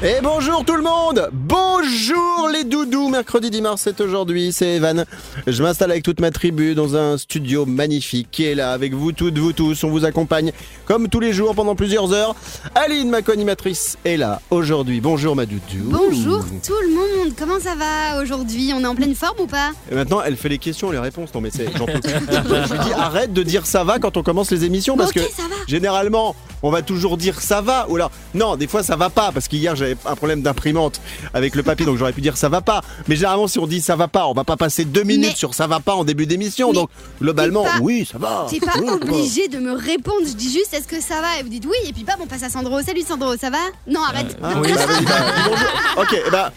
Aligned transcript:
Et 0.00 0.20
bonjour 0.22 0.64
tout 0.64 0.76
le 0.76 0.82
monde 0.82 1.28
Bonjour 1.32 2.48
les 2.52 2.62
doudous 2.62 3.08
Mercredi 3.08 3.50
10 3.50 3.62
mars, 3.62 3.80
c'est 3.82 4.00
aujourd'hui, 4.00 4.52
c'est 4.52 4.76
Evan. 4.76 5.04
Je 5.46 5.60
m'installe 5.60 5.90
avec 5.90 6.04
toute 6.04 6.20
ma 6.20 6.30
tribu 6.30 6.76
dans 6.76 6.96
un 6.96 7.18
studio 7.18 7.66
magnifique 7.66 8.28
qui 8.30 8.44
est 8.44 8.54
là 8.54 8.70
avec 8.70 8.94
vous 8.94 9.10
toutes, 9.10 9.36
vous 9.36 9.52
tous. 9.52 9.82
On 9.82 9.90
vous 9.90 10.04
accompagne 10.04 10.52
comme 10.86 11.08
tous 11.08 11.18
les 11.18 11.32
jours 11.32 11.52
pendant 11.54 11.74
plusieurs 11.74 12.12
heures. 12.12 12.36
Aline, 12.76 13.10
ma 13.10 13.22
co-animatrice, 13.22 13.98
est 14.04 14.16
là 14.16 14.40
aujourd'hui. 14.50 15.00
Bonjour 15.00 15.34
ma 15.34 15.46
doudou. 15.46 15.62
Bonjour 15.82 16.44
tout 16.64 16.74
le 16.80 16.94
monde, 16.94 17.34
comment 17.36 17.58
ça 17.58 17.74
va 17.74 18.22
aujourd'hui? 18.22 18.72
On 18.74 18.80
est 18.80 18.86
en 18.86 18.94
pleine 18.94 19.16
forme 19.16 19.40
ou 19.40 19.46
pas? 19.46 19.70
Et 19.90 19.96
maintenant, 19.96 20.22
elle 20.24 20.36
fait 20.36 20.48
les 20.48 20.58
questions, 20.58 20.92
les 20.92 20.98
réponses. 20.98 21.34
Non 21.34 21.40
mais 21.40 21.50
c'est, 21.50 21.76
j'en 21.76 21.86
peux 21.86 22.00
plus. 22.00 22.12
Je 22.12 22.72
lui 22.72 22.80
dis 22.84 22.92
arrête 22.92 23.32
de 23.32 23.42
dire 23.42 23.66
ça 23.66 23.82
va 23.82 23.98
quand 23.98 24.16
on 24.16 24.22
commence 24.22 24.52
les 24.52 24.64
émissions 24.64 24.96
parce 24.96 25.12
que 25.12 25.20
ça 25.20 25.42
va. 25.42 25.56
généralement 25.66 26.36
on 26.62 26.70
va 26.70 26.82
toujours 26.82 27.16
dire 27.16 27.40
ça 27.40 27.60
va 27.60 27.86
ou 27.88 27.96
alors 27.96 28.10
non 28.34 28.56
des 28.56 28.66
fois 28.66 28.82
ça 28.82 28.96
va 28.96 29.10
pas 29.10 29.30
parce 29.32 29.48
qu'hier 29.48 29.76
j'avais 29.76 29.96
un 30.06 30.16
problème 30.16 30.42
d'imprimante 30.42 31.00
avec 31.34 31.54
le 31.54 31.62
papier 31.62 31.86
donc 31.86 31.96
j'aurais 31.98 32.12
pu 32.12 32.20
dire 32.20 32.36
ça 32.36 32.48
va 32.48 32.60
pas. 32.60 32.82
Mais 33.08 33.16
généralement 33.16 33.46
si 33.48 33.58
on 33.58 33.66
dit 33.66 33.80
ça 33.80 33.96
va 33.96 34.08
pas 34.08 34.26
on 34.26 34.32
va 34.34 34.44
pas 34.44 34.56
passer 34.56 34.84
deux 34.84 35.02
minutes 35.04 35.30
Mais- 35.30 35.34
sur 35.36 35.54
ça 35.54 35.66
va 35.66 35.80
pas 35.80 35.94
en 35.94 36.04
début 36.04 36.26
d'émission. 36.26 36.72
Donc 36.72 36.90
globalement 37.20 37.64
pas- 37.64 37.78
oui 37.80 38.06
ça 38.10 38.18
va. 38.18 38.46
T'es 38.50 38.60
pas 38.60 38.72
Oui, 38.78 38.88
obligé 38.90 39.48
de 39.48 39.58
me 39.58 39.72
répondre, 39.72 40.26
je 40.26 40.32
dis 40.34 40.52
juste 40.52 40.72
est-ce 40.74 40.86
que 40.88 41.00
ça 41.00 41.20
va? 41.20 41.38
Et 41.40 41.42
vous 41.42 41.48
dites 41.48 41.64
oui, 41.66 41.76
et 41.88 41.92
puis 41.92 42.04
bam, 42.04 42.16
on 42.20 42.26
passe 42.26 42.42
à 42.42 42.48
Sandro. 42.50 42.80
Salut 42.82 43.02
Sandro, 43.06 43.36
ça 43.36 43.50
va? 43.50 43.58
Non, 43.86 44.00
arrête. 44.02 44.36
Ah, 44.42 44.54
bah, 44.54 44.60
bah, 44.64 46.02
ok 46.02 46.22
bah 46.32 46.52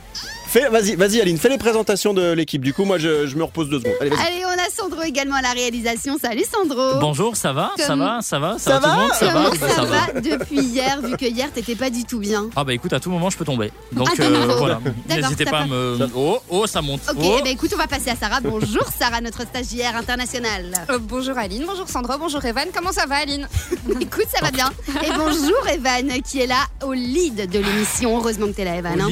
vas-y 0.60 0.96
vas-y 0.96 1.22
Aline 1.22 1.38
fais 1.38 1.50
les 1.50 1.58
présentations 1.58 2.14
de 2.14 2.32
l'équipe 2.34 2.62
du 2.62 2.74
coup 2.74 2.84
moi 2.86 2.98
je, 2.98 3.26
je 3.28 3.36
me 3.38 3.44
repose 3.44 3.70
deux 3.70 3.80
secondes 3.80 3.94
allez 4.02 4.10
vas-y 4.10 4.22
Allez, 4.28 4.42
on 4.46 4.50
a 4.50 4.70
Sandro 4.70 5.02
également 5.04 5.36
à 5.36 5.42
la 5.42 5.52
réalisation. 5.52 6.18
Salut 6.22 6.44
Sandro 6.52 7.00
Bonjour, 7.00 7.36
ça 7.36 7.54
va 7.54 7.72
Ça 7.78 7.96
va 7.96 8.20
Ça 8.22 8.38
va 8.40 8.58
Ça 8.60 8.78
tout 8.80 8.86
le 8.86 8.90
va 8.92 8.98
monde 8.98 9.12
Ça 9.14 9.26
va 9.28 9.32
Comment 9.34 9.74
ça, 9.74 9.84
va 9.86 10.20
depuis 10.22 10.60
hier, 10.60 11.02
vu 11.02 11.16
que 11.18 11.26
hier 11.26 11.52
t'étais 11.52 11.76
pas 11.76 11.90
du 11.90 12.04
tout 12.06 12.20
bien 12.20 12.50
Ah 12.56 12.64
bah 12.64 12.74
écoute, 12.74 12.92
à 12.94 13.00
tout 13.00 13.10
moment 13.10 13.30
je 13.30 13.38
peux 13.38 13.46
tomber. 13.46 13.72
Donc 13.92 14.10
Ah, 14.20 14.30
nouveau. 14.30 14.58
voilà, 14.58 14.80
n'hésitez 15.10 15.46
ça 15.46 15.52
pas 15.52 15.58
à 15.60 15.62
va. 15.62 15.68
me... 15.68 16.10
Oh, 16.16 16.40
oh, 16.50 16.68
ça 16.68 16.82
monte. 16.82 17.02
Ok, 17.10 17.18
Oh. 17.22 17.40
ben, 17.44 17.52
écoute, 17.52 17.72
on 17.74 17.78
va 17.78 17.88
passer 17.88 18.10
à 18.10 18.16
Sarah. 18.16 18.40
Bonjour 18.42 18.84
Sarah, 18.98 19.22
notre 19.22 19.42
stagiaire 19.44 19.96
internationale. 19.96 20.72
Euh, 20.90 21.00
bonjour 21.00 21.38
Aline, 21.38 21.64
bonjour 21.66 21.88
Sandro, 21.90 22.18
bonjour 22.20 22.44
Evan, 22.46 22.68
comment 22.76 22.92
ça 22.92 23.06
va 23.06 23.16
Aline? 23.18 23.48
Écoute, 24.02 24.26
ça 24.34 24.44
va 24.44 24.52
bien. 24.52 24.70
Et 25.04 25.12
bonjour 25.18 25.68
Evan, 25.68 26.22
qui 26.24 26.42
est 26.42 26.48
là 26.48 26.66
au 26.86 26.94
lead 26.94 27.50
de 27.50 27.60
l'émission. 27.60 28.18
Heureusement 28.18 28.48
que 28.48 28.52
t'es 28.54 28.66
là, 28.66 28.76
Evan. 28.76 29.00
Hein. 29.02 29.10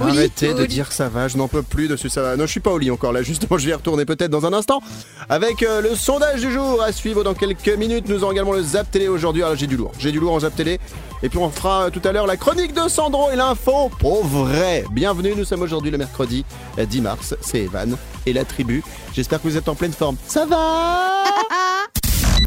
Arrêtez 0.00 0.54
de 0.54 0.66
dire 0.66 0.92
ça 0.92 1.08
va, 1.08 1.28
je 1.28 1.36
n'en 1.36 1.48
peux 1.48 1.62
plus 1.62 1.88
de 1.88 1.96
ce 1.96 2.08
ça 2.08 2.22
va. 2.22 2.36
Non, 2.36 2.46
je 2.46 2.50
suis 2.50 2.60
pas 2.60 2.70
au 2.70 2.78
lit 2.78 2.90
encore 2.90 3.12
là, 3.12 3.22
justement, 3.22 3.58
je 3.58 3.66
vais 3.66 3.72
y 3.72 3.74
retourner 3.74 4.04
peut-être 4.04 4.30
dans 4.30 4.46
un 4.46 4.52
instant. 4.52 4.80
Avec 5.28 5.62
euh, 5.62 5.80
le 5.80 5.94
sondage 5.94 6.40
du 6.40 6.52
jour 6.52 6.82
à 6.82 6.92
suivre 6.92 7.24
dans 7.24 7.34
quelques 7.34 7.68
minutes. 7.68 8.08
Nous 8.08 8.22
aurons 8.22 8.32
également 8.32 8.52
le 8.52 8.62
Zap 8.62 8.90
Télé 8.90 9.08
aujourd'hui. 9.08 9.42
Alors 9.42 9.56
j'ai 9.56 9.66
du 9.66 9.76
lourd, 9.76 9.92
j'ai 9.98 10.12
du 10.12 10.20
lourd 10.20 10.32
en 10.32 10.40
Zap 10.40 10.54
Télé. 10.54 10.80
Et 11.22 11.28
puis 11.28 11.38
on 11.38 11.50
fera 11.50 11.86
euh, 11.86 11.90
tout 11.90 12.02
à 12.04 12.12
l'heure 12.12 12.26
la 12.26 12.36
chronique 12.36 12.72
de 12.74 12.88
Sandro 12.88 13.30
et 13.30 13.36
l'info 13.36 13.90
pour 13.98 14.24
vrai. 14.24 14.84
Bienvenue, 14.92 15.34
nous 15.36 15.44
sommes 15.44 15.62
aujourd'hui 15.62 15.90
le 15.90 15.98
mercredi 15.98 16.44
euh, 16.78 16.86
10 16.86 17.00
mars. 17.00 17.34
C'est 17.40 17.60
Evan 17.60 17.96
et 18.26 18.32
la 18.32 18.44
tribu. 18.44 18.82
J'espère 19.14 19.42
que 19.42 19.48
vous 19.48 19.56
êtes 19.56 19.68
en 19.68 19.74
pleine 19.74 19.92
forme. 19.92 20.16
Ça 20.26 20.46
va? 20.46 21.24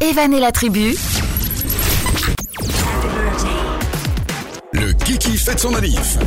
Evan 0.00 0.32
et 0.32 0.40
la 0.40 0.52
tribu. 0.52 0.96
Le 4.72 4.92
Kiki 4.92 5.36
fête 5.36 5.60
son 5.60 5.70
manif. 5.70 6.18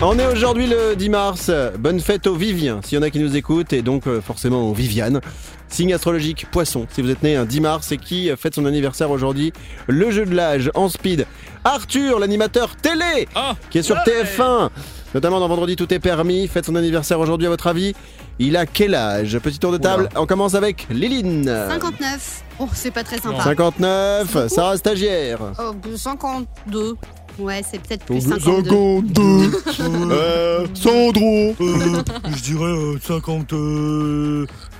On 0.00 0.16
est 0.16 0.26
aujourd'hui 0.26 0.68
le 0.68 0.94
10 0.94 1.08
mars. 1.08 1.50
Bonne 1.76 1.98
fête 1.98 2.28
aux 2.28 2.36
Viviens, 2.36 2.80
s'il 2.84 2.96
y 2.96 2.98
en 3.00 3.02
a 3.02 3.10
qui 3.10 3.18
nous 3.18 3.34
écoutent, 3.36 3.72
et 3.72 3.82
donc 3.82 4.06
euh, 4.06 4.20
forcément 4.20 4.70
aux 4.70 4.72
Vivianes. 4.72 5.20
Signe 5.68 5.92
astrologique 5.92 6.46
Poisson, 6.52 6.86
si 6.88 7.02
vous 7.02 7.10
êtes 7.10 7.24
né 7.24 7.34
un 7.34 7.44
10 7.44 7.60
mars 7.60 7.90
et 7.90 7.96
qui 7.98 8.30
euh, 8.30 8.36
fête 8.36 8.54
son 8.54 8.64
anniversaire 8.64 9.10
aujourd'hui. 9.10 9.52
Le 9.88 10.12
jeu 10.12 10.24
de 10.24 10.36
l'âge 10.36 10.70
en 10.74 10.88
speed. 10.88 11.26
Arthur, 11.64 12.20
l'animateur 12.20 12.76
télé, 12.76 13.26
Ah 13.34 13.56
qui 13.70 13.78
est 13.78 13.82
sur 13.82 13.96
ouais. 13.96 14.22
TF1, 14.22 14.70
notamment 15.14 15.40
dans 15.40 15.48
Vendredi 15.48 15.74
Tout 15.74 15.92
est 15.92 15.98
permis, 15.98 16.46
fête 16.46 16.66
son 16.66 16.76
anniversaire 16.76 17.18
aujourd'hui 17.18 17.48
à 17.48 17.50
votre 17.50 17.66
avis. 17.66 17.92
Il 18.38 18.56
a 18.56 18.66
quel 18.66 18.94
âge? 18.94 19.36
Petit 19.40 19.58
tour 19.58 19.72
de 19.72 19.78
table, 19.78 20.08
on 20.14 20.26
commence 20.26 20.54
avec 20.54 20.86
Liline. 20.90 21.52
59. 21.68 22.44
Oh, 22.60 22.68
c'est 22.72 22.92
pas 22.92 23.02
très 23.02 23.18
sympa. 23.18 23.42
59, 23.42 24.46
Sarah 24.46 24.76
Stagiaire. 24.76 25.40
Oh, 25.58 25.74
52. 25.96 26.94
Ouais, 27.38 27.62
c'est 27.68 27.80
peut-être 27.80 28.04
plus 28.04 28.20
52. 28.20 29.02
52. 29.14 29.62
Euh, 30.10 30.66
Sandro. 30.74 31.54
Je 31.60 32.42
dirais 32.42 32.98
50... 33.00 33.54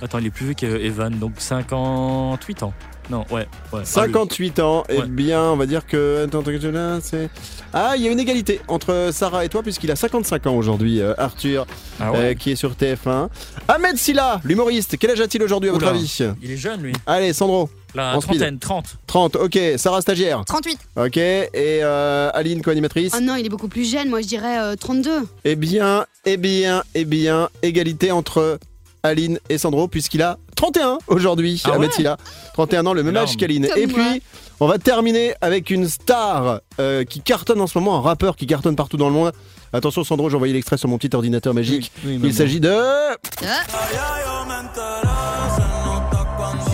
Attends, 0.03 0.19
il 0.19 0.27
est 0.27 0.31
plus 0.31 0.47
vieux 0.47 0.55
qu'Evan, 0.55 1.11
donc 1.19 1.33
58 1.39 2.63
ans. 2.65 2.73
Non, 3.11 3.25
ouais. 3.31 3.47
ouais. 3.73 3.85
58 3.85 4.59
ans, 4.61 4.85
eh 4.91 4.99
Ouais. 5.01 5.07
bien, 5.07 5.43
on 5.43 5.57
va 5.57 5.65
dire 5.67 5.87
que. 5.87 6.25
Attends, 6.25 6.41
attends, 6.41 6.51
attends, 6.55 6.71
là, 6.71 6.99
c'est. 7.01 7.31
Ah, 7.73 7.95
il 7.97 8.03
y 8.03 8.09
a 8.09 8.11
une 8.11 8.21
égalité 8.21 8.61
entre 8.69 9.09
Sarah 9.13 9.45
et 9.47 9.49
toi, 9.49 9.63
puisqu'il 9.63 9.91
a 9.91 9.97
55 9.97 10.47
ans 10.47 10.55
aujourd'hui, 10.55 11.01
euh, 11.01 11.15
Arthur, 11.17 11.67
Ah 12.01 12.13
euh, 12.15 12.35
qui 12.35 12.51
est 12.51 12.57
sur 12.57 12.73
TF1. 12.73 13.29
Ahmed 13.67 13.97
Silla, 13.97 14.41
l'humoriste, 14.45 14.99
quel 14.99 15.13
âge 15.13 15.21
a-t-il 15.23 15.43
aujourd'hui, 15.43 15.71
à 15.71 15.73
votre 15.73 15.87
Oula. 15.87 15.95
avis 15.97 16.23
Il 16.43 16.51
est 16.51 16.57
jeune, 16.59 16.83
lui. 16.83 16.93
Allez, 17.07 17.33
Sandro, 17.33 17.71
La 17.95 18.17
En 18.17 18.21
speed. 18.21 18.37
trentaine, 18.39 18.59
30. 18.59 18.97
30, 19.07 19.37
ok. 19.37 19.59
Sarah 19.77 20.01
Stagiaire, 20.01 20.45
38. 20.45 20.79
ok. 20.97 21.17
Et 21.17 21.49
euh, 21.57 22.31
Aline, 22.35 22.63
co-animatrice. 22.63 23.13
Oh 23.17 23.21
non, 23.21 23.35
il 23.37 23.47
est 23.47 23.49
beaucoup 23.49 23.69
plus 23.69 23.91
jeune. 23.91 24.09
Moi, 24.11 24.21
je 24.21 24.27
dirais 24.27 24.59
euh, 24.59 24.77
32. 24.77 25.27
Eh 25.45 25.57
bien, 25.57 26.05
eh 26.27 26.37
bien, 26.37 26.83
eh 26.95 27.05
bien, 27.05 27.49
égalité 27.63 28.13
entre 28.13 28.59
Aline 29.03 29.39
et 29.49 29.59
Sandro, 29.59 29.89
puisqu'il 29.89 30.23
a 30.23 30.39
31 30.57 30.99
aujourd'hui, 31.07 31.63
Ah 31.65 31.79
ouais 31.79 31.91
Silla. 31.91 32.17
31 32.55 32.87
ans, 32.87 32.93
le 32.93 33.03
même 33.03 33.17
âge 33.17 33.37
qu'Aline. 33.37 33.69
Et 33.77 33.87
moi. 33.87 33.95
puis, 34.11 34.23
on 34.61 34.67
va 34.67 34.79
terminer 34.79 35.35
avec 35.41 35.71
une 35.71 35.89
star 35.89 36.61
euh, 36.81 37.05
qui 37.05 37.21
cartonne 37.21 37.61
en 37.61 37.67
ce 37.69 37.79
moment, 37.79 37.97
un 37.99 38.01
rappeur 38.03 38.37
qui 38.37 38.47
cartonne 38.47 38.75
partout 38.77 38.97
dans 38.97 39.09
le 39.09 39.15
monde. 39.15 39.33
Attention, 39.73 40.03
Sandro, 40.03 40.29
j'ai 40.31 40.37
envoyé 40.37 40.53
l'extrait 40.55 40.77
sur 40.79 40.89
mon 40.89 40.99
petit 40.99 41.15
ordinateur 41.15 41.55
magique. 41.55 41.93
Oui, 42.05 42.19
oui, 42.21 42.29
Il 42.29 42.35
s'agit 42.35 42.59
de 42.61 42.75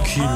Qui, 0.07 0.21
lui? 0.21 0.27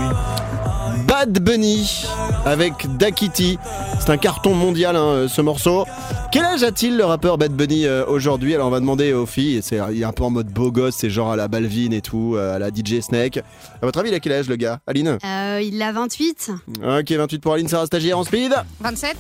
Bad 1.19 1.41
Bunny 1.41 2.07
avec 2.45 2.97
Dakiti. 2.97 3.59
C'est 3.99 4.11
un 4.11 4.19
carton 4.19 4.55
mondial, 4.55 4.95
hein, 4.95 5.27
ce 5.29 5.41
morceau. 5.41 5.85
Quel 6.31 6.45
âge 6.45 6.63
a-t-il 6.63 6.97
le 6.97 7.05
rappeur 7.05 7.39
Bad 7.39 7.51
Bunny 7.51 7.87
euh, 7.87 8.07
aujourd'hui? 8.07 8.55
Alors 8.55 8.69
on 8.69 8.71
va 8.71 8.79
demander 8.79 9.13
aux 9.13 9.27
filles. 9.27 9.59
C'est, 9.61 9.81
il 9.91 10.01
est 10.01 10.05
un 10.05 10.13
peu 10.13 10.23
en 10.23 10.31
mode 10.31 10.47
beau 10.47 10.71
gosse, 10.71 10.95
c'est 10.95 11.11
genre 11.11 11.33
à 11.33 11.37
la 11.37 11.49
Balvin 11.49 11.91
et 11.91 12.03
tout, 12.03 12.35
euh, 12.37 12.55
à 12.55 12.61
la 12.61 12.69
DJ 12.69 13.01
Snake. 13.01 13.39
À 13.83 13.87
votre 13.87 13.99
avis, 13.99 14.11
il 14.11 14.15
a 14.15 14.21
quel 14.21 14.31
âge 14.31 14.49
le 14.49 14.55
gars? 14.55 14.79
Aline? 14.87 15.19
Euh, 15.25 15.61
il 15.61 15.83
a 15.83 15.91
28. 15.91 16.53
Ok, 16.85 17.11
28 17.11 17.39
pour 17.41 17.55
Aline, 17.55 17.67
Sarah 17.67 17.87
Stagiaire 17.87 18.17
en 18.17 18.23
speed. 18.23 18.55
27. 18.79 19.17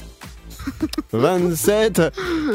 27. 1.12 2.02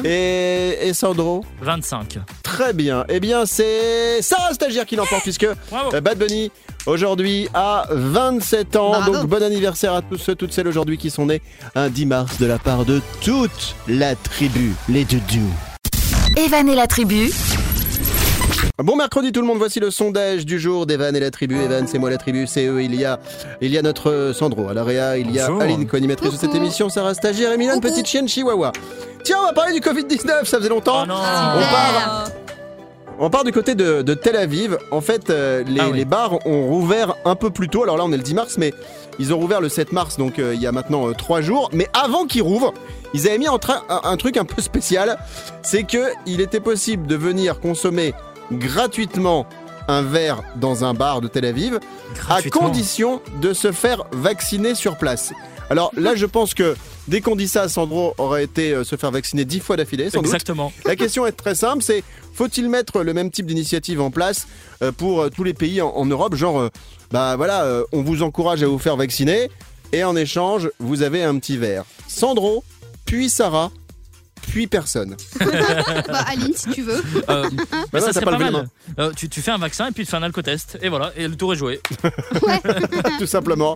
Et, 0.03 0.87
et 0.87 0.93
Sandro 0.93 1.43
25. 1.61 2.19
Très 2.43 2.73
bien. 2.73 3.05
Eh 3.09 3.19
bien, 3.19 3.45
c'est 3.45 4.21
Sarah 4.21 4.53
Stagiaire 4.53 4.85
qui 4.85 4.95
l'emporte 4.95 5.23
puisque 5.23 5.47
Bravo 5.69 5.95
euh, 5.95 6.01
Bad 6.01 6.17
Bunny 6.17 6.51
aujourd'hui 6.85 7.47
a 7.53 7.87
27 7.89 8.75
ans. 8.75 8.91
Bravo. 8.91 9.13
Donc 9.13 9.27
bon 9.27 9.41
anniversaire 9.43 9.93
à 9.93 10.01
tous 10.01 10.17
ceux, 10.17 10.35
toutes 10.35 10.53
celles 10.53 10.67
aujourd'hui 10.67 10.97
qui 10.97 11.09
sont 11.09 11.25
nés 11.25 11.41
un 11.75 11.89
10 11.89 12.05
mars 12.05 12.37
de 12.39 12.45
la 12.45 12.59
part 12.59 12.85
de 12.85 13.01
toute 13.21 13.75
la 13.87 14.15
tribu, 14.15 14.73
les 14.89 15.05
doudous. 15.05 15.51
Evan 16.37 16.67
et 16.69 16.75
la 16.75 16.87
tribu. 16.87 17.31
Bon 18.81 18.95
mercredi 18.95 19.31
tout 19.31 19.39
le 19.39 19.45
monde, 19.45 19.59
voici 19.59 19.79
le 19.79 19.91
sondage 19.91 20.47
du 20.47 20.57
jour 20.57 20.87
d'Evan 20.87 21.15
et 21.15 21.19
la 21.19 21.29
tribu. 21.29 21.55
Evan, 21.61 21.85
c'est 21.87 21.99
moi 21.99 22.09
la 22.09 22.17
tribu, 22.17 22.47
c'est 22.47 22.65
eux. 22.65 22.81
Il 22.81 22.95
y 22.95 23.05
a, 23.05 23.19
il 23.61 23.69
y 23.71 23.77
a 23.77 23.83
notre 23.83 24.09
euh, 24.09 24.33
Sandro 24.33 24.67
à 24.67 24.73
l'AREA, 24.73 25.19
il 25.19 25.29
y 25.29 25.39
a 25.39 25.45
Bonjour. 25.47 25.61
Aline, 25.61 25.85
co-animatrice 25.85 26.31
de 26.31 26.37
cette 26.37 26.55
émission, 26.55 26.89
Sarah 26.89 27.13
Stagiaire 27.13 27.51
et 27.51 27.57
Milan, 27.57 27.79
petite 27.79 28.07
chienne 28.07 28.27
chihuahua. 28.27 28.71
Tiens, 29.23 29.37
on 29.41 29.45
va 29.45 29.53
parler 29.53 29.73
du 29.73 29.79
Covid-19, 29.79 30.45
ça 30.45 30.57
faisait 30.57 30.69
longtemps. 30.69 31.03
Oh 31.03 31.05
non 31.05 31.13
On 31.13 31.59
part, 31.61 32.25
on 33.19 33.29
part 33.29 33.43
du 33.43 33.51
côté 33.51 33.75
de, 33.75 34.01
de 34.01 34.13
Tel 34.15 34.35
Aviv. 34.35 34.79
En 34.89 35.01
fait, 35.01 35.29
euh, 35.29 35.63
les, 35.67 35.79
Ah 35.79 35.89
oui. 35.91 35.97
les 35.99 36.05
bars 36.05 36.43
ont 36.47 36.65
rouvert 36.65 37.13
un 37.25 37.35
peu 37.35 37.51
plus 37.51 37.69
tôt. 37.69 37.83
Alors 37.83 37.97
là, 37.97 38.03
on 38.05 38.11
est 38.11 38.17
le 38.17 38.23
10 38.23 38.33
mars, 38.33 38.55
mais 38.57 38.73
ils 39.19 39.35
ont 39.35 39.37
rouvert 39.37 39.61
le 39.61 39.69
7 39.69 39.91
mars, 39.91 40.17
donc 40.17 40.39
euh, 40.39 40.55
il 40.55 40.61
y 40.61 40.65
a 40.65 40.71
maintenant 40.71 41.13
3 41.13 41.41
jours. 41.41 41.69
Mais 41.73 41.87
avant 41.93 42.25
qu'ils 42.25 42.41
rouvrent, 42.41 42.73
ils 43.13 43.27
avaient 43.27 43.37
mis 43.37 43.49
en 43.49 43.59
train 43.59 43.83
un, 43.87 44.01
un 44.03 44.17
truc 44.17 44.35
un 44.35 44.45
peu 44.45 44.63
spécial. 44.63 45.19
C'est 45.61 45.83
que 45.83 46.07
il 46.25 46.41
était 46.41 46.59
possible 46.59 47.05
de 47.05 47.15
venir 47.15 47.59
consommer 47.59 48.15
gratuitement 48.51 49.45
un 49.87 50.01
verre 50.01 50.43
dans 50.55 50.85
un 50.85 50.93
bar 50.93 51.21
de 51.21 51.27
Tel 51.27 51.45
Aviv, 51.45 51.79
à 52.29 52.41
condition 52.43 53.21
de 53.41 53.53
se 53.53 53.71
faire 53.71 54.03
vacciner 54.11 54.75
sur 54.75 54.97
place. 54.97 55.33
Alors 55.69 55.91
là, 55.97 56.15
je 56.15 56.25
pense 56.25 56.53
que 56.53 56.75
dès 57.07 57.21
qu'on 57.21 57.35
dit 57.35 57.47
ça, 57.47 57.67
Sandro 57.67 58.13
aurait 58.17 58.43
été 58.43 58.73
euh, 58.73 58.83
se 58.83 58.95
faire 58.95 59.11
vacciner 59.11 59.43
dix 59.43 59.59
fois 59.59 59.75
d'affilée, 59.75 60.09
sans 60.09 60.19
doute. 60.19 60.27
Exactement. 60.27 60.71
La 60.85 60.95
question 60.95 61.25
est 61.25 61.31
très 61.31 61.55
simple, 61.55 61.83
c'est 61.83 62.03
faut-il 62.33 62.69
mettre 62.69 63.01
le 63.01 63.13
même 63.13 63.29
type 63.29 63.45
d'initiative 63.45 63.99
en 64.01 64.11
place 64.11 64.47
euh, 64.81 64.91
pour 64.91 65.21
euh, 65.21 65.29
tous 65.29 65.43
les 65.43 65.53
pays 65.53 65.81
en, 65.81 65.89
en 65.89 66.05
Europe? 66.05 66.35
Genre, 66.35 66.69
bah 67.11 67.35
voilà, 67.35 67.83
on 67.91 68.01
vous 68.03 68.23
encourage 68.23 68.63
à 68.63 68.67
vous 68.67 68.79
faire 68.79 68.97
vacciner 68.97 69.49
et 69.91 70.03
en 70.03 70.15
échange, 70.15 70.69
vous 70.79 71.01
avez 71.01 71.23
un 71.23 71.37
petit 71.37 71.57
verre. 71.57 71.85
Sandro, 72.07 72.63
puis 73.05 73.29
Sarah, 73.29 73.71
puis 74.47 74.67
personne. 74.67 75.15
Bah, 75.39 76.25
Aline, 76.27 76.53
si 76.55 76.69
tu 76.69 76.81
veux. 76.81 77.01
Euh, 77.29 77.49
mais 77.93 77.99
non, 77.99 78.05
ça 78.05 78.13
serait 78.13 78.25
pas 78.25 78.31
pas 78.31 78.37
mal. 78.51 78.67
Euh, 78.99 79.11
tu, 79.15 79.29
tu 79.29 79.41
fais 79.41 79.51
un 79.51 79.57
vaccin 79.57 79.87
et 79.87 79.91
puis 79.91 80.05
tu 80.05 80.11
fais 80.11 80.17
un 80.17 80.23
alcotest. 80.23 80.77
Et 80.81 80.89
voilà, 80.89 81.11
et 81.15 81.27
le 81.27 81.35
tour 81.35 81.53
est 81.53 81.55
joué. 81.57 81.81
Tout 83.19 83.27
simplement. 83.27 83.75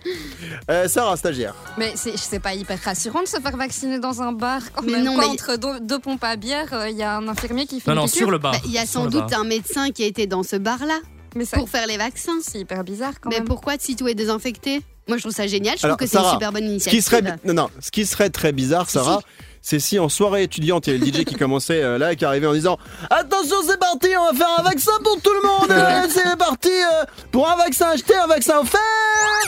Euh, 0.70 0.88
Sarah, 0.88 1.16
stagiaire. 1.16 1.54
Mais 1.78 1.94
c'est 1.96 2.40
pas 2.40 2.54
hyper 2.54 2.78
rassurant 2.82 3.22
de 3.22 3.28
se 3.28 3.40
faire 3.40 3.56
vacciner 3.56 3.98
dans 3.98 4.22
un 4.22 4.32
bar. 4.32 4.60
Quand 4.74 4.82
Mais 4.82 4.92
même, 4.92 5.04
non, 5.04 5.14
quoi, 5.14 5.24
mais- 5.24 5.30
entre 5.30 5.56
deux, 5.56 5.80
deux 5.80 5.98
pompes 5.98 6.24
à 6.24 6.36
bière, 6.36 6.68
euh, 6.72 6.88
il 6.88 6.96
y 6.96 7.02
a 7.02 7.16
un 7.16 7.26
infirmier 7.28 7.66
qui 7.66 7.80
fait 7.80 7.90
Non, 7.90 7.96
une 7.96 8.00
non, 8.02 8.06
piqûre. 8.06 8.18
sur 8.18 8.30
le 8.30 8.38
bar. 8.38 8.52
Bah, 8.52 8.58
Il 8.64 8.70
y 8.72 8.78
a 8.78 8.86
sans 8.86 9.06
doute 9.06 9.32
un 9.32 9.44
médecin 9.44 9.90
qui 9.90 10.04
a 10.04 10.06
été 10.06 10.26
dans 10.26 10.42
ce 10.42 10.56
bar-là 10.56 10.98
Mais 11.34 11.44
ça- 11.44 11.56
pour 11.58 11.68
faire 11.68 11.86
les 11.86 11.96
vaccins. 11.96 12.38
c'est 12.42 12.58
hyper 12.60 12.84
bizarre 12.84 13.14
quand 13.20 13.30
Mais 13.30 13.36
même. 13.36 13.44
pourquoi 13.48 13.74
si 13.78 13.96
tout 13.96 14.08
est 14.08 14.14
désinfecté? 14.14 14.82
Moi, 15.08 15.16
je 15.16 15.22
trouve 15.22 15.32
ça 15.34 15.46
génial. 15.46 15.78
Je 15.78 15.86
Alors, 15.86 15.96
trouve 15.96 16.06
que 16.06 16.12
c'est 16.12 16.22
une 16.22 16.30
super 16.32 16.52
bonne 16.52 16.64
Ce 16.64 16.68
initiative. 16.68 16.98
qui 16.98 17.02
serait, 17.02 17.22
non, 17.44 17.54
non, 17.54 17.70
ce 17.80 17.90
qui 17.90 18.04
serait 18.04 18.28
très 18.28 18.52
bizarre, 18.52 18.90
Sarah, 18.90 19.20
c'est 19.62 19.78
si 19.80 19.98
en 19.98 20.08
soirée 20.08 20.44
étudiante, 20.44 20.86
il 20.86 20.92
y 20.94 20.96
a 20.96 20.98
le 20.98 21.06
DJ 21.06 21.24
qui 21.24 21.34
commençait 21.34 21.82
euh, 21.82 21.98
là 21.98 22.12
et 22.12 22.16
qui 22.16 22.24
arrivait 22.24 22.46
en 22.46 22.52
disant 22.54 22.78
Attention, 23.10 23.56
c'est 23.66 23.78
parti, 23.78 24.08
on 24.18 24.32
va 24.32 24.38
faire 24.38 24.54
un 24.58 24.62
vaccin 24.62 24.92
pour 25.02 25.20
tout 25.20 25.32
le 25.42 25.48
monde. 25.48 25.70
euh, 25.70 26.06
c'est 26.08 26.36
parti 26.38 26.70
euh, 26.70 27.04
pour 27.30 27.50
un 27.50 27.56
vaccin 27.56 27.88
acheté, 27.90 28.14
un 28.16 28.26
vaccin 28.26 28.58
offert. 28.60 28.80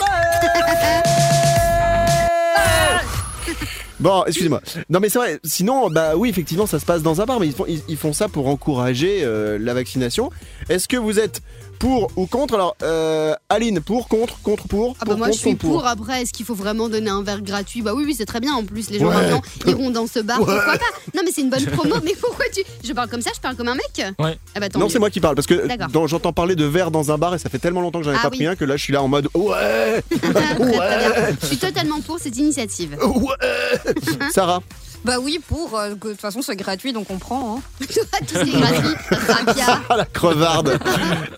Ouais. 0.01 0.07
Bon, 3.99 4.25
excusez-moi. 4.27 4.63
Non, 4.89 4.99
mais 4.99 5.11
c'est 5.11 5.19
vrai. 5.19 5.39
Sinon, 5.45 5.91
bah 5.91 6.13
oui, 6.17 6.31
effectivement, 6.31 6.67
ça 6.67 6.79
se 6.81 6.87
passe 6.87 7.03
dans 7.03 7.21
un 7.21 7.27
bar, 7.27 7.39
mais 7.39 7.47
ils 7.49 7.53
font, 7.53 7.67
ils, 7.69 7.83
ils 7.87 7.99
font 7.99 8.15
ça 8.15 8.29
pour 8.29 8.49
encourager 8.49 9.21
euh, 9.23 9.59
la 9.61 9.75
vaccination. 9.75 10.31
Est-ce 10.71 10.89
que 10.89 10.97
vous 10.97 11.19
êtes 11.19 11.43
pour 11.81 12.11
ou 12.17 12.27
contre 12.27 12.55
Alors, 12.55 12.77
euh, 12.85 13.35
Aline, 13.49 13.81
pour, 13.81 14.07
contre, 14.07 14.39
contre, 14.43 14.69
pour. 14.69 14.95
Ah 15.01 15.05
bah 15.05 15.07
pour, 15.13 15.17
moi 15.19 15.27
contre, 15.29 15.39
je 15.39 15.43
suis 15.47 15.55
pour. 15.57 15.85
Après, 15.87 16.23
est-ce 16.23 16.33
qu'il 16.33 16.47
faut 16.47 16.55
vraiment 16.55 16.89
donner 16.89 17.11
un 17.11 17.23
verre 17.25 17.41
gratuit? 17.43 17.83
Bah 17.83 17.93
oui, 17.95 18.05
oui, 18.07 18.15
c'est 18.17 18.27
très 18.27 18.39
bien. 18.39 18.53
En 18.55 18.65
plus, 18.65 18.91
les 18.91 18.99
gens 19.01 19.09
Ouais. 19.09 19.15
maintenant 19.17 19.41
iront 19.67 19.91
dans 19.91 20.07
ce 20.07 20.21
bar. 20.21 20.37
Pourquoi 20.37 20.63
pas? 20.65 20.79
Non, 21.17 21.23
mais 21.25 21.33
c'est 21.35 21.41
une 21.41 21.51
bonne 21.51 21.65
promo. 21.73 21.97
Mais 22.05 22.15
pourquoi 22.21 22.45
tu 22.55 22.63
Je 22.87 22.93
parle 22.93 23.09
comme 23.09 23.23
ça 23.23 23.31
Je 23.35 23.41
parle 23.41 23.57
comme 23.57 23.69
un 23.69 23.75
mec 23.75 24.03
Ouais. 24.19 24.39
Ah 24.55 24.61
bah 24.61 24.69
Non, 24.77 24.89
c'est 24.89 24.99
moi 25.01 25.11
qui 25.11 25.21
parle 25.21 25.35
parce 25.35 25.47
que 25.47 25.67
j'entends 26.07 26.33
parler 26.33 26.55
de 26.55 26.65
verre 26.67 26.91
dans 26.91 27.11
un 27.11 27.19
bar 27.19 27.35
et 27.35 27.39
ça 27.39 27.49
fait 27.49 27.59
tellement 27.59 27.81
longtemps 27.81 27.99
que 28.01 28.05
j'en 28.05 28.13
ai 28.13 28.17
Ah 28.19 28.23
pas 28.25 28.29
oui. 28.31 28.37
pris 28.37 28.47
un 28.47 28.55
que 28.57 28.65
là 28.65 28.77
je 28.77 28.83
suis 28.85 28.93
là 28.93 29.03
en 29.03 29.09
mode 29.09 29.29
ouais, 29.35 30.05
bien. 30.11 30.57
Je 31.41 31.47
suis 31.47 31.57
totalement 31.57 32.01
pour 32.03 32.19
cette 32.19 32.37
initiative. 32.37 32.97
ouais. 33.03 34.31
Sarah, 34.35 34.61
Bah 35.05 35.17
oui, 35.21 35.41
pour. 35.49 35.79
euh, 35.79 35.95
que 35.95 36.09
de 36.09 36.13
toute 36.13 36.21
façon, 36.21 36.43
c'est 36.43 36.57
gratuit, 36.57 36.93
donc 36.93 37.07
on 37.11 37.19
prend. 37.19 37.57
hein. 37.57 37.63
Tout 37.87 38.35
ce 38.35 38.45
qui 38.45 38.57
est 38.57 38.61
gratuit, 38.61 38.95
ah 39.89 39.97
la 39.97 40.05
crevarde. 40.05 40.79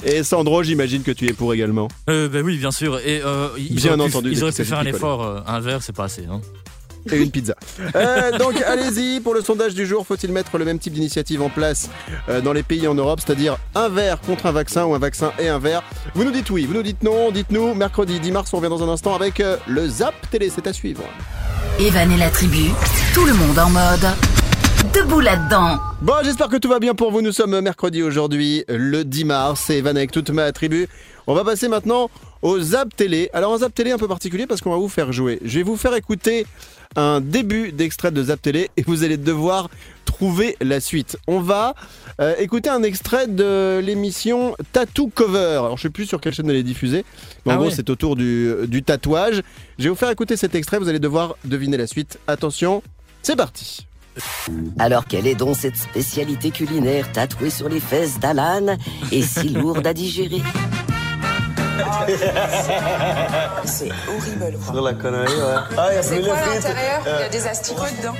et 0.04 0.22
Sandro, 0.24 0.62
j'imagine 0.62 1.02
que 1.02 1.12
tu 1.12 1.28
es 1.28 1.32
pour 1.32 1.54
également. 1.54 1.88
Euh, 2.10 2.28
bah 2.28 2.40
oui, 2.44 2.58
bien 2.58 2.70
sûr. 2.72 2.98
Et 2.98 3.22
euh, 3.24 3.48
ils 3.58 3.74
Bien 3.76 3.98
auraient 3.98 4.08
pu- 4.10 4.16
entendu, 4.16 4.30
ils 4.32 4.42
auraient 4.42 4.52
pu 4.52 4.64
faire 4.64 4.78
un 4.80 4.84
effort. 4.86 5.22
euh, 5.22 5.40
un 5.46 5.60
verre, 5.60 5.82
c'est 5.82 5.94
pas 5.94 6.04
assez. 6.04 6.26
Hein. 6.30 6.40
Et 7.10 7.16
une 7.16 7.30
pizza. 7.32 7.54
Euh, 7.96 8.38
donc 8.38 8.54
allez-y 8.62 9.18
pour 9.20 9.34
le 9.34 9.42
sondage 9.42 9.74
du 9.74 9.86
jour. 9.86 10.06
Faut-il 10.06 10.30
mettre 10.32 10.56
le 10.58 10.64
même 10.64 10.78
type 10.78 10.92
d'initiative 10.92 11.42
en 11.42 11.48
place 11.50 11.90
euh, 12.28 12.40
dans 12.40 12.52
les 12.52 12.62
pays 12.62 12.86
en 12.86 12.94
Europe, 12.94 13.20
c'est-à-dire 13.24 13.56
un 13.74 13.88
verre 13.88 14.20
contre 14.20 14.46
un 14.46 14.52
vaccin 14.52 14.84
ou 14.84 14.94
un 14.94 14.98
vaccin 15.00 15.32
et 15.38 15.48
un 15.48 15.58
verre? 15.58 15.82
Vous 16.14 16.22
nous 16.24 16.30
dites 16.30 16.48
oui, 16.50 16.64
vous 16.64 16.74
nous 16.74 16.82
dites 16.84 17.02
non. 17.02 17.30
Dites-nous. 17.32 17.74
Mercredi 17.74 18.18
10 18.20 18.30
mars, 18.32 18.52
on 18.54 18.58
revient 18.58 18.68
dans 18.68 18.82
un 18.84 18.88
instant 18.92 19.14
avec 19.16 19.40
euh, 19.40 19.56
le 19.66 19.88
Zap 19.88 20.14
Télé. 20.30 20.48
C'est 20.54 20.66
à 20.68 20.72
suivre. 20.72 21.02
Evan 21.78 22.10
et 22.12 22.16
la 22.16 22.30
tribu, 22.30 22.70
tout 23.14 23.24
le 23.24 23.34
monde 23.34 23.58
en 23.58 23.70
mode. 23.70 24.06
Debout 24.90 25.20
là-dedans. 25.20 25.78
Bon, 26.00 26.14
j'espère 26.24 26.48
que 26.48 26.56
tout 26.56 26.68
va 26.68 26.80
bien 26.80 26.94
pour 26.94 27.12
vous. 27.12 27.22
Nous 27.22 27.30
sommes 27.30 27.60
mercredi 27.60 28.02
aujourd'hui, 28.02 28.64
le 28.68 29.04
10 29.04 29.24
mars. 29.26 29.62
C'est 29.66 29.78
Evan 29.78 29.96
avec 29.96 30.10
toute 30.10 30.30
ma 30.30 30.50
tribu. 30.50 30.88
On 31.28 31.34
va 31.34 31.44
passer 31.44 31.68
maintenant 31.68 32.10
au 32.42 32.58
Zap 32.60 32.94
Télé. 32.96 33.30
Alors, 33.32 33.54
un 33.54 33.58
Zap 33.58 33.72
Télé 33.72 33.92
un 33.92 33.98
peu 33.98 34.08
particulier 34.08 34.46
parce 34.46 34.60
qu'on 34.60 34.70
va 34.70 34.76
vous 34.76 34.88
faire 34.88 35.12
jouer. 35.12 35.38
Je 35.44 35.58
vais 35.58 35.62
vous 35.62 35.76
faire 35.76 35.94
écouter 35.94 36.46
un 36.96 37.20
début 37.20 37.70
d'extrait 37.70 38.10
de 38.10 38.24
Zap 38.24 38.42
Télé 38.42 38.70
et 38.76 38.82
vous 38.82 39.04
allez 39.04 39.16
devoir 39.16 39.70
trouver 40.04 40.56
la 40.60 40.80
suite. 40.80 41.16
On 41.28 41.38
va 41.40 41.74
euh, 42.20 42.34
écouter 42.40 42.68
un 42.68 42.82
extrait 42.82 43.28
de 43.28 43.78
l'émission 43.82 44.56
Tattoo 44.72 45.08
Cover. 45.14 45.58
Alors, 45.60 45.76
je 45.76 45.82
sais 45.82 45.90
plus 45.90 46.06
sur 46.06 46.20
quelle 46.20 46.34
chaîne 46.34 46.50
elle 46.50 46.56
est 46.56 46.62
diffusée, 46.64 47.04
mais 47.46 47.52
en 47.52 47.54
Ah 47.54 47.58
gros, 47.58 47.66
ouais. 47.68 47.74
c'est 47.74 47.88
autour 47.88 48.16
du, 48.16 48.52
du 48.66 48.82
tatouage. 48.82 49.42
Je 49.78 49.84
vais 49.84 49.90
vous 49.90 49.96
faire 49.96 50.10
écouter 50.10 50.36
cet 50.36 50.54
extrait. 50.56 50.78
Vous 50.80 50.88
allez 50.88 50.98
devoir 50.98 51.36
deviner 51.44 51.76
la 51.76 51.86
suite. 51.86 52.18
Attention, 52.26 52.82
c'est 53.22 53.36
parti. 53.36 53.86
Alors 54.78 55.06
quelle 55.06 55.26
est 55.26 55.34
donc 55.34 55.56
cette 55.56 55.76
spécialité 55.76 56.50
culinaire 56.50 57.10
tatouée 57.12 57.50
sur 57.50 57.68
les 57.68 57.80
fesses 57.80 58.18
d'Alan 58.18 58.76
et 59.10 59.22
si 59.22 59.48
lourde 59.50 59.86
à 59.86 59.94
digérer 59.94 60.42
C'est 63.64 63.88
horrible. 64.08 64.58
quoi. 64.64 64.74
Sur 64.74 64.82
la 64.82 64.94
connerie, 64.94 65.32
ouais. 65.32 65.54
Ah, 65.76 65.88
il 65.90 65.94
y 65.94 65.98
a 65.98 66.02
C'est 66.02 66.20
quoi 66.20 66.34
à 66.36 66.54
l'intérieur 66.54 67.02
Il 67.06 67.20
y 67.22 67.24
a 67.24 67.28
des 67.28 67.46
asticots 67.46 67.82
dedans. 68.00 68.14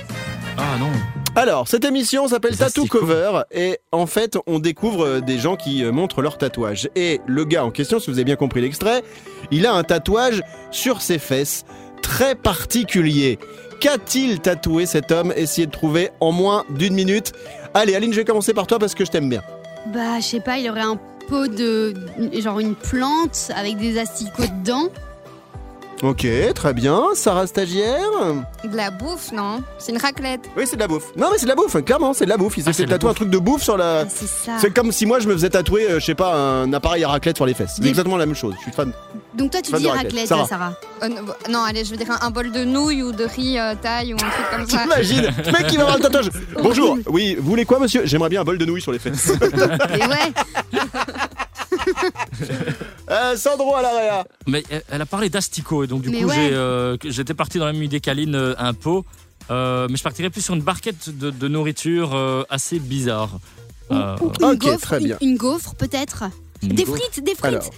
Ah 0.59 0.79
non. 0.79 0.91
Alors, 1.35 1.67
cette 1.67 1.85
émission 1.85 2.29
s'appelle 2.29 2.57
Tattoo. 2.57 2.85
Cover 2.87 3.43
et 3.51 3.79
en 3.91 4.07
fait, 4.07 4.37
on 4.47 4.59
découvre 4.59 5.07
euh, 5.07 5.21
des 5.21 5.39
gens 5.39 5.57
qui 5.57 5.83
euh, 5.83 5.91
montrent 5.91 6.21
leur 6.21 6.37
tatouage. 6.37 6.91
Et 6.95 7.23
le 7.27 7.45
gars 7.47 7.65
en 7.65 7.71
question, 7.71 7.99
si 8.01 8.11
vous 8.11 8.19
avez 8.19 8.25
bien 8.25 8.37
compris 8.37 8.61
l'extrait, 8.61 9.03
il 9.51 9.67
a 9.67 9.73
un 9.73 9.83
tatouage 9.83 10.43
sur 10.71 11.01
ses 11.01 11.19
fesses 11.19 11.65
très 12.03 12.35
particulier. 12.35 13.39
Qu'a-t-il 13.83 14.39
tatoué 14.39 14.87
cet 14.87 15.11
homme 15.11 15.33
Essayez 15.35 15.67
de 15.67 15.73
trouver 15.73 16.11
en 16.21 16.31
moins 16.31 16.65
d'une 16.71 16.95
minute. 16.95 17.33
Allez, 17.75 17.97
Aline, 17.97 18.13
je 18.13 18.19
vais 18.19 18.25
commencer 18.25 18.55
par 18.55 18.69
toi 18.69 18.79
parce 18.79 18.95
que 18.95 19.05
je 19.05 19.11
t'aime 19.11 19.29
bien. 19.29 19.43
Bah, 19.93 20.21
je 20.21 20.25
sais 20.25 20.41
pas, 20.41 20.59
il 20.59 20.71
aurait 20.71 20.83
un 20.83 20.97
pot 21.29 21.49
de. 21.49 21.93
genre 22.39 22.61
une 22.61 22.77
plante 22.77 23.51
avec 23.57 23.79
des 23.79 23.99
asticots 23.99 24.45
dedans. 24.61 24.89
Ok, 26.03 26.27
très 26.57 26.75
bien. 26.75 27.01
Sarah 27.15 27.47
stagiaire 27.47 28.01
De 28.65 28.77
la 28.77 28.91
bouffe, 28.91 29.31
non 29.31 29.63
C'est 29.79 29.93
une 29.93 29.99
raclette. 29.99 30.41
Oui, 30.57 30.65
c'est 30.67 30.75
de 30.75 30.81
la 30.81 30.89
bouffe. 30.89 31.15
Non, 31.17 31.29
mais 31.31 31.39
c'est 31.39 31.45
de 31.45 31.49
la 31.51 31.55
bouffe, 31.55 31.77
clairement, 31.85 32.13
c'est 32.13 32.25
de 32.25 32.31
la 32.31 32.37
bouffe. 32.37 32.57
Il 32.57 32.65
s'est 32.65 32.71
Ah, 32.71 32.73
fait 32.73 32.79
c'est 32.83 32.87
de 32.87 32.91
la 32.91 32.97
tatouer 32.99 33.11
un 33.11 33.13
bouffe. 33.13 33.17
truc 33.19 33.31
de 33.31 33.39
bouffe 33.39 33.63
sur 33.63 33.77
la. 33.77 34.01
Ah, 34.01 34.05
c'est 34.09 34.27
ça. 34.27 34.53
C'est 34.61 34.75
comme 34.75 34.91
si 34.91 35.07
moi 35.07 35.21
je 35.21 35.29
me 35.29 35.33
faisais 35.35 35.51
tatouer, 35.51 35.89
euh, 35.89 36.01
je 36.01 36.05
sais 36.07 36.17
pas, 36.17 36.35
un 36.35 36.73
appareil 36.73 37.05
à 37.05 37.09
raclette 37.09 37.37
sur 37.37 37.47
les 37.47 37.55
fesses. 37.55 37.75
C'est 37.77 37.83
Des- 37.83 37.89
exactement 37.91 38.17
la 38.17 38.27
même 38.27 38.35
chose. 38.35 38.55
Je 38.59 38.63
suis 38.63 38.73
fan. 38.73 38.93
Donc 39.35 39.53
toi, 39.53 39.63
tu 39.63 39.71
dis 39.73 39.87
raclette. 39.87 40.05
raclette, 40.07 40.27
Sarah. 40.27 40.47
Sarah. 40.47 40.73
Euh, 41.05 41.09
non, 41.09 41.23
bah, 41.25 41.37
non, 41.49 41.63
allez, 41.63 41.85
je 41.85 41.91
veux 41.93 41.97
dire 41.97 42.11
un, 42.11 42.27
un 42.27 42.31
bol 42.31 42.51
de 42.51 42.65
nouilles 42.65 43.05
ou 43.05 43.13
de 43.13 43.25
riz 43.25 43.59
euh, 43.61 43.75
taille 43.81 44.13
ou 44.13 44.17
un 44.17 44.29
truc 44.29 44.47
comme 44.51 44.67
ça. 44.69 44.79
T'imagines 44.83 45.23
Le 45.47 45.53
mec 45.53 45.67
qui 45.69 45.77
va 45.77 45.83
avoir 45.85 45.99
le 45.99 46.03
tatouage. 46.03 46.31
Bonjour. 46.61 46.99
Oui, 47.07 47.37
vous 47.39 47.49
voulez 47.49 47.65
quoi, 47.65 47.79
monsieur? 47.79 48.03
J'aimerais 48.07 48.29
bien 48.29 48.41
un 48.41 48.45
bol 48.45 48.59
de 48.59 48.65
nouilles 48.65 48.83
sur 48.83 48.91
les 48.93 48.99
fesses. 48.99 49.31
Mais 49.41 50.07
ouais, 50.09 50.33
Euh, 53.13 53.37
Sandro 53.37 53.75
à 53.77 53.83
l'area. 53.83 54.25
Mais 54.47 54.63
elle, 54.71 54.83
elle 54.91 55.01
a 55.03 55.07
parlé 55.07 55.29
d'asticots 55.29 55.85
et 55.85 55.87
donc 55.87 56.03
du 56.03 56.11
Mais 56.11 56.21
coup 56.23 56.29
ouais. 56.29 56.35
j'ai, 56.35 56.53
euh, 56.55 56.97
j'étais 57.05 57.35
parti 57.35 57.59
dans 57.59 57.67
la 57.67 57.73
même 57.73 57.83
idée 57.83 58.01
qu'Aline, 58.01 58.35
euh, 58.35 58.55
un 58.59 58.75
pot. 58.75 59.05
Euh, 59.51 59.87
mais 59.91 59.97
je 59.97 60.03
partirais 60.03 60.31
plus 60.31 60.41
sur 60.43 60.55
une 60.55 60.63
barquette 60.63 61.17
de, 61.19 61.31
de 61.31 61.49
nourriture 61.49 62.15
euh, 62.15 62.45
assez 62.49 62.79
bizarre. 62.79 63.31
Euh, 63.91 64.17
ou 64.21 64.33
une 64.41 64.45
Ok, 64.53 64.59
gaufre, 64.59 64.81
très 64.81 64.99
bien. 65.01 65.19
Une, 65.21 65.31
une 65.31 65.37
gaufre 65.37 65.75
peut-être. 65.75 66.25
une 66.63 66.71
Des 66.71 66.85
gaufre. 66.85 66.99
frites, 67.03 67.23
des 67.25 67.35
frites. 67.35 67.45
Alors, 67.45 67.71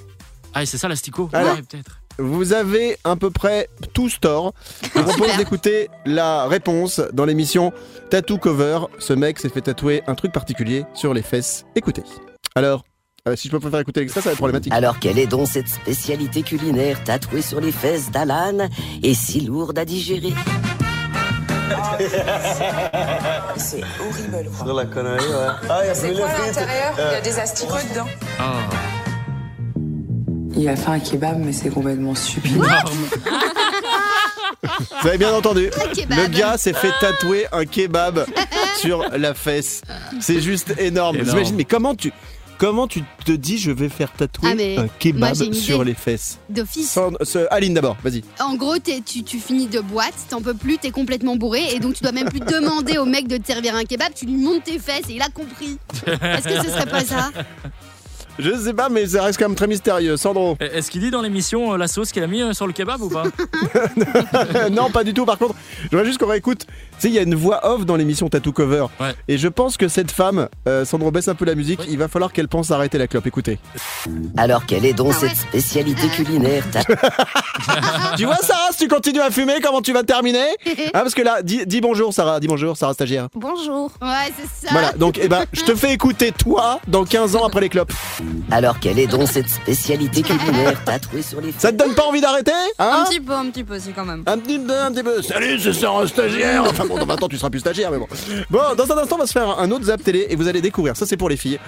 Ah, 0.53 0.65
c'est 0.67 0.79
ça 0.79 0.89
l'asticot 0.89 1.29
Alors. 1.33 1.55
Ouais, 1.57 1.63
peut-être. 1.63 1.99
vous 2.19 2.53
avez 2.53 2.97
à 3.03 3.17
peu 3.17 3.31
près 3.31 3.69
tout 3.95 4.09
tort. 4.21 4.53
Je 4.95 5.01
vous 5.01 5.05
propose 5.09 5.37
d'écouter 5.39 5.89
la 6.07 6.47
réponse 6.47 7.01
dans 7.13 7.25
l'émission 7.25 7.73
Tattoo 8.11 8.39
Cover. 8.39 8.81
Ce 8.99 9.13
mec 9.15 9.41
s'est 9.41 9.49
fait 9.49 9.63
tatouer 9.63 10.03
un 10.07 10.15
truc 10.15 10.31
particulier 10.33 10.85
sur 10.95 11.15
les 11.15 11.23
fesses. 11.23 11.65
Écoutez. 11.75 12.03
Alors, 12.55 12.85
euh, 13.27 13.37
si 13.37 13.49
je 13.49 13.53
peux 13.53 13.61
pas 13.61 13.71
faire 13.71 13.81
écouter 13.81 14.01
l'extrait, 14.01 14.21
ça 14.21 14.29
va 14.29 14.33
être 14.33 14.39
problématique. 14.39 14.71
Alors 14.73 14.99
quelle 14.99 15.19
est 15.19 15.27
donc 15.27 15.49
cette 15.49 15.69
spécialité 15.69 16.43
culinaire 16.43 17.03
tatouée 17.05 17.41
sur 17.41 17.59
les 17.59 17.73
fesses 17.73 18.11
d'Alan 18.11 18.69
et 19.03 19.15
si 19.15 19.41
lourde 19.41 19.79
à 19.79 19.87
digérer? 19.87 20.35
C'est 23.57 23.81
horrible. 23.83 24.51
quoi. 24.55 24.67
Sur 24.67 24.75
la 24.75 24.85
connerie, 24.85 25.25
ouais. 25.25 25.47
Ah, 25.71 25.81
il 25.85 25.87
y 25.87 25.91
a 25.91 25.95
C'est 25.95 26.13
quoi 26.13 26.27
à 26.29 26.47
l'intérieur? 26.47 26.95
Il 26.99 27.13
y 27.13 27.17
a 27.17 27.21
des 27.23 27.39
asticots 27.39 27.75
dedans. 27.93 28.07
Ah. 28.39 28.53
Il 30.57 30.69
a 30.69 30.77
fait 30.77 30.91
un 30.91 31.01
kebab, 31.01 31.39
mais 31.39 31.53
c'est 31.53 31.71
complètement 31.71 32.15
stupide. 32.15 32.63
Vous 35.03 35.09
avez 35.09 35.19
bien 35.19 35.33
entendu. 35.33 35.71
Le 36.11 36.29
gars 36.29 36.59
s'est 36.59 36.75
fait 36.75 36.93
tatouer 37.01 37.47
un 37.53 37.65
kebab 37.65 38.27
sur 38.77 39.03
la 39.17 39.33
fesse. 39.35 39.81
C'est 40.21 40.41
juste 40.41 40.75
énorme. 40.79 41.17
Énorme. 41.17 41.31
J'imagine, 41.31 41.57
mais 41.57 41.65
comment 41.65 41.95
tu, 41.95 42.13
comment 42.59 42.87
tu 42.87 43.03
te 43.25 43.33
dis 43.33 43.59
je 43.59 43.71
vais 43.71 43.89
faire 43.89 44.13
tatouer 44.13 44.77
Ah, 44.79 44.83
un 44.83 44.89
kebab 44.99 45.35
sur 45.53 45.85
les 45.85 45.95
fesses 45.95 46.39
D'office. 46.49 46.99
Ce- 47.23 47.47
Aline 47.53 47.75
d'abord, 47.75 47.97
vas-y. 48.03 48.23
En 48.41 48.55
gros, 48.57 48.79
t'es- 48.79 49.03
tu, 49.05 49.23
tu 49.23 49.39
finis 49.39 49.67
de 49.67 49.81
boîte, 49.81 50.15
t'en 50.31 50.41
peux 50.43 50.55
plus, 50.55 50.79
t'es 50.79 50.91
complètement 50.91 51.37
bourré 51.37 51.63
et 51.75 51.81
donc 51.81 51.95
tu 51.95 52.03
dois 52.03 52.13
même 52.13 52.29
plus 52.29 52.41
demander 52.41 52.99
au 52.99 53.05
mec 53.05 53.29
de 53.29 53.37
te 53.37 53.47
servir 53.47 53.75
un 53.77 53.85
kebab, 53.85 54.13
tu 54.15 54.27
lui 54.27 54.35
montes 54.37 54.65
tes 54.65 54.79
fesses 54.79 55.09
et 55.09 55.15
il 55.15 55.23
a 55.23 55.29
compris. 55.29 55.79
Est-ce 56.07 56.49
que 56.49 56.65
ce 56.65 56.71
serait 56.71 56.87
pas 56.87 57.05
ça? 57.05 57.31
Je 58.37 58.51
sais 58.59 58.75
pas, 58.75 58.89
mais 58.89 59.07
ça 59.07 59.23
reste 59.23 59.39
quand 59.39 59.47
même 59.49 59.55
très 59.55 59.69
mystérieux. 59.69 60.17
Sandro 60.17 60.57
Eh, 60.61 60.65
Est-ce 60.65 60.91
qu'il 60.91 61.01
dit 61.01 61.13
dans 61.13 61.23
l'émission 61.23 61.73
euh, 61.75 61.77
la 61.77 61.87
sauce 61.87 62.11
qu'il 62.11 62.21
a 62.21 62.27
mis 62.27 62.43
euh, 62.43 62.53
sur 62.53 62.67
le 62.67 62.73
kebab 62.73 63.01
ou 63.01 63.09
pas? 63.09 63.23
Non, 64.73 64.91
pas 64.91 65.05
du 65.05 65.15
tout. 65.15 65.25
Par 65.25 65.39
contre, 65.39 65.55
j'aimerais 65.91 66.05
juste 66.07 66.19
qu'on 66.19 66.27
réécoute. 66.27 66.67
Tu 67.05 67.11
sais, 67.11 67.17
il 67.17 67.17
y 67.17 67.19
a 67.19 67.23
une 67.23 67.35
voix 67.35 67.61
off 67.71 67.85
dans 67.85 67.97
l'émission 67.97 68.31
Tattoo 68.31 68.53
Cover. 68.53 68.87
Ouais. 68.99 69.15
Et 69.29 69.37
je 69.37 69.49
pense 69.49 69.77
que 69.77 69.89
cette 69.89 70.11
femme, 70.11 70.49
euh, 70.67 70.87
Sandro, 70.87 71.11
baisse 71.11 71.29
un 71.29 71.35
peu 71.35 71.45
la 71.45 71.55
musique. 71.55 71.81
Il 71.87 71.99
va 71.99 72.09
falloir 72.09 72.33
qu'elle 72.33 72.49
pense 72.49 72.71
à 72.71 72.77
arrêter 72.77 72.97
la 72.97 73.09
clope. 73.09 73.27
Écoutez. 73.27 73.59
Alors 74.39 74.65
quelle 74.65 74.87
est 74.87 74.95
donc 74.95 75.13
Ah 75.15 75.21
ouais. 75.21 75.29
cette 75.29 75.37
spécialité 75.37 76.09
culinaire 76.09 76.65
tu 78.17 78.25
vois, 78.25 78.37
Sarah, 78.37 78.71
si 78.73 78.79
tu 78.79 78.89
continues 78.89 79.21
à 79.21 79.31
fumer, 79.31 79.61
comment 79.63 79.83
tu 79.83 79.93
vas 79.93 80.03
terminer 80.03 80.47
Hein, 80.67 80.91
Parce 80.95 81.15
que 81.15 81.21
là, 81.21 81.43
dis, 81.43 81.67
dis 81.67 81.83
bonjour, 81.83 82.15
Sarah. 82.15 82.41
Dis 82.41 82.49
bonjour, 82.49 82.75
Sarah 82.75 82.95
stagiaire. 82.95 83.29
Bonjour. 83.35 83.91
Ouais, 84.01 84.33
c'est 84.39 84.67
ça. 84.67 84.73
Voilà, 84.73 84.93
donc 84.93 85.19
eh 85.23 85.29
ben, 85.29 85.45
je 85.53 85.61
te 85.61 85.75
fais 85.75 85.93
écouter 85.93 86.33
toi 86.33 86.81
dans 86.89 87.05
15 87.05 87.37
ans 87.37 87.45
après 87.45 87.61
les 87.61 87.69
clopes. 87.69 87.93
Alors 88.51 88.81
quelle 88.81 88.99
est 88.99 89.07
donc 89.07 89.29
cette 89.29 89.51
spécialité 89.51 90.23
culinaire 90.23 90.83
tatouée 90.85 91.21
sur 91.21 91.43
les 91.43 91.53
Ça 91.59 91.71
te 91.71 91.77
donne 91.77 91.95
pas 91.95 92.05
envie 92.05 92.23
d'arrêter 92.23 92.53
Un 92.79 92.87
hein 92.87 93.05
petit 93.07 93.21
peu, 93.21 93.35
un 93.35 93.51
petit 93.51 93.65
peu, 93.65 93.79
si 93.79 93.93
quand 93.93 94.07
même. 94.07 94.23
Un 94.25 94.39
petit 94.39 94.59
peu, 94.59 94.79
un 94.79 94.91
petit 94.91 95.03
peu. 95.03 95.21
Salut, 95.21 95.61
c'est 95.61 95.75
Sarah 95.75 96.07
stagiaire. 96.07 96.65
Enfin 96.67 96.87
bon, 96.87 96.94
dans 96.99 97.07
20 97.07 97.23
ans, 97.23 97.29
tu 97.29 97.37
seras 97.37 97.51
plus 97.51 97.61
stagiaire, 97.61 97.91
mais 97.91 97.99
bon. 97.99 98.09
Bon, 98.51 98.61
dans 98.77 98.93
un 98.93 98.99
instant, 98.99 99.17
on 99.17 99.19
va 99.19 99.27
se 99.27 99.33
faire 99.33 99.59
un 99.59 99.71
autre 99.71 99.85
zap 99.85 100.03
télé 100.03 100.27
et 100.31 100.37
vous 100.37 100.49
allez 100.49 100.61
découvrir. 100.61 100.97
Ça, 100.97 101.07
c'est 101.07 101.17
pour 101.17 101.29
les 101.29 101.37
filles. 101.37 101.59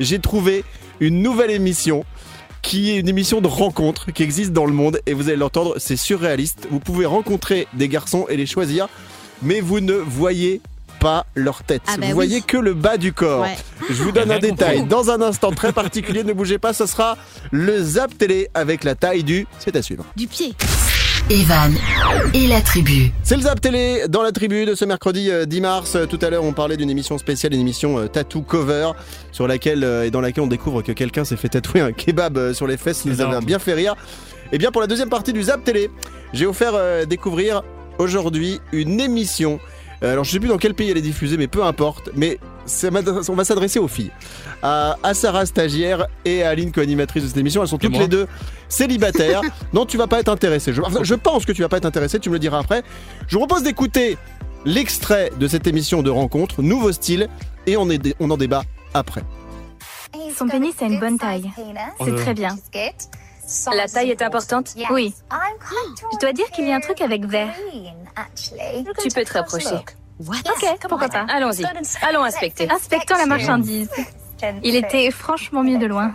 J'ai 0.00 0.18
trouvé 0.18 0.64
une 1.00 1.22
nouvelle 1.22 1.50
émission 1.50 2.04
qui 2.62 2.90
est 2.90 2.96
une 2.96 3.08
émission 3.08 3.40
de 3.40 3.46
rencontre 3.46 4.10
qui 4.10 4.22
existe 4.22 4.52
dans 4.52 4.66
le 4.66 4.72
monde 4.72 5.00
et 5.06 5.14
vous 5.14 5.28
allez 5.28 5.36
l'entendre, 5.36 5.74
c'est 5.78 5.96
surréaliste. 5.96 6.66
Vous 6.70 6.80
pouvez 6.80 7.06
rencontrer 7.06 7.68
des 7.74 7.88
garçons 7.88 8.26
et 8.28 8.36
les 8.36 8.46
choisir, 8.46 8.88
mais 9.42 9.60
vous 9.60 9.80
ne 9.80 9.94
voyez 9.94 10.60
pas 10.98 11.26
leur 11.34 11.62
tête. 11.62 11.82
Ah 11.86 11.96
bah 11.96 12.06
vous 12.08 12.14
voyez 12.14 12.36
oui. 12.36 12.42
que 12.42 12.56
le 12.56 12.74
bas 12.74 12.96
du 12.96 13.12
corps. 13.12 13.42
Ouais. 13.42 13.56
Je 13.88 14.02
vous 14.02 14.12
donne 14.12 14.30
un 14.30 14.38
détail. 14.38 14.84
Dans 14.84 15.10
un 15.10 15.20
instant 15.20 15.52
très 15.52 15.72
particulier, 15.72 16.24
ne 16.24 16.32
bougez 16.32 16.58
pas, 16.58 16.72
ce 16.72 16.86
sera 16.86 17.16
le 17.52 17.80
zap 17.82 18.16
télé 18.18 18.48
avec 18.54 18.82
la 18.82 18.94
taille 18.94 19.22
du. 19.22 19.46
C'est 19.58 19.76
à 19.76 19.82
suivre. 19.82 20.04
Du 20.16 20.26
pied. 20.26 20.54
Evan 21.28 21.74
et 22.34 22.46
la 22.46 22.60
tribu. 22.60 23.10
C'est 23.24 23.34
le 23.36 23.42
Zap 23.42 23.60
Télé 23.60 24.02
dans 24.08 24.22
la 24.22 24.30
tribu 24.30 24.64
de 24.64 24.76
ce 24.76 24.84
mercredi 24.84 25.28
euh, 25.30 25.44
10 25.44 25.60
mars. 25.60 25.96
Euh, 25.96 26.06
Tout 26.06 26.18
à 26.22 26.30
l'heure, 26.30 26.44
on 26.44 26.52
parlait 26.52 26.76
d'une 26.76 26.88
émission 26.88 27.18
spéciale, 27.18 27.52
une 27.52 27.60
émission 27.60 27.98
euh, 27.98 28.06
Tattoo 28.06 28.42
Cover, 28.42 28.92
sur 29.32 29.48
laquelle 29.48 29.82
euh, 29.82 30.04
et 30.04 30.10
dans 30.12 30.20
laquelle 30.20 30.44
on 30.44 30.48
découvre 30.48 30.82
que 30.82 30.92
quelqu'un 30.92 31.24
s'est 31.24 31.36
fait 31.36 31.48
tatouer 31.48 31.80
un 31.80 31.90
kebab 31.90 32.38
euh, 32.38 32.54
sur 32.54 32.68
les 32.68 32.76
fesses. 32.76 32.98
Ça 33.02 33.08
nous 33.08 33.20
avait 33.20 33.44
bien 33.44 33.58
fait 33.58 33.74
rire. 33.74 33.96
Et 34.52 34.58
bien 34.58 34.70
pour 34.70 34.80
la 34.80 34.86
deuxième 34.86 35.08
partie 35.08 35.32
du 35.32 35.42
Zap 35.42 35.64
Télé, 35.64 35.90
j'ai 36.32 36.46
offert 36.46 36.72
euh, 36.74 37.04
découvrir 37.06 37.62
aujourd'hui 37.98 38.60
une 38.72 39.00
émission. 39.00 39.58
Euh, 40.04 40.12
alors 40.12 40.22
je 40.24 40.30
sais 40.30 40.38
plus 40.38 40.48
dans 40.48 40.58
quel 40.58 40.74
pays 40.74 40.90
elle 40.90 40.98
est 40.98 41.02
diffusée, 41.02 41.36
mais 41.36 41.48
peu 41.48 41.64
importe. 41.64 42.10
Mais 42.14 42.38
on 43.28 43.34
va 43.34 43.44
s'adresser 43.44 43.78
aux 43.78 43.88
filles, 43.88 44.10
à, 44.62 44.96
à 45.02 45.14
Sarah 45.14 45.46
stagiaire 45.46 46.06
et 46.24 46.42
à 46.42 46.50
Aline 46.50 46.72
co-animatrice 46.72 47.22
de 47.22 47.28
cette 47.28 47.36
émission. 47.36 47.62
Elles 47.62 47.68
sont 47.68 47.78
toutes 47.78 47.96
les 47.96 48.08
deux 48.08 48.26
célibataires. 48.68 49.40
non, 49.72 49.86
tu 49.86 49.96
vas 49.96 50.06
pas 50.06 50.20
être 50.20 50.28
intéressé. 50.28 50.72
Je, 50.72 50.82
enfin, 50.82 51.00
je 51.02 51.14
pense 51.14 51.44
que 51.44 51.52
tu 51.52 51.62
vas 51.62 51.68
pas 51.68 51.76
être 51.78 51.86
intéressé. 51.86 52.18
Tu 52.18 52.28
me 52.28 52.34
le 52.34 52.38
diras 52.40 52.58
après. 52.58 52.82
Je 53.28 53.36
vous 53.38 53.46
propose 53.46 53.62
d'écouter 53.64 54.18
l'extrait 54.64 55.30
de 55.38 55.46
cette 55.48 55.66
émission 55.66 56.02
de 56.02 56.10
rencontre, 56.10 56.62
nouveau 56.62 56.92
style, 56.92 57.28
et 57.66 57.76
on, 57.76 57.88
est, 57.90 58.14
on 58.20 58.30
en 58.30 58.36
débat 58.36 58.62
après. 58.94 59.22
Son 60.36 60.48
pénis 60.48 60.74
a 60.82 60.86
une 60.86 61.00
bonne 61.00 61.18
taille. 61.18 61.50
C'est 62.00 62.10
Euh. 62.10 62.16
très 62.16 62.34
bien. 62.34 62.56
La 63.74 63.86
taille 63.86 64.10
est 64.10 64.22
importante? 64.22 64.74
Oui. 64.90 65.14
Je 66.12 66.18
dois 66.18 66.32
dire 66.32 66.50
qu'il 66.50 66.66
y 66.66 66.72
a 66.72 66.76
un 66.76 66.80
truc 66.80 67.00
avec 67.00 67.24
vert. 67.26 67.54
Tu 69.02 69.08
peux 69.14 69.24
te 69.24 69.32
rapprocher. 69.32 69.76
Ok, 70.20 70.78
pourquoi 70.88 71.08
pas 71.08 71.26
Allons-y. 71.28 71.64
Allons 72.02 72.22
inspecter. 72.24 72.68
Inspectons 72.70 73.16
la 73.16 73.26
marchandise. 73.26 73.90
Il 74.62 74.74
était 74.76 75.10
franchement 75.10 75.62
mieux 75.62 75.78
de 75.78 75.86
loin. 75.86 76.12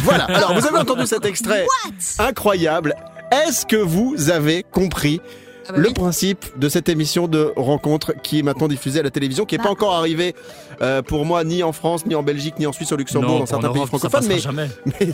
Voilà, 0.00 0.24
alors 0.24 0.54
vous 0.54 0.66
avez 0.66 0.78
entendu 0.80 1.06
cet 1.06 1.24
extrait 1.24 1.66
incroyable. 2.18 2.94
Est-ce 3.30 3.66
que 3.66 3.76
vous 3.76 4.30
avez 4.30 4.62
compris 4.62 5.20
Ah 5.70 5.72
bah 5.76 5.78
le 5.82 5.88
oui. 5.88 5.94
principe 5.94 6.44
de 6.58 6.68
cette 6.68 6.88
émission 6.88 7.28
de 7.28 7.52
rencontre 7.56 8.12
qui 8.22 8.38
est 8.40 8.42
maintenant 8.42 8.68
diffusée 8.68 9.00
à 9.00 9.02
la 9.02 9.10
télévision, 9.10 9.44
qui 9.44 9.54
n'est 9.54 9.58
pas 9.58 9.64
Bah. 9.64 9.70
encore 9.70 9.94
arrivée 9.94 10.34
euh, 10.82 11.02
pour 11.02 11.24
moi 11.24 11.44
ni 11.44 11.62
en 11.62 11.72
France, 11.72 12.04
ni 12.06 12.14
en 12.14 12.22
Belgique, 12.22 12.54
ni 12.58 12.66
en 12.66 12.72
Suisse, 12.72 12.90
au 12.92 12.96
Luxembourg, 12.96 13.30
Non, 13.30 13.38
dans 13.40 13.46
certains 13.46 13.68
pays 13.68 13.76
Europe, 13.78 13.88
francophones, 13.88 14.26
mais, 14.28 14.38
jamais. 14.38 14.68
mais, 15.00 15.08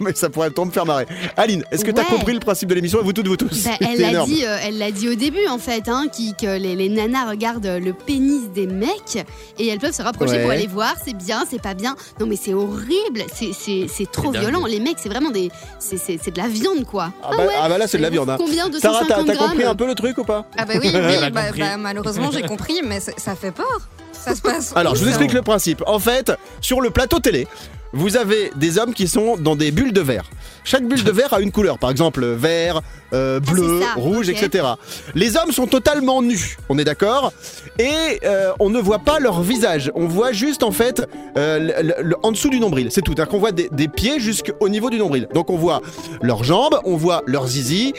mais 0.00 0.14
ça 0.14 0.30
pourrait 0.30 0.50
trop 0.50 0.64
me 0.64 0.70
faire 0.70 0.86
marrer. 0.86 1.06
Aline, 1.36 1.64
est-ce 1.72 1.84
que 1.84 1.90
tu 1.90 1.98
as 2.00 2.04
Ouais. 2.04 2.08
compris 2.16 2.34
le 2.34 2.40
principe 2.40 2.68
de 2.68 2.74
l'émission 2.74 3.00
et 3.00 3.02
vous 3.02 3.12
toutes, 3.12 3.26
vous 3.26 3.36
tous? 3.36 3.64
Bah, 3.64 3.70
elle 3.80 3.96
C'est 3.96 4.12
l'a 4.12 4.24
dit, 4.24 4.44
euh, 4.44 4.56
elle 4.62 4.78
l'a 4.78 4.90
dit 4.92 5.08
au 5.08 5.14
début 5.16 5.46
en 5.48 5.58
fait, 5.58 5.88
hein, 5.88 6.06
qui, 6.12 6.34
que 6.34 6.58
les, 6.58 6.76
les 6.76 6.88
nanas 6.88 7.28
regardent 7.28 7.66
le 7.82 7.92
pénis 7.92 8.42
des 8.54 8.66
mecs 8.66 9.24
et 9.58 9.66
elles 9.68 9.78
peuvent 9.80 9.94
se 9.94 10.02
rapprocher 10.02 10.34
Ouais. 10.36 10.42
pour 10.42 10.50
aller 10.52 10.66
voir, 10.66 10.94
c'est 11.04 11.16
bien, 11.16 11.44
c'est 11.50 11.60
pas 11.62 11.74
bien. 11.74 11.96
Non 12.20 12.26
mais 12.26 12.36
c'est 12.36 12.54
horrible, 12.54 13.22
c'est, 13.34 13.52
c'est, 13.52 13.86
c'est 13.92 14.10
trop 14.10 14.30
violent. 14.30 14.66
Les 14.66 14.80
mecs, 14.80 14.98
c'est 14.98 15.08
vraiment 15.08 15.30
des, 15.30 15.50
c'est, 15.78 15.96
c'est, 15.96 16.18
c'est 16.22 16.30
de 16.30 16.38
la 16.38 16.48
viande 16.48 16.84
quoi. 16.84 17.10
Ah 17.24 17.30
bah, 17.36 17.44
ah 17.60 17.68
bah 17.68 17.78
là, 17.78 17.86
c'est 17.88 17.96
de 17.98 18.02
la 18.02 18.10
viande. 18.10 18.30
hein. 18.30 18.36
Combien? 18.38 18.68
De 18.68 18.78
Sarah, 18.78 19.00
t'as 19.08 19.22
250 19.22 19.26
t'as 19.26 19.36
compris 19.42 19.58
grammes? 19.58 19.72
un 19.72 19.74
peu 19.76 19.86
le 19.86 19.94
truc 19.96 20.18
ou 20.18 20.24
pas 20.24 20.46
Ah 20.56 20.64
bah 20.64 20.74
oui, 20.80 20.90
oui, 20.94 21.30
bah, 21.32 21.50
bah, 21.56 21.76
malheureusement 21.76 22.30
j'ai 22.30 22.42
compris, 22.42 22.80
mais 22.84 23.00
ça 23.00 23.34
fait 23.34 23.52
peur. 23.52 23.88
Ça 24.12 24.34
se 24.34 24.42
passe. 24.42 24.72
Alors, 24.74 24.96
je 24.96 25.02
vous 25.04 25.08
explique 25.08 25.32
le 25.32 25.42
principe. 25.42 25.82
En 25.86 26.00
fait, 26.00 26.32
sur 26.60 26.80
le 26.80 26.90
plateau 26.90 27.20
télé, 27.20 27.46
vous 27.96 28.16
avez 28.16 28.52
des 28.56 28.78
hommes 28.78 28.94
qui 28.94 29.08
sont 29.08 29.36
dans 29.36 29.56
des 29.56 29.70
bulles 29.70 29.92
de 29.92 30.00
verre. 30.00 30.24
Chaque 30.64 30.84
bulle 30.86 31.02
de 31.04 31.10
verre 31.12 31.32
a 31.32 31.40
une 31.40 31.52
couleur, 31.52 31.78
par 31.78 31.90
exemple 31.90 32.24
vert, 32.26 32.80
euh, 33.12 33.38
bleu, 33.38 33.62
Ah, 33.64 33.78
c'est 33.80 33.86
ça, 33.86 33.92
rouge, 33.94 34.28
etc. 34.28 34.66
Les 35.14 35.36
hommes 35.36 35.52
sont 35.52 35.66
totalement 35.68 36.22
nus, 36.22 36.56
on 36.68 36.76
est 36.78 36.84
d'accord 36.84 37.32
Et 37.78 38.18
euh, 38.24 38.50
on 38.58 38.68
ne 38.68 38.80
voit 38.80 38.98
pas 38.98 39.20
leur 39.20 39.42
visage. 39.42 39.92
On 39.94 40.06
voit 40.08 40.32
juste 40.32 40.62
en 40.64 40.72
fait 40.72 41.06
euh, 41.36 41.58
le- 41.58 41.82
le- 41.88 42.02
le- 42.02 42.16
en 42.24 42.32
dessous 42.32 42.50
du 42.50 42.58
nombril. 42.58 42.88
C'est 42.90 43.00
tout. 43.02 43.12
C'est-à-dire 43.14 43.30
qu'on 43.30 43.38
voit 43.38 43.52
des, 43.52 43.68
des 43.70 43.86
pieds 43.88 44.18
jusqu'au 44.18 44.68
niveau 44.68 44.90
du 44.90 44.98
nombril. 44.98 45.28
Donc 45.34 45.50
on 45.50 45.56
voit 45.56 45.82
leurs 46.20 46.42
jambes, 46.42 46.78
on 46.84 46.96
voit 46.96 47.22
leurs 47.26 47.46
zizi, 47.46 47.92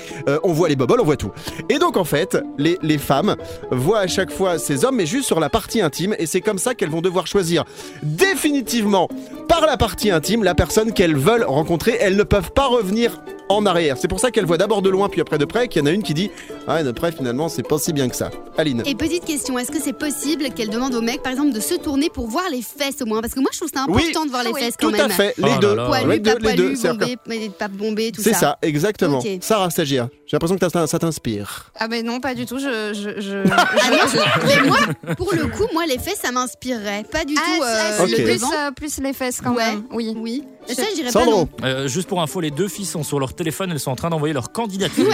on 0.44 0.52
voit 0.52 0.68
les 0.68 0.76
boboles, 0.76 1.00
on 1.00 1.06
voit 1.06 1.16
tout. 1.16 1.32
Et 1.70 1.80
donc 1.80 1.96
en 1.96 2.04
fait, 2.04 2.38
les, 2.58 2.78
les 2.82 2.98
femmes 2.98 3.36
voient 3.72 4.00
à 4.00 4.08
chaque 4.08 4.32
fois 4.32 4.60
ces 4.60 4.84
hommes, 4.84 4.98
mais 4.98 5.06
juste 5.06 5.26
sur 5.28 5.40
la 5.40 5.50
partie 5.50 5.80
intime. 5.82 6.16
Et 6.20 6.26
c'est 6.26 6.42
comme 6.42 6.58
ça 6.58 6.76
qu'elles 6.76 6.90
vont 6.90 7.02
devoir 7.02 7.28
choisir 7.28 7.64
définitivement 8.04 9.08
par 9.48 9.62
la 9.62 9.78
partie 9.78 9.87
intime 10.12 10.44
la 10.44 10.56
personne 10.56 10.94
qu'elles 10.94 11.16
veulent 11.16 11.44
rencontrer. 11.44 11.98
Elles 12.00 12.16
ne 12.16 12.24
peuvent 12.24 12.52
pas 12.52 12.68
revenir 12.68 13.22
en 13.50 13.66
arrière. 13.66 13.98
C'est 14.00 14.08
pour 14.08 14.20
ça 14.20 14.32
qu'elles 14.32 14.46
voient 14.46 14.58
d'abord 14.58 14.82
de 14.82 14.90
loin 14.90 15.10
puis 15.10 15.22
après 15.22 15.38
de 15.38 15.46
près. 15.46 15.68
Qu'il 15.68 15.82
y 15.82 15.84
en 15.84 15.88
a 15.88 15.92
une 15.92 16.04
qui 16.04 16.14
dit 16.14 16.30
ah 16.68 16.84
de 16.84 16.92
près 16.92 17.12
finalement 17.12 17.50
c'est 17.50 17.68
pas 17.68 17.78
si 17.78 17.94
bien 17.94 18.10
que 18.10 18.16
ça. 18.16 18.30
Aline. 18.58 18.82
Et 18.86 18.96
petite 18.96 19.24
question, 19.26 19.58
est-ce 19.60 19.72
que 19.72 19.80
c'est 19.80 19.94
possible 19.94 20.50
qu'elle 20.56 20.70
demande 20.70 20.96
au 20.96 21.02
mec, 21.02 21.22
par 21.22 21.32
exemple, 21.32 21.54
de 21.54 21.60
se 21.60 21.76
tourner 21.76 22.10
pour 22.10 22.28
voir 22.28 22.46
les 22.52 22.62
fesses 22.64 23.02
au 23.02 23.06
moins? 23.06 23.22
Parce 23.22 23.34
que 23.34 23.40
moi, 23.40 23.50
je 23.54 23.58
trouve 23.60 23.70
ça 23.72 23.86
Oui. 23.88 24.02
important 24.04 24.26
de 24.26 24.32
voir 24.32 24.44
les 24.44 24.50
oui. 24.52 24.62
fesses 24.62 24.76
Tout 24.78 24.88
quand 24.90 24.98
même. 24.98 25.06
à 25.06 25.10
fait, 25.10 25.36
les 25.38 25.52
Oh 25.56 25.60
deux. 25.60 25.76
Poilu, 25.76 26.10
Les 26.10 26.20
deux, 26.20 26.34
pas 26.36 26.40
les 26.50 26.54
deux. 26.56 26.64
poilu, 26.64 26.76
C'est-à-dire 26.76 27.00
que- 27.00 27.06
bombé, 27.06 27.18
mais 27.28 27.50
pas 27.50 27.68
bombé, 27.68 28.12
tout 28.12 28.22
C'est 28.24 28.34
ça. 28.34 28.40
ça, 28.40 28.58
exactement. 28.64 29.20
Ok. 29.20 29.28
Sarah 29.42 29.70
stagiaire. 29.70 30.08
J'ai 30.26 30.36
l'impression 30.36 30.58
que 30.58 30.88
ça 30.88 31.00
t'inspire. 31.00 31.72
Ah 31.80 31.88
bah 31.88 32.02
non, 32.02 32.20
pas 32.20 32.34
du 32.34 32.46
tout. 32.48 32.58
Je, 32.58 32.94
je, 32.94 33.22
je, 33.22 33.38
Ah 33.52 33.68
non, 33.92 33.98
je- 34.12 34.48
mais 34.48 34.68
moi, 34.68 34.80
pour 35.16 35.32
le 35.34 35.46
coup, 35.48 35.68
moi, 35.74 35.86
les 35.86 36.00
fesses, 36.00 36.20
ça 36.22 36.32
m'inspirerait. 36.32 37.04
Pas 37.12 37.24
du 37.26 37.36
Ah, 37.38 37.42
tout 37.58 37.64
ah, 37.64 38.02
euh, 38.02 38.08
le 38.08 38.16
plus, 38.24 38.44
euh, 38.44 38.72
plus 38.76 38.98
les 39.00 39.14
fesses 39.14 39.40
quand 39.42 39.54
Ouais. 39.54 39.66
même? 39.72 39.84
Oui. 39.94 40.16
Oui. 40.18 40.44
Ça, 40.76 40.84
je 40.90 40.96
dirais 40.96 41.12
pas 41.12 41.24
Sandro. 41.24 41.42
non. 41.42 41.50
Euh, 41.64 41.88
juste 41.88 42.08
pour 42.08 42.22
info, 42.22 42.40
les 42.42 42.52
deux 42.52 42.68
filles 42.68 42.86
sont 42.86 43.04
sur 43.04 43.20
leur 43.20 43.34
téléphone, 43.34 43.72
elles 43.72 43.80
sont 43.80 43.92
en 43.92 43.96
train 43.96 44.10
d'envoyer 44.10 44.34
leur 44.34 44.52
candidature. 44.52 45.06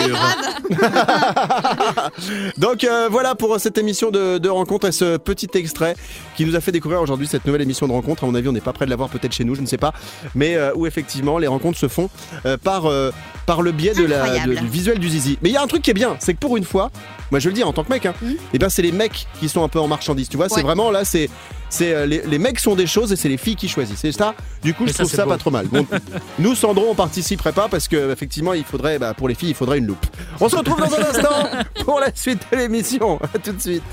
Donc 2.57 2.83
euh, 2.83 3.07
voilà 3.12 3.36
pour 3.36 3.60
cette 3.60 3.77
émission 3.77 4.12
de, 4.12 4.38
de 4.38 4.50
rencontre 4.50 4.88
et 4.88 4.91
ce 4.91 5.17
petit 5.17 5.48
extrait 5.55 5.95
qui 6.36 6.45
nous 6.45 6.55
a 6.55 6.62
fait 6.62 6.72
découvrir 6.72 7.01
aujourd'hui 7.01 7.27
cette 7.27 7.45
nouvelle 7.45 7.62
émission 7.62 7.88
de 7.88 7.91
rencontre. 7.93 8.24
À 8.24 8.27
mon 8.27 8.36
avis, 8.36 8.48
on 8.48 8.51
n'est 8.53 8.62
pas 8.62 8.74
près 8.74 8.86
de 8.86 8.89
l'avoir 8.89 9.10
peut-être 9.10 9.33
chez 9.33 9.43
nous, 9.43 9.55
je 9.55 9.62
ne 9.62 9.65
sais 9.67 9.77
pas, 9.77 9.93
mais 10.36 10.55
euh, 10.55 10.72
où 10.75 10.88
effectivement 10.88 11.38
les 11.38 11.48
rencontres 11.48 11.77
se 11.77 11.88
font 11.88 12.10
euh, 12.45 12.57
par 12.57 12.86
euh, 12.86 13.12
par 13.45 13.62
le 13.62 13.72
biais 13.72 13.93
de 13.93 14.05
la, 14.05 14.24
Incroyable. 14.24 14.55
de- 14.55 14.60
du 14.62 14.67
visuel 14.67 15.00
du 15.00 15.10
zizi. 15.10 15.38
Mais 15.41 15.50
il 15.50 15.53
y 15.53 15.57
a 15.57 15.62
un 15.62 15.67
truc 15.67 15.81
qui 15.81 15.91
est 15.91 15.95
bien, 15.95 16.15
c'est 16.19 16.33
que 16.33 16.39
pour 16.39 16.57
une 16.57 16.63
fois, 16.63 16.91
moi 17.31 17.39
je 17.39 17.50
le 17.50 17.55
dire 17.55 17.67
en 17.67 17.74
tant 17.74 17.83
que 17.83 17.89
mec, 17.89 18.05
hein, 18.05 18.13
Mhm. 18.22 18.36
et 18.53 18.60
ben 18.60 18.69
c'est 18.69 18.81
les 18.81 18.91
mecs 18.91 19.27
qui 19.39 19.50
sont 19.50 19.63
un 19.63 19.67
peu 19.67 19.79
en 19.79 19.88
marchandise. 19.88 20.29
Tu 20.29 20.38
vois, 20.38 20.50
c'est 20.50 20.55
Ouais. 20.57 20.62
vraiment 20.63 20.91
là, 20.91 21.03
c'est 21.05 21.29
c'est 21.74 21.94
euh, 21.94 22.06
les, 22.06 22.22
les 22.22 22.38
mecs 22.38 22.60
sont 22.60 22.75
des 22.75 22.86
choses 22.86 23.12
et 23.12 23.15
c'est 23.15 23.30
les 23.30 23.38
filles 23.38 23.56
qui 23.56 23.68
choisissent. 23.68 24.00
C'est 24.00 24.12
ça. 24.12 24.36
Du 24.62 24.74
coup, 24.75 24.84
Mais 24.84 24.92
je 24.92 24.98
ça, 24.98 25.03
trouve 25.03 25.15
ça 25.15 25.24
beau. 25.24 25.32
pas 25.32 25.38
trop 25.38 25.50
mal. 25.51 25.65
Bon, 25.68 25.86
nous, 26.39 26.53
Sandro, 26.56 26.86
on 26.92 26.96
participerait 26.96 27.51
pas 27.51 27.68
parce 27.68 27.88
que 27.88 28.12
effectivement, 28.12 28.53
il 28.53 28.63
faudrait, 28.63 29.00
bah, 29.00 29.13
pour 29.15 29.27
les 29.27 29.34
filles, 29.36 29.50
il 29.50 29.56
faudrait 29.56 29.80
une 29.80 29.88
loupe. 29.88 30.06
On 30.39 30.48
se 30.50 30.56
retrouve 30.56 30.77
dans 30.77 30.94
un 30.94 31.01
instant 31.01 31.50
pour 31.86 32.00
la 32.00 32.13
suite 32.13 32.42
de 32.51 32.58
l'émission. 32.58 33.20
À 33.34 33.39
tout 33.39 33.53
de 33.53 33.60
suite. 33.62 33.84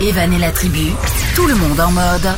Evan 0.00 0.32
et 0.32 0.38
la 0.38 0.50
tribu, 0.50 0.92
tout 1.34 1.46
le 1.46 1.54
monde 1.54 1.80
en 1.80 1.90
mode 1.90 2.28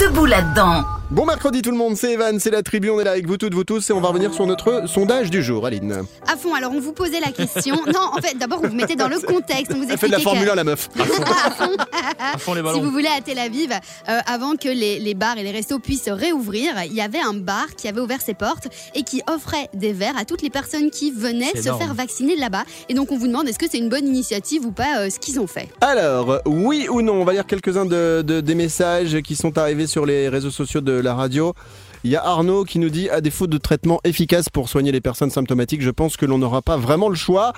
debout 0.00 0.24
là-dedans. 0.26 0.82
Bon 1.08 1.24
mercredi 1.24 1.62
tout 1.62 1.70
le 1.70 1.76
monde, 1.76 1.96
c'est 1.96 2.14
Evan, 2.14 2.40
c'est 2.40 2.50
la 2.50 2.64
tribu, 2.64 2.90
on 2.90 2.98
est 2.98 3.04
là 3.04 3.12
avec 3.12 3.28
vous 3.28 3.36
toutes, 3.36 3.54
vous 3.54 3.62
tous 3.62 3.88
et 3.88 3.92
on 3.92 4.00
va 4.00 4.08
revenir 4.08 4.34
sur 4.34 4.44
notre 4.44 4.88
sondage 4.88 5.30
du 5.30 5.40
jour, 5.40 5.64
Aline. 5.64 6.02
À 6.26 6.36
fond, 6.36 6.52
alors 6.52 6.72
on 6.74 6.80
vous 6.80 6.92
posait 6.92 7.20
la 7.20 7.30
question. 7.30 7.76
non, 7.86 8.00
en 8.12 8.20
fait, 8.20 8.36
d'abord, 8.36 8.58
on 8.64 8.66
vous 8.68 8.74
mettez 8.74 8.96
dans 8.96 9.06
le 9.06 9.20
contexte. 9.20 9.70
On 9.72 9.78
vous 9.78 9.86
Elle 9.88 9.98
fait 9.98 10.08
de 10.08 10.12
la 10.12 10.18
Formule 10.18 10.46
que- 10.46 10.50
1 10.50 10.54
la 10.56 10.64
meuf. 10.64 10.88
À 12.18 12.38
fond 12.38 12.54
les 12.54 12.60
Si 12.60 12.64
ballons. 12.64 12.82
vous 12.82 12.90
voulez 12.90 13.06
à 13.08 13.20
Tel 13.20 13.38
Aviv, 13.38 13.70
euh, 13.72 14.18
avant 14.26 14.56
que 14.56 14.68
les, 14.68 14.98
les 14.98 15.14
bars 15.14 15.38
et 15.38 15.44
les 15.44 15.52
restos 15.52 15.78
puissent 15.78 16.08
réouvrir, 16.08 16.72
il 16.86 16.92
y 16.94 17.00
avait 17.00 17.20
un 17.20 17.34
bar 17.34 17.66
qui 17.76 17.86
avait 17.86 18.00
ouvert 18.00 18.20
ses 18.20 18.34
portes 18.34 18.66
et 18.96 19.02
qui 19.04 19.22
offrait 19.32 19.68
des 19.74 19.92
verres 19.92 20.18
à 20.18 20.24
toutes 20.24 20.42
les 20.42 20.50
personnes 20.50 20.90
qui 20.90 21.12
venaient 21.12 21.52
se 21.54 21.60
énorme. 21.60 21.78
faire 21.80 21.94
vacciner 21.94 22.34
là-bas. 22.36 22.64
Et 22.88 22.94
donc 22.94 23.12
on 23.12 23.16
vous 23.18 23.28
demande 23.28 23.48
est-ce 23.48 23.58
que 23.60 23.66
c'est 23.70 23.78
une 23.78 23.88
bonne 23.88 24.08
initiative 24.08 24.66
ou 24.66 24.72
pas 24.72 24.98
euh, 25.02 25.10
ce 25.10 25.20
qu'ils 25.20 25.38
ont 25.38 25.46
fait? 25.46 25.68
Alors, 25.80 26.40
oui 26.46 26.88
ou 26.90 27.00
non, 27.00 27.14
on 27.14 27.24
va 27.24 27.32
lire 27.32 27.46
quelques-uns 27.46 27.86
de, 27.86 28.22
de- 28.22 28.40
des 28.40 28.54
messages 28.56 29.20
qui 29.20 29.36
sont 29.36 29.56
arrivés 29.56 29.86
sur 29.86 30.04
les 30.04 30.28
réseaux 30.28 30.50
sociaux 30.50 30.80
de 30.80 30.95
la 31.00 31.14
radio. 31.14 31.54
Il 32.04 32.10
y 32.10 32.16
a 32.16 32.24
Arnaud 32.24 32.64
qui 32.64 32.78
nous 32.78 32.88
dit 32.88 33.10
à 33.10 33.20
défaut 33.20 33.48
de 33.48 33.58
traitement 33.58 34.00
efficace 34.04 34.48
pour 34.48 34.68
soigner 34.68 34.92
les 34.92 35.00
personnes 35.00 35.30
symptomatiques, 35.30 35.82
je 35.82 35.90
pense 35.90 36.16
que 36.16 36.24
l'on 36.24 36.38
n'aura 36.38 36.62
pas 36.62 36.76
vraiment 36.76 37.08
le 37.08 37.16
choix. 37.16 37.52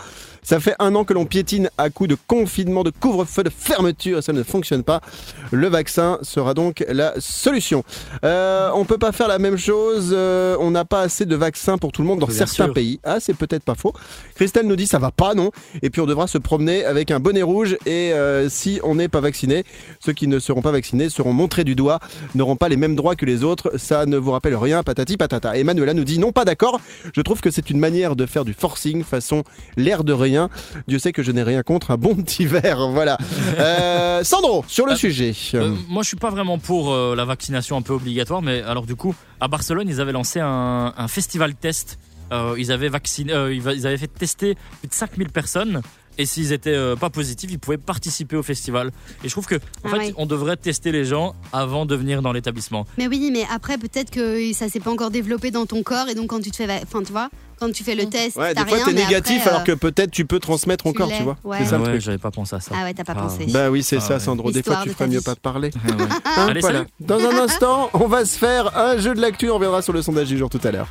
Ça 0.49 0.61
fait 0.61 0.75
un 0.79 0.95
an 0.95 1.05
que 1.05 1.13
l'on 1.13 1.27
piétine 1.27 1.69
à 1.77 1.91
coups 1.91 2.09
de 2.09 2.17
confinement, 2.27 2.83
de 2.83 2.89
couvre-feu, 2.91 3.43
de 3.43 3.51
fermeture, 3.51 4.17
et 4.17 4.23
ça 4.23 4.33
ne 4.33 4.43
fonctionne 4.43 4.83
pas. 4.83 5.03
Le 5.51 5.69
vaccin 5.69 6.19
sera 6.23 6.55
donc 6.55 6.83
la 6.89 7.13
solution. 7.19 7.85
Euh, 8.25 8.71
on 8.75 8.87
peut 8.87 8.97
pas 8.97 9.13
faire 9.13 9.29
la 9.29 9.39
même 9.39 9.59
chose. 9.59 10.09
euh, 10.15 10.57
on 10.59 10.71
n'a 10.71 10.87
pas 10.87 11.03
assez 11.03 11.27
de 11.27 11.37
vaccins 11.37 11.77
pour 11.77 11.93
tout 11.93 12.01
le 12.01 12.09
monde 12.09 12.21
dans 12.21 12.27
Bien 12.29 12.35
certains 12.47 12.65
sûr. 12.65 12.73
pays. 12.73 12.99
Ah, 13.05 13.19
c'est 13.21 13.35
peut-être 13.37 13.63
pas 13.63 13.75
faux. 13.75 13.93
Christelle 14.37 14.67
nous 14.67 14.75
dit 14.77 14.87
ça 14.87 14.99
va 14.99 15.11
pas, 15.11 15.35
non 15.35 15.51
Et 15.83 15.91
puis 15.91 16.01
on 16.01 16.07
devra 16.07 16.27
se 16.27 16.39
promener 16.39 16.83
avec 16.83 17.11
un 17.11 17.21
bonnet 17.21 17.43
rouge. 17.43 17.77
Et 17.85 18.15
euh, 18.15 18.49
si 18.49 18.81
on 18.85 18.95
n'est 18.95 19.09
pas 19.09 19.21
vacciné, 19.21 19.65
ceux 20.01 20.15
qui 20.15 20.29
ne 20.29 20.39
seront 20.39 20.63
pas 20.63 20.73
vaccinés 20.73 21.11
seront 21.11 21.35
montrés 21.35 21.65
du 21.65 21.75
doigt, 21.75 22.01
n'auront 22.35 22.57
pas 22.57 22.71
les 22.71 22.79
mêmes 22.79 22.97
droits 22.97 23.17
que 23.17 23.27
les 23.27 23.45
autres. 23.45 23.73
Ça 23.77 24.07
ne 24.07 24.17
vous 24.17 24.31
rappelle 24.31 24.57
rien, 24.57 24.83
patati 24.83 25.19
patata. 25.19 25.59
Et 25.59 25.63
Manuela 25.63 25.93
nous 25.93 26.05
dit 26.05 26.19
non, 26.19 26.33
pas 26.33 26.47
d'accord. 26.47 26.81
Je 27.15 27.21
trouve 27.21 27.43
que 27.43 27.51
c'est 27.51 27.69
une 27.69 27.79
manière 27.79 28.17
de 28.17 28.25
faire 28.25 28.47
du 28.47 28.55
forcing 28.55 29.05
façon 29.05 29.43
l'air 29.77 30.05
de 30.05 30.15
rien. 30.15 30.38
Dieu 30.87 30.99
sait 30.99 31.13
que 31.13 31.23
je 31.23 31.33
n'ai 31.33 31.43
rien 31.43 31.63
contre 31.63 31.91
un 31.91 31.97
bon 31.97 32.15
petit 32.17 32.47
verre. 32.47 32.89
Voilà. 32.89 33.19
Euh, 33.59 34.23
Sandro, 34.25 34.65
sur 34.69 34.87
le 34.87 34.93
Euh, 34.93 34.97
sujet. 34.97 35.35
Euh, 35.55 35.75
moi, 35.89 36.03
je 36.03 36.09
suis 36.09 36.17
pas 36.17 36.31
vraiment 36.31 36.59
pour 36.59 36.95
la 36.95 37.25
vaccination 37.25 37.77
un 37.77 37.83
peu 37.83 37.93
obligatoire, 37.95 38.43
mais 38.43 38.63
alors 38.63 38.87
du 38.87 38.95
coup, 38.95 39.15
à 39.41 39.49
Barcelone, 39.49 39.89
ils 39.89 40.01
avaient 40.01 40.13
lancé 40.13 40.39
un, 40.41 40.93
un 40.97 41.09
festival 41.09 41.55
test. 41.55 41.99
Euh, 42.33 42.55
ils 42.59 42.71
avaient 42.73 42.89
vacciné, 42.91 43.33
euh, 43.33 43.53
ils 43.55 43.63
va- 43.63 43.73
ils 43.73 43.87
avaient 43.87 43.97
fait 43.97 44.07
tester 44.07 44.55
plus 44.81 44.89
de 44.89 44.95
5000 44.95 45.29
personnes. 45.31 45.81
Et 46.19 46.27
s'ils 46.27 46.53
étaient 46.53 46.75
euh, 46.75 46.97
pas 46.97 47.11
positifs, 47.11 47.51
ils 47.51 47.59
pouvaient 47.59 47.79
participer 47.79 48.37
au 48.37 48.43
festival. 48.43 48.91
Et 49.25 49.29
je 49.29 49.33
trouve 49.33 49.47
que, 49.47 49.55
en 49.55 49.59
Ah 49.85 49.89
fait, 49.91 49.97
ouais. 49.99 50.15
on 50.17 50.27
devrait 50.27 50.57
tester 50.57 50.91
les 50.93 51.05
gens 51.05 51.35
avant 51.53 51.87
de 51.87 51.95
venir 51.95 52.23
dans 52.23 52.33
l'établissement. 52.33 52.87
Mais 52.99 53.07
oui, 53.07 53.31
mais 53.33 53.45
après, 53.55 53.79
peut-être 53.79 54.11
que 54.11 54.53
ça 54.53 54.69
s'est 54.69 54.81
pas 54.81 54.91
encore 54.91 55.11
développé 55.11 55.51
dans 55.53 55.65
ton 55.67 55.83
corps 55.83 56.09
et 56.09 56.15
donc 56.15 56.27
quand 56.29 56.41
tu 56.43 56.51
te 56.51 56.57
fais. 56.57 56.69
Enfin, 56.83 57.03
tu 57.05 57.13
vois, 57.13 57.29
quand 57.61 57.71
tu 57.73 57.85
fais 57.85 57.95
le 57.95 58.07
test, 58.07 58.37
Ouais, 58.37 58.53
t'as 58.53 58.65
des 58.65 58.69
fois 58.69 58.79
rien, 58.79 58.87
t'es 58.87 58.93
négatif 58.95 59.39
après, 59.39 59.49
alors 59.51 59.61
euh, 59.63 59.65
que 59.65 59.73
peut-être 59.73 60.11
tu 60.11 60.25
peux 60.25 60.39
transmettre 60.41 60.85
tu 60.85 60.91
encore, 60.91 61.09
tu 61.17 61.23
vois. 61.23 61.37
ouais. 61.45 61.59
C'est 61.61 61.67
ça 61.67 61.81
Ah 61.81 61.89
ouais, 61.89 62.01
j'avais 62.01 62.19
pas 62.19 62.31
pensé 62.33 62.57
à 62.57 62.61
ça. 62.61 62.73
Ah 62.75 62.83
ouais, 62.85 62.95
t'as 62.95 63.05
pas 63.05 63.15
Ah 63.17 63.23
pensé. 63.23 63.47
Bah 63.53 63.71
oui, 63.71 63.83
c'est 63.85 63.97
Ah 63.99 64.01
ça, 64.01 64.15
ouais. 64.15 64.21
Sandro. 64.21 64.51
Des 64.51 64.63
fois, 64.65 64.81
tu 64.83 64.89
de 64.89 64.95
ferais 64.95 65.07
mieux 65.09 65.21
pas 65.21 65.35
de 65.35 65.41
parler. 65.41 65.71
Ah 65.77 65.89
ouais. 65.97 66.09
Hein, 66.25 66.47
Allez, 66.51 66.61
voilà. 66.61 66.85
Dans 67.01 67.21
un 67.21 67.39
instant, 67.39 67.91
on 67.95 68.09
va 68.09 68.25
se 68.25 68.37
faire 68.39 68.77
un 68.77 68.99
jeu 68.99 69.15
de 69.15 69.21
l'actu. 69.21 69.51
On 69.51 69.55
reviendra 69.55 69.83
sur 69.83 69.93
le 69.93 70.03
sondage 70.03 70.27
du 70.29 70.37
jour 70.37 70.51
tout 70.51 70.61
à 70.65 70.71
l'heure. 70.73 70.89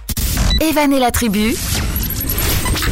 Evan 0.62 0.92
et 0.94 1.00
la 1.00 1.12
tribu, 1.12 1.54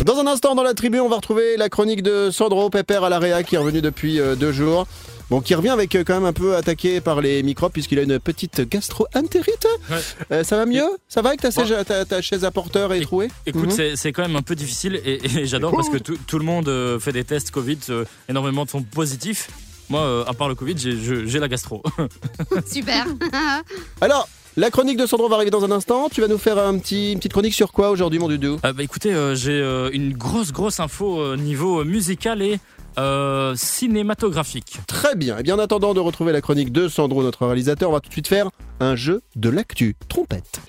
Dans 0.05 0.17
un 0.19 0.27
instant, 0.27 0.55
dans 0.55 0.63
la 0.63 0.73
tribu, 0.73 0.99
on 0.99 1.09
va 1.09 1.15
retrouver 1.17 1.57
la 1.57 1.69
chronique 1.69 2.03
de 2.03 2.29
Sandro 2.31 2.69
Pépère 2.69 3.03
à 3.03 3.09
l'AREA 3.09 3.43
qui 3.43 3.55
est 3.55 3.57
revenu 3.57 3.81
depuis 3.81 4.19
euh, 4.19 4.35
deux 4.35 4.51
jours. 4.51 4.87
Bon, 5.31 5.41
qui 5.41 5.55
revient 5.55 5.69
avec 5.69 5.95
euh, 5.95 6.03
quand 6.05 6.13
même 6.13 6.25
un 6.25 6.33
peu 6.33 6.55
attaqué 6.55 7.01
par 7.01 7.19
les 7.21 7.41
microbes 7.41 7.71
puisqu'il 7.71 7.97
a 7.97 8.03
une 8.03 8.19
petite 8.19 8.61
gastro-entérite. 8.69 9.65
Ouais. 9.89 9.97
Euh, 10.31 10.43
ça 10.43 10.57
va 10.57 10.65
mieux? 10.67 10.85
Ça 11.07 11.21
va 11.23 11.29
avec 11.29 11.41
ta, 11.41 11.49
Bon. 11.49 11.65
siège- 11.65 11.83
ta, 11.85 12.05
ta 12.05 12.21
chaise 12.21 12.45
à 12.45 12.51
porteur 12.51 12.93
et 12.93 13.01
trouée? 13.01 13.29
Écoute, 13.47 13.65
Mhm. 13.65 13.71
c'est- 13.71 13.95
c'est 13.95 14.11
quand 14.11 14.21
même 14.21 14.35
un 14.35 14.43
peu 14.43 14.53
difficile 14.55 15.01
et, 15.03 15.19
et 15.25 15.45
j'adore 15.47 15.71
parce 15.75 15.89
que 15.89 15.97
tout, 15.97 16.17
tout 16.27 16.37
le 16.37 16.45
monde 16.45 16.67
euh, 16.69 16.99
fait 16.99 17.11
des 17.11 17.23
tests 17.23 17.49
Covid, 17.51 17.79
euh, 17.89 18.05
énormément 18.29 18.67
sont 18.67 18.83
positifs. 18.83 19.49
Moi, 19.89 20.01
euh, 20.01 20.23
à 20.27 20.33
part 20.33 20.49
le 20.49 20.55
Covid, 20.55 20.75
j'ai- 20.77 20.97
je- 20.97 21.25
j'ai 21.25 21.39
la 21.39 21.47
gastro. 21.47 21.81
Super. 22.71 23.05
Alors, 24.01 24.27
la 24.57 24.71
chronique 24.71 24.97
de 24.97 25.05
Sandro 25.05 25.27
va 25.27 25.35
arriver 25.35 25.51
dans 25.51 25.65
un 25.65 25.71
instant. 25.71 26.09
Tu 26.09 26.21
vas 26.21 26.27
nous 26.27 26.37
faire 26.37 26.57
un 26.57 26.77
petit, 26.77 27.11
une 27.11 27.19
petite 27.19 27.33
chronique 27.33 27.53
sur 27.53 27.71
quoi 27.71 27.89
aujourd'hui, 27.89 28.19
mon 28.19 28.27
doudou 28.27 28.59
Euh, 28.65 28.73
bah, 28.73 28.83
écoutez, 28.83 29.13
euh, 29.13 29.35
j'ai 29.35 29.59
euh, 29.59 29.89
une 29.91 30.13
grosse, 30.13 30.51
grosse 30.51 30.79
info 30.79 31.19
euh, 31.19 31.37
niveau 31.37 31.83
musical 31.83 32.41
et 32.41 32.59
cinématographique. 33.55 34.77
Très 34.87 35.15
bien. 35.15 35.37
Et 35.37 35.43
bien 35.43 35.55
en 35.55 35.59
attendant 35.59 35.93
de 35.93 35.99
retrouver 35.99 36.31
la 36.31 36.39
chronique 36.39 36.71
de 36.71 36.87
Sandro, 36.87 37.23
notre 37.23 37.45
réalisateur, 37.45 37.89
on 37.89 37.93
va 37.93 37.99
tout 37.99 38.07
de 38.07 38.13
suite 38.13 38.29
faire 38.29 38.49
un 38.79 38.95
jeu 38.95 39.21
de 39.35 39.49
l'actu. 39.49 39.97
Trompette. 40.07 40.61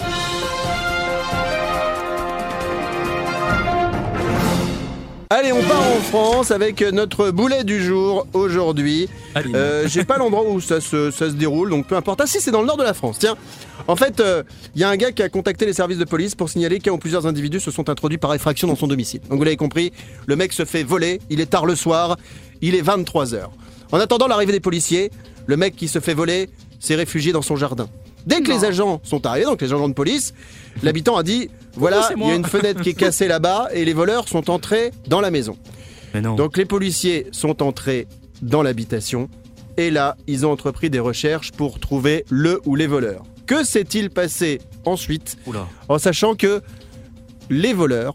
Allez, 5.28 5.52
on 5.52 5.60
part 5.62 5.82
en 5.82 6.00
France 6.02 6.50
avec 6.52 6.80
notre 6.82 7.30
boulet 7.32 7.64
du 7.64 7.82
jour 7.82 8.28
aujourd'hui. 8.32 9.08
Euh, 9.36 9.88
J'ai 9.88 10.04
pas 10.04 10.18
l'endroit 10.18 10.48
où 10.48 10.60
ça 10.60 10.80
se, 10.80 11.10
ça 11.10 11.28
se 11.28 11.34
déroule, 11.34 11.68
donc 11.70 11.88
peu 11.88 11.96
importe. 11.96 12.20
Ah 12.22 12.26
si, 12.28 12.40
c'est 12.40 12.52
dans 12.52 12.60
le 12.60 12.66
nord 12.68 12.76
de 12.76 12.84
la 12.84 12.94
France. 12.94 13.18
Tiens, 13.18 13.36
en 13.88 13.96
fait, 13.96 14.22
il 14.76 14.80
y 14.80 14.84
a 14.84 14.88
un 14.88 14.96
gars 14.96 15.10
qui 15.10 15.24
a 15.24 15.28
contacté 15.28 15.66
les 15.66 15.72
services 15.72 15.98
de 15.98 16.04
police 16.04 16.36
pour 16.36 16.48
signaler 16.48 16.78
qu'un 16.78 16.92
ou 16.92 16.98
plusieurs 16.98 17.26
individus 17.26 17.58
se 17.58 17.72
sont 17.72 17.88
introduits 17.90 18.18
par 18.18 18.32
effraction 18.34 18.68
dans 18.68 18.76
son 18.76 18.86
domicile. 18.86 19.20
Donc 19.28 19.38
vous 19.38 19.44
l'avez 19.44 19.56
compris, 19.56 19.92
le 20.26 20.36
mec 20.36 20.52
se 20.52 20.64
fait 20.64 20.84
voler, 20.84 21.20
il 21.28 21.40
est 21.40 21.46
tard 21.50 21.66
le 21.66 21.74
soir, 21.74 22.16
il 22.60 22.76
est 22.76 22.82
23h. 22.82 23.46
En 23.90 23.98
attendant 23.98 24.28
l'arrivée 24.28 24.52
des 24.52 24.60
policiers, 24.60 25.10
le 25.46 25.56
mec 25.56 25.74
qui 25.74 25.88
se 25.88 25.98
fait 25.98 26.14
voler 26.14 26.48
s'est 26.78 26.94
réfugié 26.94 27.32
dans 27.32 27.42
son 27.42 27.56
jardin. 27.56 27.88
Dès 28.26 28.42
que 28.42 28.50
les 28.50 28.64
agents 28.64 29.00
sont 29.04 29.24
arrivés, 29.24 29.46
donc 29.46 29.62
les 29.62 29.72
agents 29.72 29.88
de 29.88 29.94
police, 29.94 30.34
l'habitant 30.82 31.16
a 31.16 31.22
dit 31.22 31.48
voilà, 31.74 32.10
il 32.16 32.22
y 32.22 32.30
a 32.30 32.34
une 32.34 32.44
fenêtre 32.44 32.82
qui 32.82 32.90
est 32.90 32.94
cassée 32.94 33.28
là-bas 33.28 33.68
et 33.72 33.84
les 33.84 33.94
voleurs 33.94 34.28
sont 34.28 34.50
entrés 34.50 34.90
dans 35.06 35.20
la 35.20 35.30
maison. 35.30 35.56
Mais 36.12 36.20
non. 36.20 36.34
Donc 36.34 36.56
les 36.56 36.64
policiers 36.64 37.28
sont 37.32 37.62
entrés 37.62 38.08
dans 38.42 38.62
l'habitation 38.62 39.28
et 39.76 39.90
là, 39.90 40.16
ils 40.26 40.46
ont 40.46 40.52
entrepris 40.52 40.90
des 40.90 40.98
recherches 41.00 41.52
pour 41.52 41.78
trouver 41.78 42.24
le 42.30 42.60
ou 42.64 42.76
les 42.76 42.86
voleurs. 42.86 43.22
Que 43.46 43.62
s'est-il 43.62 44.10
passé 44.10 44.60
ensuite 44.84 45.36
Oula. 45.46 45.68
en 45.88 45.98
sachant 45.98 46.34
que 46.34 46.62
les 47.50 47.74
voleurs 47.74 48.14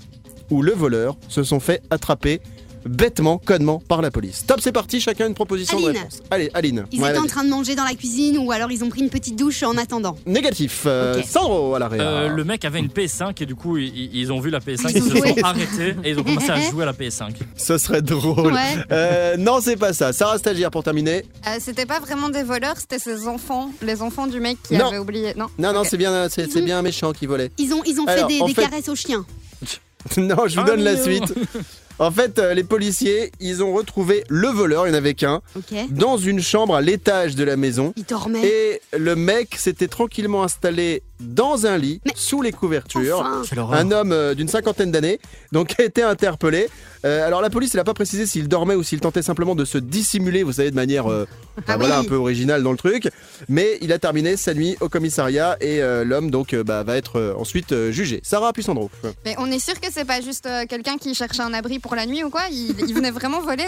ou 0.50 0.62
le 0.62 0.74
voleur 0.74 1.18
se 1.30 1.44
sont 1.44 1.60
fait 1.60 1.82
attraper 1.90 2.42
bêtement, 2.86 3.38
connement 3.38 3.82
par 3.88 4.02
la 4.02 4.12
police. 4.12 4.46
Top, 4.46 4.60
c'est 4.62 4.72
parti, 4.72 5.00
chacun 5.02 5.28
une 5.28 5.34
proposition 5.34 5.80
de 5.80 5.88
Aline. 5.90 5.98
réponse. 6.00 6.20
Allez, 6.30 6.50
Aline. 6.54 6.86
Ils 6.92 7.02
Ouais, 7.02 7.10
étaient 7.12 7.20
en 7.20 7.26
train 7.28 7.44
de 7.44 7.50
manger 7.50 7.76
dans 7.76 7.84
la 7.84 7.94
cuisine 7.94 8.38
ou 8.40 8.52
alors 8.52 8.72
ils 8.72 8.84
ont 8.84 8.90
pris 8.90 9.02
une 9.02 9.10
petite 9.10 9.36
douche 9.38 9.64
en 9.64 9.78
attendant. 9.78 10.16
Négatif. 10.26 10.84
Euh, 10.86 11.20
Ok. 11.20 11.26
Sandro 11.28 11.76
à 11.76 11.80
l'arrière. 11.80 12.08
Euh, 12.08 12.28
le 12.30 12.44
mec 12.44 12.66
avait 12.66 12.80
une 12.80 12.88
PS5 12.88 13.42
et 13.42 13.46
du 13.46 13.56
coup 13.56 13.78
ils, 13.78 14.16
ils 14.16 14.32
ont 14.32 14.40
vu 14.40 14.50
la 14.50 14.60
PS5, 14.60 14.92
Ils 14.96 15.04
se 15.04 15.10
joué. 15.10 15.30
sont 15.30 15.44
arrêtés 15.44 15.96
et 16.04 16.10
ils 16.12 16.20
ont 16.20 16.24
commencé 16.24 16.50
à 16.50 16.60
jouer 16.72 16.84
à 16.84 16.86
la 16.88 16.94
PS5. 16.94 17.34
Ce 17.56 17.78
serait 17.78 18.02
drôle. 18.02 18.54
Ouais. 18.54 18.76
Euh, 18.92 19.38
non, 19.38 19.60
c'est 19.62 19.78
pas 19.78 19.94
ça. 19.94 20.14
Sarah 20.14 20.38
Stagiaire 20.38 20.72
pour 20.72 20.84
terminer. 20.84 21.26
Euh, 21.48 21.58
c'était 21.60 21.86
pas 21.86 22.00
vraiment 22.00 22.30
des 22.30 22.44
voleurs, 22.44 22.76
c'était 22.78 23.00
ses 23.00 23.28
enfants, 23.28 23.72
les 23.82 24.02
enfants 24.02 24.28
du 24.28 24.40
mec 24.40 24.58
qui 24.64 24.76
Non. 24.78 24.88
avait 24.88 24.98
oublié. 24.98 25.34
Non. 25.36 25.48
Non, 25.60 25.74
non, 25.74 25.84
c'est 25.84 25.98
bien, 25.98 26.28
c'est 26.30 26.62
bien 26.62 26.80
un 26.80 26.82
méchant 26.82 27.12
qui 27.14 27.26
volait. 27.26 27.52
Ils 27.58 27.74
ont, 27.74 27.82
ils 27.86 28.00
ont 28.00 28.06
Alors, 28.06 28.28
fait 28.30 28.36
des, 28.36 28.42
en 28.42 28.48
des 28.48 28.54
fait- 28.54 28.62
caresses 28.64 28.90
aux 28.90 28.96
chiens. 28.96 29.26
non, 30.18 30.48
je 30.48 30.56
vous 30.56 30.62
Ah, 30.66 30.70
donne 30.70 30.82
la 30.82 30.98
suite. 31.02 31.34
En 32.02 32.10
fait, 32.10 32.40
euh, 32.40 32.56
les 32.56 32.64
policiers, 32.64 33.32
ils 33.40 33.62
ont 33.62 33.74
retrouvé 33.74 34.24
le 34.28 34.48
voleur, 34.48 34.88
il 34.88 34.90
n'y 34.90 34.96
en 34.96 34.98
avait 34.98 35.14
qu'un, 35.14 35.44
Ok. 35.56 35.76
dans 35.92 36.18
une 36.18 36.42
chambre 36.42 36.76
à 36.76 36.82
l'étage 36.82 37.36
de 37.36 37.44
la 37.44 37.58
maison. 37.58 37.94
Ils 37.96 38.06
dormaient. 38.06 38.44
Et 38.44 38.82
le 38.98 39.16
mec 39.16 39.54
s'était 39.56 39.88
tranquillement 39.88 40.42
installé 40.42 41.04
dans 41.22 41.66
un 41.66 41.78
lit, 41.78 42.02
Mais- 42.06 42.12
sous 42.16 42.42
les 42.42 42.52
couvertures. 42.52 43.20
Enfin. 43.20 43.68
Un 43.72 43.92
homme 43.92 44.12
euh, 44.12 44.34
d'une 44.34 44.48
cinquantaine 44.48 44.92
d'années, 44.92 45.20
donc 45.52 45.80
a 45.80 45.84
été 45.84 46.02
interpellé. 46.04 46.68
Euh, 47.04 47.26
alors 47.26 47.42
la 47.42 47.50
police, 47.50 47.74
elle 47.74 47.80
n'a 47.80 47.84
pas 47.84 47.94
précisé 47.96 48.26
s'il 48.28 48.48
dormait 48.48 48.76
ou 48.76 48.84
s'il 48.84 49.00
tentait 49.00 49.22
simplement 49.24 49.56
de 49.56 49.66
se 49.66 49.78
dissimuler, 49.80 50.44
vous 50.44 50.54
savez, 50.54 50.70
de 50.70 50.76
manière 50.76 51.12
euh, 51.12 51.26
bah, 51.58 51.64
Ah 51.70 51.78
voilà, 51.78 52.00
oui. 52.00 52.06
un 52.06 52.10
peu 52.10 52.16
originale 52.16 52.62
dans 52.62 52.72
le 52.72 52.78
truc. 52.78 53.10
Mais 53.50 53.78
il 53.82 53.92
a 53.92 53.98
terminé 54.00 54.38
sa 54.38 54.54
nuit 54.54 54.78
au 54.82 54.90
commissariat 54.90 55.58
et 55.62 55.82
euh, 55.82 56.04
l'homme 56.04 56.30
donc 56.30 56.54
euh, 56.54 56.64
bah, 56.64 56.84
va 56.84 56.98
être 56.98 57.18
euh, 57.20 57.34
ensuite 57.38 57.72
euh, 57.72 57.92
jugé. 57.92 58.20
Sarah 58.24 58.54
puis 58.54 58.62
Sandro. 58.64 58.92
Mais 59.26 59.36
on 59.40 59.48
est 59.52 59.58
sûr 59.60 59.80
que 59.80 59.88
c'est 59.92 60.06
pas 60.06 60.22
juste 60.22 60.46
euh, 60.46 60.66
quelqu'un 60.70 60.98
qui 60.98 61.16
cherchait 61.16 61.42
un 61.42 61.54
abri 61.54 61.80
pour 61.80 61.96
la 61.96 62.06
nuit 62.06 62.24
ou 62.24 62.30
quoi? 62.30 62.44
Il, 62.52 62.76
il 62.88 62.94
venait 62.94 63.12
vraiment 63.12 63.42
voler? 63.42 63.66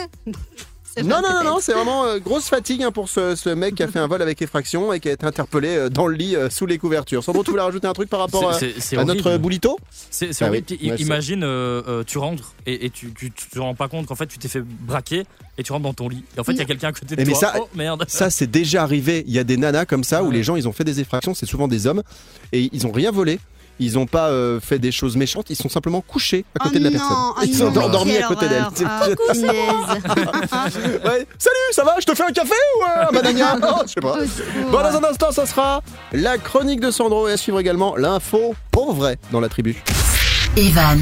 Non, 1.01 1.21
non, 1.23 1.33
non, 1.33 1.43
non, 1.43 1.57
c'est 1.59 1.73
vraiment 1.73 2.05
euh, 2.05 2.19
grosse 2.19 2.49
fatigue 2.49 2.83
hein, 2.83 2.91
pour 2.91 3.09
ce, 3.09 3.35
ce 3.35 3.49
mec 3.49 3.75
qui 3.75 3.83
a 3.83 3.87
fait 3.87 3.99
un 3.99 4.07
vol 4.07 4.21
avec 4.21 4.41
effraction 4.41 4.93
et 4.93 4.99
qui 4.99 5.09
a 5.09 5.13
été 5.13 5.25
interpellé 5.25 5.69
euh, 5.75 5.89
dans 5.89 6.05
le 6.05 6.15
lit 6.15 6.35
euh, 6.35 6.49
sous 6.49 6.65
les 6.65 6.77
couvertures. 6.77 7.23
Sandro, 7.23 7.43
tu 7.43 7.49
voulais 7.51 7.63
rajouter 7.63 7.87
un 7.87 7.93
truc 7.93 8.09
par 8.09 8.19
rapport 8.19 8.51
à, 8.51 9.03
notre 9.05 9.37
boulito 9.37 9.79
C'est 10.11 10.29
Ah 10.41 10.47
horrible. 10.49 10.65
oui, 10.69 10.89
ouais, 10.91 10.95
Imagine, 10.97 11.43
euh, 11.43 11.81
euh, 11.87 12.03
tu 12.05 12.17
rentres 12.19 12.53
et, 12.65 12.85
et 12.85 12.89
tu, 12.89 13.11
tu, 13.13 13.31
tu 13.31 13.47
te 13.47 13.59
rends 13.59 13.73
pas 13.75 13.87
compte 13.87 14.05
qu'en 14.05 14.15
fait 14.15 14.27
tu 14.27 14.37
t'es 14.37 14.47
fait 14.47 14.61
braquer 14.61 15.23
et 15.57 15.63
tu 15.63 15.71
rentres 15.71 15.83
dans 15.83 15.93
ton 15.93 16.09
lit. 16.09 16.23
Et 16.35 16.39
en 16.39 16.43
fait, 16.43 16.51
il 16.53 16.57
y 16.59 16.61
a 16.61 16.65
quelqu'un 16.65 16.89
à 16.89 16.93
côté 16.93 17.15
de 17.15 17.21
Eh, 17.21 17.25
mais 17.25 17.31
toi. 17.31 17.39
ça- 17.39 17.53
oh 17.59 17.69
merde. 17.75 18.05
Ça, 18.07 18.29
c'est 18.29 18.47
déjà 18.49 18.83
arrivé. 18.83 19.23
Il 19.27 19.33
y 19.33 19.39
a 19.39 19.43
des 19.43 19.57
nanas 19.57 19.85
comme 19.85 20.03
ça 20.03 20.23
où 20.23 20.31
les 20.31 20.43
gens, 20.43 20.55
ils 20.55 20.67
ont 20.67 20.73
fait 20.73 20.83
des 20.83 20.99
effractions. 20.99 21.33
C'est 21.33 21.45
souvent 21.45 21.67
des 21.67 21.85
hommes 21.87 22.01
et 22.51 22.69
ils 22.73 22.87
ont 22.87 22.91
rien 22.91 23.11
volé. 23.11 23.39
Ils 23.83 23.93
n'ont 23.95 24.05
pas 24.05 24.29
euh, 24.29 24.59
fait 24.59 24.79
des 24.79 24.91
choses 24.91 25.15
méchantes. 25.17 25.49
Ils 25.49 25.55
sont 25.55 25.69
simplement 25.69 26.01
couchés 26.01 26.45
à 26.55 26.59
côté 26.63 26.75
Oh 26.77 26.79
de 26.79 26.83
la 26.85 26.89
non, 26.91 26.97
personne. 26.99 27.17
oh 27.19 27.41
ils 27.45 27.55
sont 27.55 27.77
endormis 27.77 28.17
à 28.17 28.23
côté 28.27 28.47
d'elle. 28.47 28.65
Ouais. 31.03 31.27
Salut, 31.37 31.71
ça 31.71 31.83
va 31.83 31.95
Je 31.99 32.05
te 32.05 32.15
fais 32.15 32.23
un 32.23 32.31
café 32.31 32.53
ou 32.79 32.83
un 32.85 33.11
banania 33.11 33.57
Oh, 33.63 33.81
Je 33.85 33.91
sais 33.93 34.01
pas. 34.01 34.17
Bon, 34.71 34.77
dans 34.81 34.97
un 34.97 35.03
instant, 35.09 35.31
ça 35.31 35.45
sera 35.45 35.81
la 36.11 36.37
chronique 36.37 36.79
de 36.79 36.91
Sandro 36.91 37.27
et 37.27 37.33
à 37.33 37.37
suivre 37.37 37.59
également 37.59 37.95
l'info 37.95 38.55
pour 38.71 38.93
vrai 38.93 39.17
dans 39.31 39.39
la 39.39 39.49
tribu. 39.49 39.75
Evan 40.55 41.01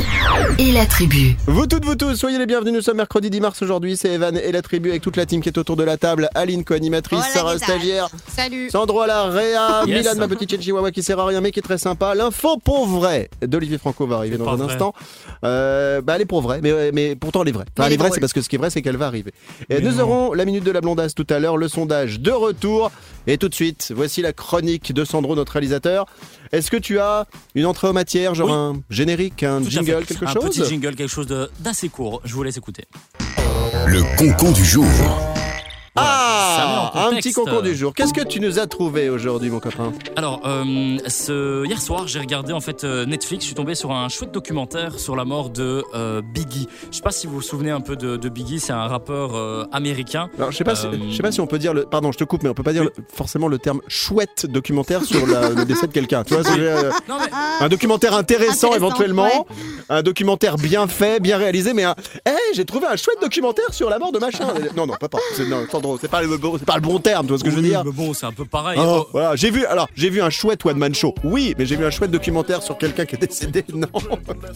et 0.60 0.72
la 0.72 0.86
tribu. 0.86 1.36
Vous 1.46 1.68
toutes, 1.68 1.84
vous 1.84 1.96
tous, 1.96 2.16
soyez 2.16 2.38
les 2.38 2.46
bienvenus. 2.46 2.74
Nous 2.74 2.82
sommes 2.82 2.96
mercredi 2.96 3.30
10 3.30 3.42
mars 3.42 3.62
aujourd'hui. 3.62 3.98
C'est 3.98 4.14
Evan 4.14 4.38
et 4.38 4.50
la 4.54 4.62
tribu 4.62 4.90
avec 4.92 5.02
toute 5.02 5.18
la 5.18 5.26
team 5.26 5.42
qui 5.42 5.50
est 5.50 5.58
autour 5.58 5.76
de 5.76 5.84
la 5.84 5.98
table. 5.98 6.30
Aline, 6.36 6.64
co-animatrice, 6.64 7.20
Sarah, 7.34 7.56
¿qué 7.56 7.60
tal? 7.60 7.68
stagiaire, 7.80 8.10
Salut 8.30 8.70
Sandro 8.70 9.02
à 9.02 9.08
la 9.08 9.24
réa, 9.26 9.84
Yes. 9.88 9.98
Milan, 10.06 10.16
ma 10.16 10.28
petite 10.30 10.62
chihuahua 10.62 10.92
qui 10.92 11.04
sert 11.04 11.20
à 11.20 11.26
rien 11.26 11.42
mais 11.42 11.52
qui 11.52 11.60
est 11.60 11.64
très 11.64 11.78
sympa. 11.78 12.16
L'info 12.16 12.60
pour 12.64 12.88
vrai 12.88 13.30
d'Olivier 13.46 13.78
Franco 13.78 14.08
va 14.08 14.18
arriver 14.18 14.38
dans 14.38 14.48
un 14.48 14.56
vrai. 14.56 14.72
instant. 14.72 14.94
Euh, 15.44 16.00
bah, 16.02 16.14
elle 16.16 16.22
est 16.22 16.26
pour 16.26 16.42
vrai, 16.42 16.62
mais, 16.64 16.92
mais 16.94 17.16
pourtant 17.18 17.42
elle 17.42 17.50
est 17.50 17.54
vraie. 17.54 17.66
Enfin, 17.78 17.88
Elle 17.88 17.94
est 17.94 17.98
vraie, 17.98 18.12
c'est 18.14 18.22
parce 18.22 18.34
que 18.34 18.42
ce 18.42 18.48
qui 18.48 18.56
est 18.56 18.60
vrai, 18.60 18.70
c'est 18.70 18.82
qu'elle 18.82 18.96
va 18.98 19.08
arriver. 19.08 19.34
Et 19.70 19.76
Mais 19.76 19.82
nous 19.82 19.96
non. 19.98 20.04
aurons 20.04 20.34
la 20.34 20.46
minute 20.46 20.64
de 20.64 20.72
la 20.72 20.80
blondasse 20.80 21.14
tout 21.14 21.28
à 21.30 21.40
l'heure, 21.40 21.58
le 21.58 21.68
sondage 21.68 22.22
de 22.22 22.32
retour. 22.32 22.90
Et 23.28 23.38
tout 23.38 23.50
de 23.50 23.54
suite, 23.56 23.92
voici 23.96 24.22
la 24.22 24.32
chronique 24.34 24.94
de 24.94 25.04
Sandro, 25.04 25.36
notre 25.36 25.52
réalisateur. 25.54 26.06
Est-ce 26.54 26.72
que 26.72 26.78
tu 26.78 27.00
as 27.00 27.28
une 27.54 27.66
entrée 27.66 27.88
en 27.88 27.94
matière, 27.94 28.34
genre 28.34 28.48
Oui. 28.48 28.54
un 28.54 28.82
générique, 28.90 29.41
un 29.46 29.62
Tout 29.62 29.70
jingle, 29.70 29.86
fait. 30.02 30.06
quelque 30.14 30.26
un 30.26 30.34
chose 30.34 30.44
petit 30.46 30.66
jingle, 30.66 30.96
quelque 30.96 31.08
chose 31.10 31.28
de- 31.28 31.50
d'assez 31.60 31.90
court. 31.90 32.22
Je 32.26 32.34
vous 32.34 32.44
laisse 32.44 32.58
écouter. 32.58 32.86
Le 33.88 34.04
concon 34.18 34.52
du 34.52 34.64
jour. 34.66 34.86
Ah, 35.96 36.92
un 36.96 37.16
petit 37.16 37.34
concours 37.34 37.62
du 37.62 37.76
jour. 37.76 37.94
Qu'est-ce 37.94 38.14
que 38.14 38.24
tu 38.24 38.40
nous 38.40 38.60
as 38.60 38.68
trouvé 38.68 39.10
aujourd'hui, 39.10 39.50
mon 39.50 39.60
copain 39.60 39.92
Alors, 40.16 40.42
euh, 40.46 40.98
ce, 41.08 41.66
hier 41.66 41.82
soir, 41.82 42.08
j'ai 42.08 42.20
regardé 42.20 42.54
en 42.54 42.62
fait 42.62 42.84
euh, 42.84 43.06
Netflix. 43.06 43.44
Je 43.44 43.48
suis 43.48 43.56
tombé 43.56 43.76
sur 43.76 43.92
un 43.92 44.08
chouette 44.08 44.32
documentaire 44.32 45.00
sur 45.00 45.16
la 45.18 45.26
mort 45.26 45.50
de 45.50 45.84
euh, 45.94 46.22
Biggie. 46.22 46.68
Je 46.92 46.96
sais 46.98 47.02
pas 47.02 47.12
si 47.12 47.28
vous 47.28 47.34
vous 47.36 47.42
souvenez 47.42 47.72
un 47.72 47.82
peu 47.82 47.96
de, 47.98 48.16
de 48.16 48.30
Biggie. 48.30 48.60
C'est 48.62 48.72
un 48.72 48.88
rappeur 48.88 49.36
euh, 49.36 49.66
américain. 49.74 50.30
Alors, 50.38 50.52
je 50.52 50.58
sais 50.58 50.64
pas, 50.64 50.76
si, 50.76 50.88
je 51.10 51.16
sais 51.16 51.24
pas 51.24 51.32
si 51.32 51.42
on 51.42 51.48
peut 51.48 51.60
dire 51.60 51.74
le. 51.74 51.84
Pardon, 51.84 52.12
je 52.14 52.18
te 52.18 52.24
coupe, 52.24 52.44
mais 52.44 52.50
on 52.50 52.54
peut 52.54 52.64
pas 52.64 52.74
dire 52.74 52.86
le- 52.86 52.94
forcément 53.14 53.48
le 53.50 53.58
terme 53.60 53.82
chouette 53.88 54.46
documentaire 54.46 55.04
sur 55.04 55.28
la- 55.28 55.50
le 55.50 55.66
décès 55.66 55.88
de 55.88 55.92
quelqu'un. 55.94 56.24
Tu 56.24 56.34
vois, 56.36 56.44
c'est, 56.44 56.58
euh, 56.60 56.90
Non 57.10 57.18
mais 57.20 57.30
un 57.60 57.68
documentaire 57.70 58.14
intéressant, 58.16 58.68
Intéressant, 58.68 58.76
éventuellement, 58.76 59.24
ouais. 59.26 59.56
un 59.90 60.02
documentaire 60.04 60.56
bien 60.56 60.88
fait, 60.88 61.20
bien 61.22 61.38
réalisé, 61.38 61.74
mais 61.74 61.84
un. 61.84 61.96
Eh, 62.26 62.32
j'ai 62.54 62.64
trouvé 62.66 62.88
un 62.88 62.96
chouette 62.96 63.20
documentaire 63.22 63.74
sur 63.74 63.90
la 63.90 64.00
mort 64.00 64.12
de 64.14 64.20
machin. 64.20 64.48
Non, 64.78 64.86
non, 64.88 64.94
pas 65.00 65.10
pas. 65.10 65.20
C'est, 65.36 65.48
non, 65.48 65.66
Sandro, 65.82 65.98
c'est 66.00 66.08
pas 66.08 66.22
le 66.22 66.38
bon, 66.38 66.56
c'est 66.58 66.66
pas 66.66 66.76
le 66.76 66.82
bon 66.82 67.00
terme. 67.00 67.26
Tu 67.26 67.30
vois 67.30 67.40
ce 67.40 67.44
que 67.44 67.50
je 67.50 67.56
veux 67.56 67.62
dire 67.62 67.84
mais 67.86 67.92
bon, 67.92 68.14
c'est 68.14 68.26
un 68.26 68.32
peu 68.32 68.46
pareil. 68.46 68.80
Oh, 68.82 69.00
Oh, 69.02 69.08
voilà, 69.14 69.36
j'ai 69.36 69.50
vu 69.52 69.66
alors 69.66 69.88
j'ai 69.96 70.10
vu 70.10 70.22
un 70.22 70.30
chouette 70.30 70.66
one 70.66 70.78
man 70.78 70.94
show. 70.94 71.16
Oui, 71.24 71.56
mais 71.58 71.66
j'ai 71.66 71.76
vu 71.76 71.86
un 71.86 71.90
chouette 71.90 72.12
documentaire 72.12 72.62
sur 72.62 72.78
quelqu'un 72.78 73.06
qui 73.06 73.16
est 73.16 73.20
décédé. 73.20 73.66
Non. 73.74 73.88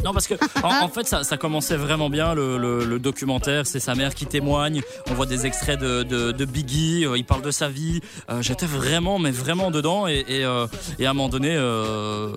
Non, 0.03 0.13
parce 0.13 0.27
que 0.27 0.35
en, 0.63 0.83
en 0.85 0.89
fait, 0.89 1.07
ça, 1.07 1.23
ça 1.23 1.37
commençait 1.37 1.77
vraiment 1.77 2.09
bien 2.09 2.33
le, 2.35 2.57
le- 2.57 2.85
le 2.85 2.99
documentaire. 2.99 3.65
C'est 3.65 3.79
sa 3.79 3.95
mère 3.95 4.13
qui 4.13 4.25
témoigne. 4.25 4.81
On 5.09 5.13
voit 5.13 5.25
des 5.25 5.45
extraits 5.45 5.79
de, 5.79 6.03
de, 6.03 6.31
de 6.31 6.45
Biggie. 6.45 7.05
euh, 7.05 7.17
il 7.17 7.23
parle 7.25 7.41
de 7.41 7.51
sa 7.51 7.67
vie. 7.69 8.01
Euh, 8.29 8.41
J'étais 8.41 8.65
vraiment, 8.67 9.17
mais 9.19 9.31
vraiment 9.31 9.71
dedans. 9.71 10.07
Et, 10.07 10.25
et, 10.27 10.45
euh, 10.45 10.67
et 10.99 11.05
à 11.05 11.11
un 11.11 11.13
moment 11.13 11.29
donné, 11.29 11.55
euh, 11.55 12.29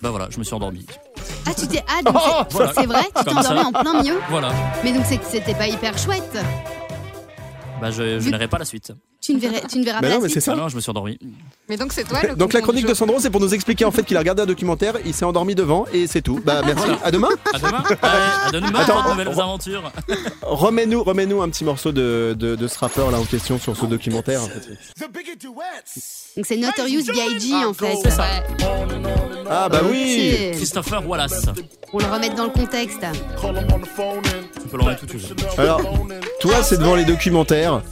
bah 0.00 0.10
voilà, 0.10 0.28
je 0.30 0.38
me 0.38 0.44
suis 0.44 0.54
endormi. 0.54 0.86
Ah, 1.46 1.50
tu 1.58 1.66
t'es. 1.66 1.82
Ah, 1.88 2.02
donc 2.02 2.16
Oh, 2.54 2.60
c'est- 2.74 2.86
vrai 2.86 3.04
Tu 3.16 3.24
t'es 3.24 3.30
endormi 3.36 3.60
en 3.60 3.72
plein 3.72 4.00
milieu 4.02 4.18
Voilà. 4.30 4.50
Mais 4.84 4.92
donc 4.92 5.02
c'est 5.06 5.18
que 5.18 5.26
c'était 5.28 5.54
pas 5.54 5.66
hyper 5.68 5.98
chouette. 5.98 6.38
Bah, 7.82 7.90
je, 7.90 8.20
je 8.20 8.30
n'aurai 8.30 8.46
pas 8.46 8.58
la 8.58 8.64
suite. 8.64 8.92
Tu 9.20 9.34
ne 9.34 9.40
verras, 9.40 9.58
tu 9.68 9.78
ne 9.78 9.84
verras 9.84 9.98
Mais 10.00 10.08
pas 10.08 10.14
non, 10.14 10.20
la 10.20 10.22
mais 10.22 10.28
c'est 10.28 10.40
suite. 10.40 10.44
ça. 10.44 10.52
Ah 10.54 10.56
non, 10.56 10.68
je 10.68 10.76
me 10.76 10.80
suis 10.80 10.90
endormi. 10.90 11.18
Mais 11.68 11.76
donc 11.76 11.92
c'est 11.92 12.04
toi 12.04 12.20
le 12.22 12.34
Donc 12.36 12.52
la 12.52 12.60
chronique 12.60 12.86
de. 12.86 12.94
Sandro, 12.94 13.18
c'est 13.18 13.30
pour 13.30 13.40
nous 13.40 13.52
expliquer 13.54 13.84
en 13.84 13.90
fait 13.90 14.04
qu'il 14.04 14.16
a 14.16 14.20
regardé 14.20 14.42
un 14.42 14.46
documentaire, 14.46 14.94
il 15.04 15.12
s'est 15.12 15.24
endormi 15.24 15.56
devant 15.56 15.84
et 15.92 16.06
c'est 16.06 16.22
tout. 16.22 16.40
Bah 16.44 16.62
merci. 16.64 16.88
À 17.04 17.10
demain. 17.10 17.28
À 17.52 17.58
demain. 17.58 17.82
À 18.02 18.50
demain. 18.52 18.72
Attends, 18.74 19.08
nouvelles 19.10 19.28
aventures. 19.28 19.90
Remets-nous, 20.42 21.02
remets-nous 21.02 21.42
un 21.42 21.48
petit 21.48 21.64
morceau 21.64 21.90
de, 21.92 22.36
de, 22.38 22.54
de 22.54 22.68
ce 22.68 22.78
rappeur 22.78 23.10
là 23.10 23.18
en 23.18 23.24
question 23.24 23.58
sur 23.58 23.76
ce 23.76 23.86
documentaire. 23.86 24.42
en 24.42 24.46
fait. 24.48 24.68
Donc 26.36 26.46
c'est 26.46 26.56
Notorious 26.56 27.02
B.I.G. 27.04 27.54
en 27.64 27.74
fait. 27.74 27.96
C'est 28.02 28.10
ça. 28.10 28.24
Ah 29.50 29.68
bah 29.68 29.80
oui. 29.90 30.50
Christopher 30.52 31.06
Wallace. 31.08 31.46
Pour 31.90 32.00
le 32.00 32.06
remettre 32.06 32.36
dans 32.36 32.44
le 32.44 32.50
contexte. 32.50 33.00
Tu 34.62 34.68
peux 34.68 34.76
le 34.76 34.82
remettre 34.84 35.00
tout 35.06 35.16
de 35.16 35.18
suite. 35.18 35.44
Alors, 35.58 35.80
toi 36.40 36.62
c'est 36.62 36.78
devant 36.78 36.94
les 36.94 37.04
documentaires. 37.04 37.82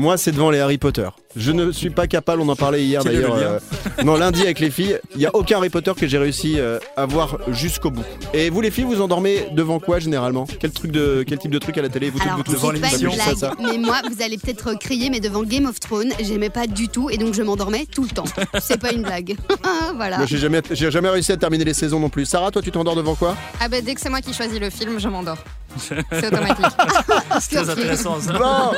Moi, 0.00 0.16
c'est 0.16 0.30
devant 0.30 0.52
les 0.52 0.60
Harry 0.60 0.78
Potter. 0.78 1.08
Je 1.34 1.50
ne 1.50 1.72
suis 1.72 1.90
pas 1.90 2.06
capable, 2.06 2.40
on 2.40 2.48
en 2.48 2.54
parlait 2.54 2.84
hier 2.84 3.02
d'ailleurs. 3.02 3.34
euh, 3.34 3.58
non, 4.04 4.16
lundi 4.16 4.42
avec 4.42 4.60
les 4.60 4.70
filles. 4.70 4.96
Il 5.14 5.18
n'y 5.18 5.26
a 5.26 5.34
aucun 5.34 5.56
Harry 5.56 5.70
Potter 5.70 5.90
que 5.98 6.06
j'ai 6.06 6.18
réussi 6.18 6.54
euh, 6.60 6.78
à 6.96 7.04
voir 7.04 7.38
jusqu'au 7.48 7.90
bout. 7.90 8.04
Et 8.32 8.48
vous, 8.48 8.60
les 8.60 8.70
filles, 8.70 8.84
vous 8.84 9.00
endormez 9.00 9.48
devant 9.50 9.80
quoi 9.80 9.98
généralement? 9.98 10.46
Quel, 10.60 10.70
truc 10.70 10.92
de, 10.92 11.24
quel 11.26 11.38
type 11.38 11.50
de 11.50 11.58
truc 11.58 11.76
à 11.78 11.82
la 11.82 11.88
télé 11.88 12.10
Vous 12.10 12.20
Alors, 12.22 12.36
vous- 12.36 12.44
c'est 12.46 12.52
devant 12.52 12.68
pas 12.68 12.74
une 12.76 12.82
l'émission, 12.84 13.10
blague, 13.12 13.26
ça, 13.26 13.34
ça 13.34 13.54
mais 13.60 13.76
moi, 13.76 13.96
vous 14.08 14.22
allez 14.22 14.38
peut-être 14.38 14.74
crier, 14.78 15.10
mais 15.10 15.18
devant 15.18 15.42
Game 15.42 15.66
of 15.66 15.80
Thrones, 15.80 16.12
j'aimais 16.22 16.50
pas 16.50 16.68
du 16.68 16.86
tout, 16.86 17.10
et 17.10 17.16
donc 17.16 17.34
je 17.34 17.42
m'endormais 17.42 17.84
tout 17.92 18.04
le 18.04 18.10
temps. 18.10 18.24
C'est 18.60 18.80
pas 18.80 18.92
une 18.92 19.02
blague. 19.02 19.34
voilà. 19.96 20.18
Moi, 20.18 20.26
j'ai 20.26 20.38
jamais, 20.38 20.62
j'ai 20.70 20.92
jamais 20.92 21.08
réussi 21.08 21.32
à 21.32 21.36
terminer 21.36 21.64
les 21.64 21.74
saisons 21.74 21.98
non 21.98 22.08
plus. 22.08 22.24
Sarah, 22.24 22.52
toi, 22.52 22.62
tu 22.62 22.70
t'endors 22.70 22.94
devant 22.94 23.16
quoi? 23.16 23.36
Ah 23.60 23.68
bah 23.68 23.80
dès 23.80 23.96
que 23.96 24.00
c'est 24.00 24.10
moi 24.10 24.20
qui 24.20 24.32
choisis 24.32 24.60
le 24.60 24.70
film, 24.70 25.00
je 25.00 25.08
m'endors. 25.08 25.38
C'est 25.76 26.26
automatique. 26.26 26.66
C'est 27.40 27.56
très 27.56 27.70
intéressant 27.70 28.20
ça. 28.20 28.32
Bon, 28.32 28.72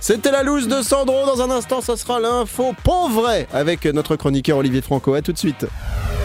c'était 0.00 0.30
la 0.30 0.42
loose 0.42 0.68
de 0.68 0.82
Sandro. 0.82 1.26
Dans 1.26 1.40
un 1.42 1.50
instant, 1.50 1.80
ça 1.80 1.96
sera 1.96 2.20
l'info 2.20 2.74
pour 2.84 3.08
vrai 3.10 3.46
avec 3.52 3.84
notre 3.86 4.16
chroniqueur 4.16 4.58
Olivier 4.58 4.82
Franco. 4.82 5.14
À 5.14 5.22
tout 5.22 5.32
de 5.32 5.38
suite. 5.38 5.66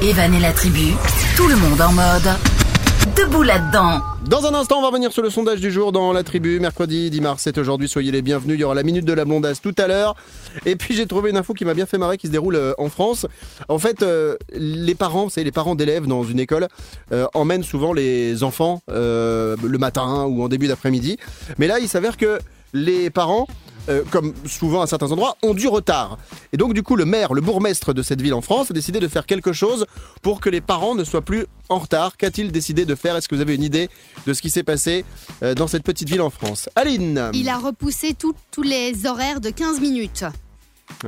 Evan 0.01 0.33
et 0.33 0.39
la 0.39 0.51
tribu, 0.51 0.93
tout 1.35 1.47
le 1.47 1.55
monde 1.55 1.79
en 1.81 1.91
mode. 1.93 2.62
Debout 3.03 3.43
là-dedans. 3.43 4.01
Dans 4.25 4.45
un 4.45 4.53
instant, 4.53 4.79
on 4.79 4.81
va 4.81 4.87
revenir 4.87 5.11
sur 5.11 5.21
le 5.21 5.29
sondage 5.29 5.59
du 5.59 5.71
jour 5.71 5.91
dans 5.91 6.13
la 6.13 6.23
tribu. 6.23 6.61
Mercredi 6.61 7.09
10 7.09 7.19
mars, 7.21 7.41
c'est 7.43 7.57
aujourd'hui. 7.57 7.89
Soyez 7.89 8.11
les 8.11 8.21
bienvenus. 8.21 8.55
Il 8.55 8.61
y 8.61 8.63
aura 8.63 8.75
la 8.75 8.83
minute 8.83 9.03
de 9.03 9.11
la 9.11 9.25
blondasse 9.25 9.61
tout 9.61 9.75
à 9.77 9.87
l'heure. 9.87 10.15
Et 10.65 10.77
puis, 10.77 10.95
j'ai 10.95 11.05
trouvé 11.05 11.29
une 11.29 11.35
info 11.35 11.53
qui 11.53 11.65
m'a 11.65 11.73
bien 11.73 11.85
fait 11.85 11.97
marrer 11.97 12.17
qui 12.17 12.27
se 12.27 12.31
déroule 12.31 12.55
euh, 12.55 12.73
en 12.77 12.87
France. 12.87 13.27
En 13.67 13.77
fait, 13.77 14.01
euh, 14.03 14.37
les 14.53 14.95
parents, 14.95 15.27
c'est 15.27 15.43
les 15.43 15.51
parents 15.51 15.75
d'élèves 15.75 16.07
dans 16.07 16.23
une 16.23 16.39
école, 16.39 16.69
euh, 17.11 17.27
emmènent 17.33 17.63
souvent 17.63 17.91
les 17.91 18.41
enfants 18.43 18.81
le 18.87 19.77
matin 19.77 20.23
ou 20.23 20.41
en 20.41 20.47
début 20.47 20.67
d'après-midi. 20.67 21.17
Mais 21.57 21.67
là, 21.67 21.79
il 21.79 21.89
s'avère 21.89 22.15
que 22.15 22.39
les 22.73 23.09
parents 23.09 23.47
euh, 23.89 24.03
comme 24.11 24.33
souvent 24.45 24.81
à 24.81 24.87
certains 24.87 25.11
endroits, 25.11 25.37
ont 25.43 25.53
du 25.53 25.67
retard. 25.67 26.17
Et 26.51 26.57
donc 26.57 26.73
du 26.73 26.83
coup, 26.83 26.95
le 26.95 27.05
maire, 27.05 27.33
le 27.33 27.41
bourgmestre 27.41 27.93
de 27.93 28.01
cette 28.01 28.21
ville 28.21 28.33
en 28.33 28.41
France 28.41 28.71
a 28.71 28.73
décidé 28.73 28.99
de 28.99 29.07
faire 29.07 29.25
quelque 29.25 29.53
chose 29.53 29.85
pour 30.21 30.39
que 30.41 30.49
les 30.49 30.61
parents 30.61 30.95
ne 30.95 31.03
soient 31.03 31.21
plus 31.21 31.45
en 31.69 31.79
retard. 31.79 32.17
Qu'a-t-il 32.17 32.51
décidé 32.51 32.85
de 32.85 32.95
faire? 32.95 33.15
Est-ce 33.15 33.27
que 33.27 33.35
vous 33.35 33.41
avez 33.41 33.55
une 33.55 33.63
idée 33.63 33.89
de 34.27 34.33
ce 34.33 34.41
qui 34.41 34.49
s'est 34.49 34.63
passé 34.63 35.05
euh, 35.43 35.53
dans 35.55 35.67
cette 35.67 35.83
petite 35.83 36.09
ville 36.09 36.21
en 36.21 36.29
France? 36.29 36.69
Aline? 36.75 37.29
Il 37.33 37.49
a 37.49 37.57
repoussé 37.57 38.13
tout- 38.13 38.35
tous 38.51 38.63
les 38.63 39.05
horaires 39.05 39.41
de 39.41 39.49
15 39.49 39.79
minutes. 39.79 40.23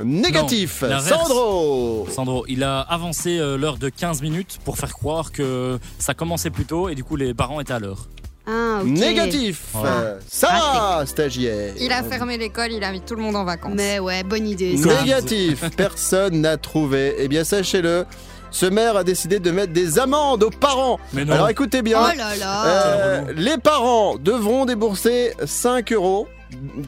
Négatif 0.02 0.82
Non. 0.82 0.98
Sandro 1.00 2.08
Sandro, 2.10 2.44
il 2.48 2.64
a 2.64 2.80
avancé 2.80 3.38
euh, 3.38 3.56
l'heure 3.56 3.76
de 3.78 3.88
15 3.88 4.22
minutes 4.22 4.58
pour 4.64 4.78
faire 4.78 4.92
croire 4.92 5.32
que 5.32 5.78
ça 5.98 6.14
commençait 6.14 6.50
plus 6.50 6.64
tôt 6.64 6.88
et 6.88 6.94
du 6.94 7.04
coup 7.04 7.16
les 7.16 7.34
parents 7.34 7.60
étaient 7.60 7.74
à 7.74 7.78
l'heure. 7.78 8.08
Ah, 8.46 8.78
ok. 8.82 8.86
Négatif 8.88 9.62
Voilà. 9.72 9.96
Euh, 9.96 10.18
Sarah, 10.28 11.04
stagiaire 11.06 11.74
Il 11.80 11.90
a 11.92 12.02
fermé 12.04 12.38
l'école, 12.38 12.72
il 12.72 12.84
a 12.84 12.92
mis 12.92 13.00
tout 13.00 13.14
le 13.16 13.22
monde 13.22 13.34
en 13.36 13.44
vacances. 13.44 13.72
Mais 13.74 13.98
ouais, 13.98 14.22
bonne 14.22 14.46
idée. 14.46 14.76
ça. 14.76 15.02
Négatif, 15.02 15.64
personne 15.76 16.40
n'a 16.42 16.56
trouvé. 16.56 17.14
Eh 17.18 17.26
bien, 17.28 17.42
sachez-le, 17.42 18.04
ce 18.52 18.66
maire 18.66 18.96
a 18.96 19.04
décidé 19.04 19.40
de 19.40 19.50
mettre 19.50 19.72
des 19.72 19.98
amendes 19.98 20.44
aux 20.44 20.50
parents. 20.50 21.00
Mais 21.12 21.24
non. 21.24 21.34
Alors 21.34 21.48
écoutez 21.50 21.82
bien, 21.82 21.98
Oh 22.00 22.16
là 22.16 22.36
là. 22.36 22.66
euh, 22.66 23.22
les 23.36 23.58
parents 23.58 24.16
devront 24.16 24.64
débourser 24.64 25.32
5 25.44 25.92
euros. 25.92 26.28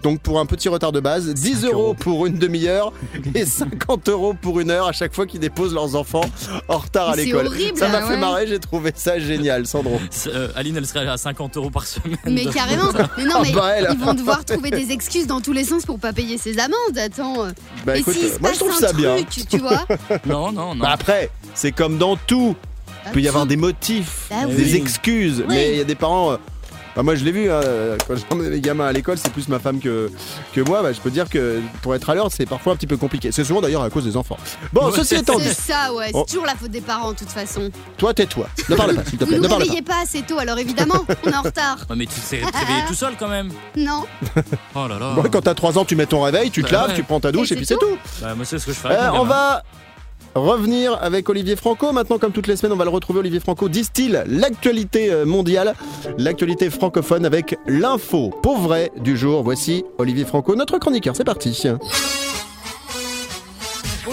Donc 0.04 0.20
pour 0.20 0.38
un 0.38 0.46
petit 0.46 0.68
retard 0.68 0.92
de 0.92 1.00
base, 1.00 1.26
10 1.34 1.64
euros 1.64 1.92
pour 1.94 2.26
une 2.26 2.38
demi-heure 2.38 2.92
et 3.34 3.44
50 3.44 4.08
euros 4.08 4.32
pour 4.34 4.60
une 4.60 4.70
heure 4.70 4.86
à 4.86 4.92
chaque 4.92 5.12
fois 5.12 5.26
qu'ils 5.26 5.40
déposent 5.40 5.74
leurs 5.74 5.96
enfants 5.96 6.24
en 6.68 6.78
retard 6.78 7.08
à 7.10 7.14
C'est 7.14 7.24
l'école. 7.24 7.48
horrible, 7.48 7.76
Ça 7.76 7.88
m'a 7.88 7.98
ah 7.98 8.02
fait 8.06 8.14
ouais. 8.14 8.20
marrer, 8.20 8.46
j'ai 8.46 8.60
trouvé 8.60 8.92
ça 8.94 9.18
génial, 9.18 9.66
Sandro. 9.66 9.98
Euh, 10.28 10.48
Aline, 10.54 10.76
elle 10.76 10.86
serait 10.86 11.08
à 11.08 11.16
50 11.16 11.56
euros 11.56 11.70
par 11.70 11.86
semaine. 11.86 12.16
Mais 12.26 12.46
carrément. 12.46 12.92
Mais 13.16 13.24
non, 13.24 13.32
Ah 13.36 13.42
mais 13.42 13.52
bah, 13.52 13.70
elle. 13.76 13.88
ils 13.92 13.98
vont 13.98 14.14
devoir 14.14 14.44
trouver 14.44 14.70
des 14.70 14.92
excuses 14.92 15.26
dans 15.26 15.40
tous 15.40 15.52
les 15.52 15.64
sens 15.64 15.84
pour 15.84 15.98
pas 15.98 16.12
payer 16.12 16.38
ces 16.38 16.58
amendes. 16.60 16.96
Attends. 16.96 17.46
Bah 17.84 17.96
Et 17.96 18.00
écoute, 18.00 18.16
euh, 18.22 18.34
se 18.36 18.38
moi 18.40 18.52
je 18.52 18.58
trouve 18.58 18.70
un 18.70 18.74
ça 18.78 18.92
bien. 18.92 19.16
truc, 19.16 19.48
Tu 19.50 19.58
vois 19.58 19.86
Non, 20.26 20.52
non, 20.52 20.74
non. 20.74 20.82
Bah 20.82 20.90
après, 20.92 21.30
c'est 21.54 21.72
comme 21.72 21.98
dans 21.98 22.16
tout. 22.16 22.54
Il 23.06 23.12
peut 23.12 23.20
y 23.22 23.28
avoir 23.28 23.46
des 23.46 23.56
motifs, 23.56 24.26
Bah 24.30 24.44
des 24.46 24.54
oui. 24.72 24.76
excuses, 24.76 25.42
mais 25.48 25.72
il 25.72 25.78
y 25.78 25.80
a 25.80 25.84
des 25.84 25.94
parents. 25.94 26.36
Bah 26.96 27.02
moi 27.02 27.14
je 27.14 27.24
l'ai 27.24 27.32
vu, 27.32 27.50
hein, 27.50 27.60
quand 28.06 28.14
j'emmène 28.30 28.50
les 28.50 28.60
gamins 28.60 28.86
à 28.86 28.92
l'école, 28.92 29.18
c'est 29.18 29.32
plus 29.32 29.48
ma 29.48 29.58
femme 29.58 29.78
que, 29.80 30.10
que 30.52 30.60
moi. 30.60 30.82
Bah, 30.82 30.92
je 30.92 31.00
peux 31.00 31.10
dire 31.10 31.28
que 31.28 31.60
pour 31.82 31.94
être 31.94 32.10
à 32.10 32.14
l'heure, 32.14 32.30
c'est 32.30 32.46
parfois 32.46 32.72
un 32.72 32.76
petit 32.76 32.86
peu 32.86 32.96
compliqué. 32.96 33.30
C'est 33.32 33.44
souvent 33.44 33.60
d'ailleurs 33.60 33.82
à 33.82 33.90
cause 33.90 34.04
des 34.04 34.16
enfants. 34.16 34.36
Bon, 34.72 34.86
Ouais. 34.86 34.92
ceci 34.96 35.14
étant 35.16 35.38
dit, 35.38 35.44
C'est 35.48 35.72
ça, 35.72 35.92
ouais. 35.92 36.10
Oh. 36.14 36.24
C'est 36.26 36.32
toujours 36.34 36.46
la 36.46 36.54
faute 36.56 36.70
des 36.70 36.80
parents, 36.80 37.12
de 37.12 37.16
toute 37.18 37.28
façon. 37.30 37.70
toi 37.96 38.12
tais-toi. 38.14 38.48
Ne 38.68 38.74
parle 38.76 38.94
pas, 38.96 39.04
s'il 39.04 39.18
te 39.18 39.24
Vous 39.24 39.30
plaît. 39.30 39.36
nous 39.36 39.42
Ne 39.44 39.48
parle 39.48 39.60
pas. 39.60 39.64
réveillez 39.64 39.82
pas 39.82 40.02
assez 40.02 40.22
tôt, 40.22 40.38
alors 40.38 40.58
évidemment, 40.58 41.04
on 41.24 41.30
est 41.30 41.36
en 41.36 41.42
retard. 41.42 41.78
Ouais, 41.90 41.96
mais 41.96 42.06
tu 42.06 42.20
t'es 42.20 42.36
réveillé 42.36 42.82
tout 42.86 42.94
seul 42.94 43.14
quand 43.18 43.28
même. 43.28 43.50
Non. 43.76 44.04
Oh 44.74 44.86
là 44.88 44.98
là. 44.98 45.12
Bon, 45.14 45.22
quand 45.30 45.40
t'as 45.42 45.54
3 45.54 45.78
ans, 45.78 45.84
tu 45.84 45.94
mets 45.94 46.06
ton 46.06 46.22
réveil, 46.22 46.50
tu 46.50 46.62
te 46.62 46.70
Bah 46.70 46.78
laves, 46.78 46.88
ouais. 46.90 46.94
tu 46.96 47.02
prends 47.04 47.20
ta 47.20 47.30
douche 47.32 47.50
Et 47.52 47.54
et, 47.54 47.56
puis 47.56 47.66
c'est 47.66 47.74
c'est 47.74 47.80
tout. 47.80 47.96
Bah, 48.20 48.34
moi, 48.34 48.44
c'est 48.44 48.58
ce 48.58 48.66
que 48.66 48.72
je 48.72 48.78
fais. 48.78 48.88
Euh, 48.88 48.90
avec 48.90 49.12
mon 49.12 49.20
on 49.20 49.22
gamin. 49.22 49.28
va 49.34 49.62
revenir 50.34 50.98
avec 51.00 51.28
Olivier 51.28 51.56
Franco. 51.56 51.92
Maintenant, 51.92 52.18
comme 52.18 52.32
toutes 52.32 52.46
les 52.46 52.56
semaines, 52.56 52.72
on 52.72 52.76
va 52.76 52.84
le 52.84 52.90
retrouver. 52.90 53.20
Olivier 53.20 53.40
Franco 53.40 53.68
distille 53.68 54.22
l'actualité 54.26 55.10
euh, 55.10 55.24
mondiale, 55.24 55.74
l'actualité 56.18 56.70
francophone 56.70 57.24
avec 57.26 57.58
l'info 57.66 58.30
pour 58.42 58.58
vrai 58.58 58.90
du 59.00 59.16
jour. 59.16 59.42
Voici 59.42 59.84
Olivier 59.98 60.24
Franco, 60.24 60.54
notre 60.54 60.78
chroniqueur. 60.78 61.16
C'est 61.16 61.24
parti. 61.24 61.62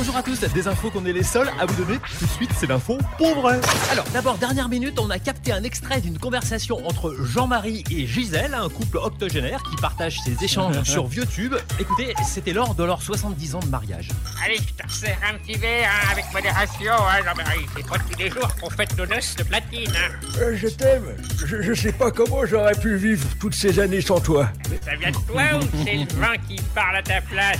Bonjour 0.05 0.19
à 0.19 0.23
tous, 0.23 0.39
des 0.53 0.67
infos 0.67 0.91
qu'on 0.91 1.03
est 1.07 1.13
les 1.13 1.23
seuls 1.23 1.49
à 1.59 1.65
vous 1.65 1.83
donner 1.83 1.97
tout 1.97 2.25
de 2.25 2.29
suite, 2.29 2.51
c'est 2.55 2.67
l'info 2.67 2.99
pour 3.17 3.41
vrai. 3.41 3.59
Alors 3.91 4.05
d'abord, 4.13 4.37
dernière 4.37 4.69
minute, 4.69 4.99
on 4.99 5.09
a 5.09 5.17
capté 5.17 5.51
un 5.51 5.63
extrait 5.63 5.99
d'une 5.99 6.19
conversation 6.19 6.85
entre 6.87 7.15
Jean-Marie 7.23 7.83
et 7.89 8.05
Gisèle, 8.05 8.53
un 8.53 8.69
couple 8.69 8.97
octogénaire 8.97 9.63
qui 9.63 9.75
partage 9.77 10.19
ses 10.19 10.43
échanges 10.43 10.83
sur 10.83 11.07
ViewTube. 11.07 11.55
Écoutez, 11.79 12.13
c'était 12.23 12.53
lors 12.53 12.75
de 12.75 12.83
leurs 12.83 13.01
70 13.01 13.55
ans 13.55 13.59
de 13.61 13.69
mariage. 13.69 14.09
Allez, 14.45 14.57
je 14.57 14.73
te 14.73 14.87
resserre 14.87 15.17
un 15.27 15.39
petit 15.39 15.57
verre 15.57 15.89
hein, 15.89 16.09
avec 16.11 16.25
modération, 16.31 16.93
hein, 16.93 17.23
Jean-Marie. 17.25 17.65
C'est 17.75 17.87
pas 17.87 17.97
tous 17.97 18.19
les 18.19 18.29
jours 18.29 18.55
qu'on 18.61 18.69
fête 18.69 18.95
nos 18.99 19.07
noces 19.07 19.35
de 19.37 19.43
platine. 19.43 19.91
Hein. 19.95 20.27
Euh, 20.37 20.55
je 20.55 20.67
t'aime. 20.67 21.15
Je, 21.43 21.63
je 21.63 21.73
sais 21.73 21.93
pas 21.93 22.11
comment 22.11 22.45
j'aurais 22.45 22.75
pu 22.75 22.95
vivre 22.95 23.27
toutes 23.39 23.55
ces 23.55 23.79
années 23.79 24.01
sans 24.01 24.19
toi. 24.19 24.49
Ça 24.83 24.95
vient 24.97 25.09
de 25.09 25.17
toi 25.27 25.43
ou 25.59 25.83
c'est 25.83 25.95
le 25.95 26.21
vin 26.21 26.37
qui 26.47 26.61
parle 26.75 26.97
à 26.97 27.01
ta 27.01 27.21
place? 27.21 27.57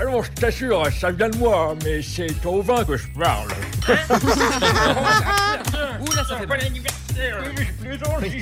Ah 0.00 0.06
non, 0.06 0.22
je 0.22 0.30
t'assure, 0.30 0.86
ça 0.98 1.10
vient 1.10 1.28
de 1.28 1.36
moi, 1.36 1.74
mais 1.84 2.02
c'est 2.02 2.44
au 2.46 2.62
vin 2.62 2.84
que 2.84 2.96
je 2.96 3.06
parle. 3.18 3.48
Ça 6.28 6.38
fait 6.38 6.46
anniversaire 6.66 7.42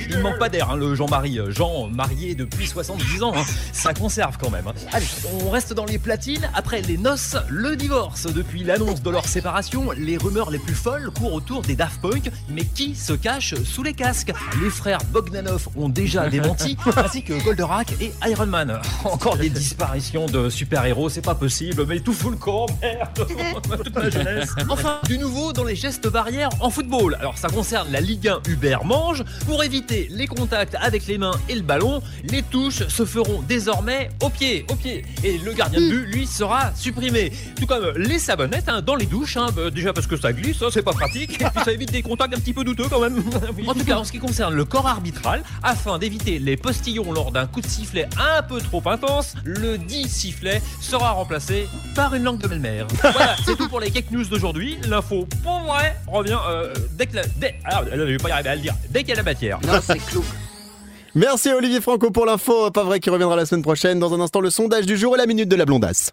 Il 0.07 0.17
ne 0.17 0.21
manque 0.21 0.39
pas 0.39 0.49
d'air, 0.49 0.69
hein, 0.71 0.75
le 0.75 0.95
Jean-Marie. 0.95 1.39
euh, 1.39 1.51
Jean, 1.51 1.87
marié 1.87 2.35
depuis 2.35 2.67
70 2.67 3.23
ans, 3.23 3.33
hein. 3.35 3.43
ça 3.73 3.93
conserve 3.93 4.37
quand 4.39 4.49
même. 4.49 4.67
hein. 4.67 4.73
Allez, 4.91 5.05
on 5.45 5.49
reste 5.49 5.73
dans 5.73 5.85
les 5.85 5.97
platines. 5.97 6.49
Après 6.53 6.81
les 6.81 6.97
noces, 6.97 7.35
le 7.49 7.75
divorce. 7.75 8.27
Depuis 8.31 8.63
l'annonce 8.63 9.01
de 9.01 9.09
leur 9.09 9.25
séparation, 9.27 9.91
les 9.91 10.17
rumeurs 10.17 10.51
les 10.51 10.59
plus 10.59 10.75
folles 10.75 11.09
courent 11.11 11.33
autour 11.33 11.61
des 11.61 11.75
Daft 11.75 12.01
Punk. 12.01 12.29
Mais 12.49 12.63
qui 12.65 12.95
se 12.95 13.13
cache 13.13 13.55
sous 13.63 13.83
les 13.83 13.93
casques? 13.93 14.31
Les 14.61 14.69
frères 14.69 14.99
Bogdanov 15.11 15.67
ont 15.75 15.89
déjà 15.89 16.27
démenti, 16.29 16.77
ainsi 16.95 17.23
que 17.23 17.33
Goldorak 17.43 17.93
et 18.01 18.11
Iron 18.29 18.47
Man. 18.47 18.79
Encore 19.03 19.37
des 19.37 19.49
disparitions 19.49 20.25
de 20.27 20.49
super-héros, 20.49 21.09
c'est 21.09 21.21
pas 21.21 21.35
possible, 21.35 21.85
mais 21.87 21.99
tout 21.99 22.13
fout 22.13 22.31
le 22.31 22.37
camp, 22.37 22.65
merde 22.81 23.27
Toute 23.83 23.95
ma 23.95 24.09
jeunesse. 24.09 24.49
Enfin, 24.69 24.99
du 25.07 25.17
nouveau 25.17 25.53
dans 25.53 25.63
les 25.63 25.75
gestes 25.75 26.07
barrières 26.07 26.49
en 26.59 26.69
football. 26.69 27.15
Alors 27.19 27.37
ça 27.37 27.49
concerne 27.49 27.91
la 27.91 28.01
Ligue 28.01 28.27
1 28.27 28.41
Hubert 28.49 28.83
Mange. 28.85 29.23
Pour 29.45 29.63
éviter 29.63 30.07
les 30.11 30.27
contacts 30.27 30.75
avec 30.75 31.07
les 31.07 31.17
mains 31.17 31.33
et 31.49 31.55
le 31.55 31.61
ballon, 31.61 32.01
les 32.23 32.43
touches 32.43 32.87
se 32.87 33.05
feront 33.05 33.41
désormais 33.41 34.09
au 34.21 34.29
pied, 34.29 34.65
au 34.69 34.75
pied. 34.75 35.03
Et 35.23 35.37
le 35.39 35.53
gardien 35.53 35.79
de 35.79 35.89
but, 35.89 36.05
lui, 36.05 36.27
sera 36.27 36.71
supprimé. 36.75 37.31
Tout 37.59 37.65
comme 37.65 37.91
les 37.97 38.19
savonnettes 38.19 38.69
hein, 38.69 38.81
dans 38.81 38.95
les 38.95 39.05
douches, 39.05 39.37
hein, 39.37 39.47
bah, 39.55 39.69
déjà 39.71 39.93
parce 39.93 40.07
que 40.07 40.17
ça 40.17 40.31
glisse, 40.31 40.61
hein, 40.61 40.67
c'est 40.71 40.83
pas 40.83 40.93
pratique, 40.93 41.41
et 41.41 41.45
puis 41.45 41.63
ça 41.63 41.71
évite 41.71 41.91
des 41.91 42.01
contacts 42.01 42.35
un 42.35 42.39
petit 42.39 42.53
peu 42.53 42.63
douteux 42.63 42.87
quand 42.89 42.99
même. 42.99 43.23
En 43.67 43.73
tout 43.73 43.85
cas, 43.85 43.97
en 43.97 44.03
ce 44.03 44.11
qui 44.11 44.19
concerne 44.19 44.53
le 44.53 44.65
corps 44.65 44.87
arbitral, 44.87 45.43
afin 45.63 45.97
d'éviter 45.97 46.39
les 46.39 46.57
postillons 46.57 47.11
lors 47.11 47.31
d'un 47.31 47.47
coup 47.47 47.61
de 47.61 47.67
sifflet 47.67 48.07
un 48.19 48.41
peu 48.41 48.59
trop 48.59 48.81
intense, 48.85 49.35
le 49.43 49.77
dit 49.77 50.09
sifflet 50.09 50.61
sera 50.81 51.11
remplacé 51.11 51.67
par 51.95 52.13
une 52.15 52.23
langue 52.23 52.39
de 52.39 52.47
belle-mère. 52.47 52.87
Voilà, 53.01 53.35
c'est 53.45 53.55
tout 53.55 53.67
pour 53.67 53.79
les 53.79 53.91
cake 53.91 54.11
news 54.11 54.25
d'aujourd'hui. 54.25 54.77
L'info 54.87 55.27
pour 55.43 55.59
vrai 55.61 55.97
revient 56.07 56.39
euh, 56.49 56.73
dès 56.97 57.07
que 57.07 57.17
la. 57.17 57.23
Dès, 57.37 57.55
alors, 57.65 57.83
je 57.91 58.01
vais 58.01 58.17
pas 58.17 58.29
y 58.29 58.31
arriver 58.31 58.49
à 58.49 58.55
le 58.55 58.61
dire. 58.61 58.73
Dès 58.89 58.99
qu'il 59.03 59.09
y 59.09 59.19
a 59.19 59.21
matière. 59.31 59.59
Non, 59.65 59.79
c'est 59.85 59.97
clou. 60.05 60.23
Merci 61.15 61.49
Olivier 61.51 61.81
Franco 61.81 62.09
pour 62.11 62.25
l'info. 62.25 62.71
Pas 62.71 62.83
vrai 62.83 62.99
qui 62.99 63.09
reviendra 63.09 63.35
la 63.35 63.45
semaine 63.45 63.63
prochaine. 63.63 63.99
Dans 63.99 64.13
un 64.13 64.19
instant, 64.21 64.39
le 64.41 64.49
sondage 64.49 64.85
du 64.85 64.97
jour 64.97 65.15
et 65.15 65.17
la 65.17 65.25
minute 65.25 65.49
de 65.49 65.55
la 65.55 65.65
blondasse. 65.65 66.11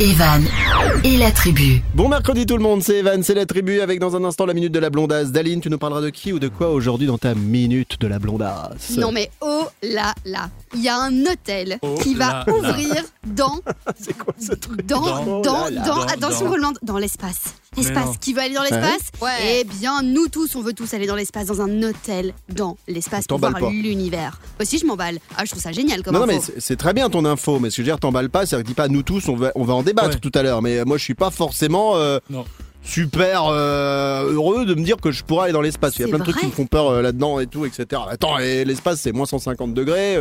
Evan 0.00 0.42
et 1.04 1.16
la 1.18 1.30
tribu. 1.30 1.82
Bon 1.94 2.08
mercredi 2.08 2.46
tout 2.46 2.56
le 2.56 2.62
monde, 2.62 2.82
c'est 2.82 2.96
Evan, 2.96 3.22
c'est 3.22 3.34
la 3.34 3.46
tribu 3.46 3.80
avec 3.80 4.00
dans 4.00 4.16
un 4.16 4.24
instant 4.24 4.46
la 4.46 4.54
minute 4.54 4.72
de 4.72 4.78
la 4.78 4.90
blondasse. 4.90 5.30
Daline, 5.32 5.60
tu 5.60 5.68
nous 5.70 5.78
parleras 5.78 6.00
de 6.00 6.08
qui 6.10 6.32
ou 6.32 6.38
de 6.38 6.48
quoi 6.48 6.70
aujourd'hui 6.70 7.06
dans 7.06 7.18
ta 7.18 7.34
minute 7.34 8.00
de 8.00 8.06
la 8.08 8.18
blondasse? 8.18 8.96
Non 8.96 9.12
mais 9.12 9.30
oh 9.42 9.64
là 9.82 10.14
là, 10.24 10.48
il 10.74 10.82
y 10.82 10.88
a 10.88 10.96
un 10.98 11.12
hôtel 11.26 11.78
Oh 11.82 11.94
qui 12.02 12.14
va 12.14 12.26
là 12.26 12.44
là. 12.46 12.52
ouvrir 12.54 12.94
dans 13.26 13.60
C'est 14.00 14.16
quoi 14.16 14.34
ce 14.40 14.54
truc? 14.54 14.84
dans 14.86 15.00
Dans- 15.02 15.40
dans 15.42 15.42
dans 15.42 15.70
Dans- 15.70 16.56
dans- 16.58 16.72
dans 16.82 16.98
l'espace. 16.98 17.54
Espace 17.76 18.18
qui 18.20 18.32
veut 18.34 18.40
aller 18.40 18.54
dans 18.54 18.62
Ouais. 18.62 18.70
l'espace 18.70 19.08
Ouais. 19.20 19.60
Eh 19.60 19.64
bien 19.64 20.02
nous 20.02 20.28
tous 20.28 20.54
on 20.56 20.60
veut 20.62 20.72
tous 20.72 20.92
aller 20.94 21.06
dans 21.06 21.16
l'espace 21.16 21.46
dans 21.46 21.60
un 21.62 21.82
hôtel 21.82 22.34
dans 22.48 22.76
l'espace 22.88 23.26
pour 23.26 23.38
voir 23.38 23.58
l'univers. 23.70 24.40
Aussi 24.60 24.78
je 24.78 24.86
m'emballe. 24.86 25.18
Ah 25.36 25.44
je 25.44 25.50
trouve 25.50 25.62
ça 25.62 25.72
génial 25.72 26.02
comme 26.02 26.14
Non, 26.14 26.20
non, 26.20 26.26
mais 26.26 26.36
info. 26.36 26.52
c'est- 26.58 26.76
très 26.76 26.92
bien 26.92 27.08
ton 27.10 27.24
info, 27.24 27.58
mais 27.60 27.70
ce 27.70 27.76
que 27.76 27.82
je 27.82 27.86
veux 27.86 27.92
dire, 27.92 28.00
t'emballes 28.00 28.30
pas, 28.30 28.44
ça 28.46 28.62
dit 28.62 28.74
pas 28.74 28.88
nous 28.88 29.02
tous, 29.02 29.28
on 29.28 29.36
va, 29.36 29.52
on 29.54 29.64
va 29.64 29.74
en 29.74 29.82
débattre 29.82 30.08
Ouais. 30.14 30.20
tout 30.20 30.32
à 30.34 30.42
l'heure, 30.42 30.62
mais 30.62 30.78
euh, 30.78 30.84
moi 30.84 30.98
je 30.98 31.04
suis 31.04 31.14
pas 31.14 31.30
forcément 31.30 31.96
euh, 31.96 32.18
Non. 32.30 32.44
Super 32.82 33.46
euh, 33.46 34.32
heureux 34.32 34.66
de 34.66 34.74
me 34.74 34.82
dire 34.82 34.96
que 34.96 35.10
je 35.10 35.22
pourrais 35.22 35.44
aller 35.44 35.52
dans 35.52 35.60
l'espace. 35.60 35.96
Il 35.96 36.02
y 36.02 36.04
a 36.04 36.08
plein 36.08 36.18
de 36.18 36.24
trucs 36.24 36.38
qui 36.38 36.46
me 36.46 36.50
font 36.50 36.66
peur 36.66 36.88
euh, 36.88 37.02
là-dedans 37.02 37.40
et 37.40 37.46
tout, 37.46 37.64
etc. 37.64 38.02
Attends, 38.08 38.38
et 38.38 38.64
l'espace 38.64 39.00
c'est 39.00 39.12
moins 39.12 39.26
150 39.26 39.72
degrés 39.74 40.16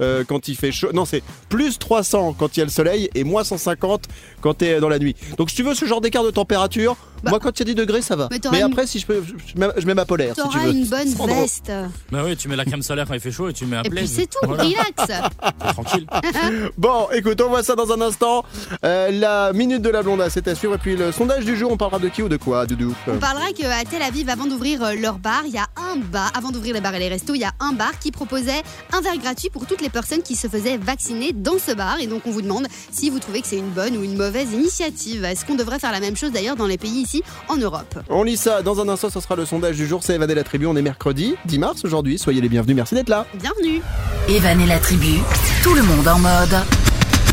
euh, 0.00 0.24
quand 0.26 0.48
il 0.48 0.56
fait 0.56 0.72
chaud. 0.72 0.92
Non, 0.92 1.04
c'est 1.04 1.22
plus 1.48 1.78
300 1.78 2.34
quand 2.38 2.56
il 2.56 2.60
y 2.60 2.62
a 2.62 2.66
le 2.66 2.70
soleil 2.70 3.10
et 3.14 3.24
moins 3.24 3.44
150 3.44 4.04
quand 4.40 4.54
t'es 4.54 4.80
dans 4.80 4.88
la 4.88 4.98
nuit. 4.98 5.16
Donc 5.36 5.50
si 5.50 5.56
tu 5.56 5.62
veux 5.62 5.74
ce 5.74 5.84
genre 5.84 6.00
d'écart 6.00 6.24
de 6.24 6.30
température, 6.30 6.96
Bah. 7.22 7.30
moi 7.30 7.40
quand 7.40 7.50
il 7.58 7.60
y 7.60 7.62
a 7.62 7.64
10 7.66 7.74
degrés 7.74 8.02
ça 8.02 8.16
va. 8.16 8.28
Mais 8.30 8.36
Mais, 8.36 8.40
t'auras 8.40 8.58
une- 8.58 8.64
après, 8.64 8.86
si 8.86 8.98
je 8.98 9.06
peux, 9.06 9.22
je, 9.24 9.58
mets, 9.60 9.68
je 9.76 9.86
mets 9.86 9.94
ma 9.94 10.04
polaire 10.04 10.34
si 10.36 10.48
tu 10.50 10.58
veux. 10.58 10.70
une 10.70 10.86
bonne 10.86 11.08
veste. 11.26 11.72
Bah 12.12 12.22
oui, 12.24 12.36
tu 12.36 12.48
mets 12.48 12.56
la 12.56 12.64
crème 12.64 12.82
solaire 12.82 13.06
quand 13.06 13.14
il 13.14 13.20
fait 13.20 13.32
chaud 13.32 13.48
et 13.48 13.52
tu 13.52 13.66
mets 13.66 13.76
un 13.76 13.82
Et 13.82 13.90
plaid. 13.90 14.04
puis 14.04 14.14
c'est 14.14 14.26
tout, 14.26 14.38
Voilà. 14.44 14.62
relax. 14.64 15.26
Tranquille. 15.72 16.06
Bon, 16.78 17.08
écoute, 17.12 17.40
on 17.40 17.48
voit 17.48 17.62
ça 17.62 17.74
dans 17.74 17.90
un 17.92 18.00
instant. 18.00 18.44
Euh, 18.84 19.10
la 19.10 19.52
minute 19.52 19.82
de 19.82 19.88
la 19.90 20.02
blondasse, 20.02 20.32
c'est 20.34 20.48
à 20.48 20.54
suivre. 20.54 20.74
Et 20.74 20.78
puis 20.78 20.96
le 20.96 21.12
sondage 21.12 21.44
du 21.44 21.56
jour, 21.56 21.70
on 21.72 21.76
parlera 21.76 21.98
de 21.98 22.08
qui 22.08 22.22
ou 22.22 22.28
de 22.28 22.36
quoi, 22.36 22.66
Doudou 22.66 22.94
On 23.06 23.18
parlera 23.18 23.50
qu'à 23.52 23.84
Tel 23.84 24.02
Aviv, 24.02 24.28
avant 24.28 24.46
d'ouvrir 24.46 24.82
euh, 24.82 24.94
leur 24.94 25.18
bar, 25.18 25.42
il 25.46 25.52
y 25.52 25.58
a 25.58 25.66
un 25.76 25.96
bar, 25.96 26.30
avant 26.36 26.50
d'ouvrir 26.50 26.74
les 26.74 26.80
bars 26.80 26.94
et 26.94 26.98
les 26.98 27.08
restos, 27.08 27.34
il 27.34 27.40
y 27.40 27.44
a 27.44 27.52
un 27.60 27.72
bar 27.72 27.98
qui 27.98 28.10
proposait 28.12 28.62
un 28.92 29.00
verre 29.00 29.18
gratuit 29.18 29.50
pour 29.50 29.66
toutes 29.66 29.80
les 29.80 29.88
personnes 29.90 30.22
qui 30.22 30.36
se 30.36 30.46
faisaient 30.48 30.76
vacciner 30.76 31.32
dans 31.32 31.58
ce 31.58 31.72
bar. 31.72 31.98
Et 32.00 32.06
donc 32.06 32.22
on 32.26 32.30
vous 32.30 32.42
demande 32.42 32.66
si 32.90 33.10
vous 33.10 33.18
trouvez 33.18 33.40
que 33.40 33.46
c'est 33.48 33.58
une 33.58 33.70
bonne 33.70 33.96
ou 33.96 34.02
une 34.04 34.16
mauvaise 34.16 34.52
initiative. 34.52 35.24
Est-ce 35.24 35.44
qu'on 35.44 35.54
devrait 35.56 35.78
faire 35.78 35.92
la 35.92 36.00
même 36.00 36.16
chose 36.16 36.30
d'ailleurs 36.32 36.56
dans 36.56 36.66
les 36.66 36.78
pays 36.78 37.06
ici 37.08 37.22
en 37.48 37.56
Europe 37.56 37.98
On 38.10 38.22
lit 38.22 38.36
ça 38.36 38.62
dans 38.62 38.80
un 38.80 38.88
instant, 38.88 39.08
ce 39.10 39.20
sera 39.20 39.36
le 39.36 39.46
sondage 39.46 39.76
du 39.76 39.86
jour. 39.86 40.02
C'est 40.02 40.14
Evan 40.14 40.30
et 40.30 40.34
la 40.34 40.44
tribu. 40.44 40.66
On 40.66 40.76
est 40.76 40.82
mercredi 40.82 41.34
10 41.46 41.58
mars 41.58 41.84
aujourd'hui. 41.84 42.18
Soyez 42.18 42.40
les 42.40 42.48
bienvenus. 42.48 42.76
Merci 42.76 42.94
d'être 42.94 43.08
là. 43.08 43.26
Bienvenue 43.34 43.80
Evan 44.28 44.60
et 44.60 44.66
la 44.66 44.78
tribu. 44.78 45.20
Tout 45.62 45.74
le 45.74 45.82
monde 45.82 46.06
en 46.06 46.18
mode. 46.18 46.56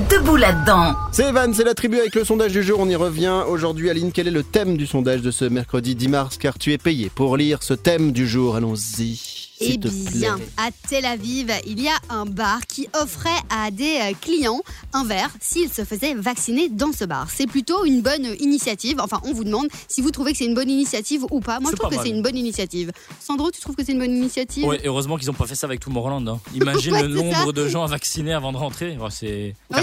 Debout 0.10 0.36
là-dedans. 0.36 0.96
C'est 1.12 1.30
Evan, 1.30 1.54
c'est 1.54 1.64
la 1.64 1.74
tribu 1.74 2.00
avec 2.00 2.16
le 2.16 2.24
sondage 2.24 2.52
du 2.52 2.64
jour. 2.64 2.80
On 2.80 2.88
y 2.88 2.96
revient 2.96 3.44
aujourd'hui. 3.48 3.90
Aline, 3.90 4.12
quel 4.12 4.28
est 4.28 4.32
le 4.32 4.44
thème 4.44 4.78
du 4.78 4.88
sondage 4.88 5.22
de 5.22 5.32
ce 5.32 5.46
mercredi 5.46 5.96
10 5.96 6.08
mars? 6.08 6.38
Car 6.38 6.58
tu 6.58 6.72
es 6.74 6.78
payé 6.78 7.12
pour 7.14 7.38
lire 7.38 7.64
ce 7.64 7.74
thème 7.74 8.12
du 8.12 8.28
jour. 8.28 8.56
Allons-y. 8.56 9.44
Eh 9.62 9.78
bien, 9.78 10.36
plaît. 10.36 10.46
à 10.58 10.70
Tel 10.89 11.06
Aviv, 11.06 11.50
il 11.65 11.82
y 11.82 11.88
a 11.88 11.94
un 12.10 12.26
bar 12.26 12.60
qui 12.68 12.88
offrait 13.02 13.30
à 13.50 13.72
des 13.72 13.98
euh, 14.02 14.13
clients 14.20 14.62
un 14.91 15.06
verre 15.06 15.30
s'ils 15.39 15.72
se 15.72 15.86
faisaient 15.86 16.13
vacciner 16.13 16.68
dans 16.68 16.91
ce 16.91 17.06
bar. 17.06 17.28
C'est 17.34 17.48
plutôt 17.48 17.86
une 17.86 18.02
bonne 18.02 18.26
initiative. 18.41 18.98
Enfin, 19.00 19.22
on 19.24 19.32
vous 19.34 19.46
demande 19.46 19.68
si 19.88 20.02
vous 20.02 20.12
trouvez 20.12 20.34
que 20.34 20.39
c'est 20.39 20.46
une 20.46 20.56
bonne 20.56 20.70
initiative 20.70 21.26
ou 21.32 21.39
pas. 21.39 21.60
Moi, 21.62 21.72
je 21.72 21.76
C'est 21.76 21.80
trouve 21.80 21.89
que 21.91 21.96
mal. 21.96 22.06
c'est 22.06 22.12
une 22.12 22.22
bonne 22.22 22.36
initiative. 22.38 22.91
Sandro, 23.22 23.50
tu 23.50 23.62
trouves 23.62 23.76
que 23.76 23.86
c'est 23.86 23.94
une 23.94 24.00
bonne 24.00 24.13
initiative? 24.15 24.65
Heureusement 24.84 25.18
qu'ils 25.18 25.30
ont 25.32 25.34
pas 25.34 25.48
fait 25.48 25.56
ça 25.56 25.68
avec 25.68 25.80
Tomorrowland. 25.80 26.28
Hein. 26.28 26.39
Imagine 26.54 26.94
Ouais, 26.94 27.04
le 27.04 27.08
nombre 27.08 27.46
ça. 27.46 27.52
de 27.54 27.68
gens 27.70 27.84
à 27.84 27.88
vacciner 27.88 28.34
avant 28.34 28.52
de 28.52 28.58
rentrer. 28.58 28.98
Oh, 29.02 29.08
c'est. 29.10 29.56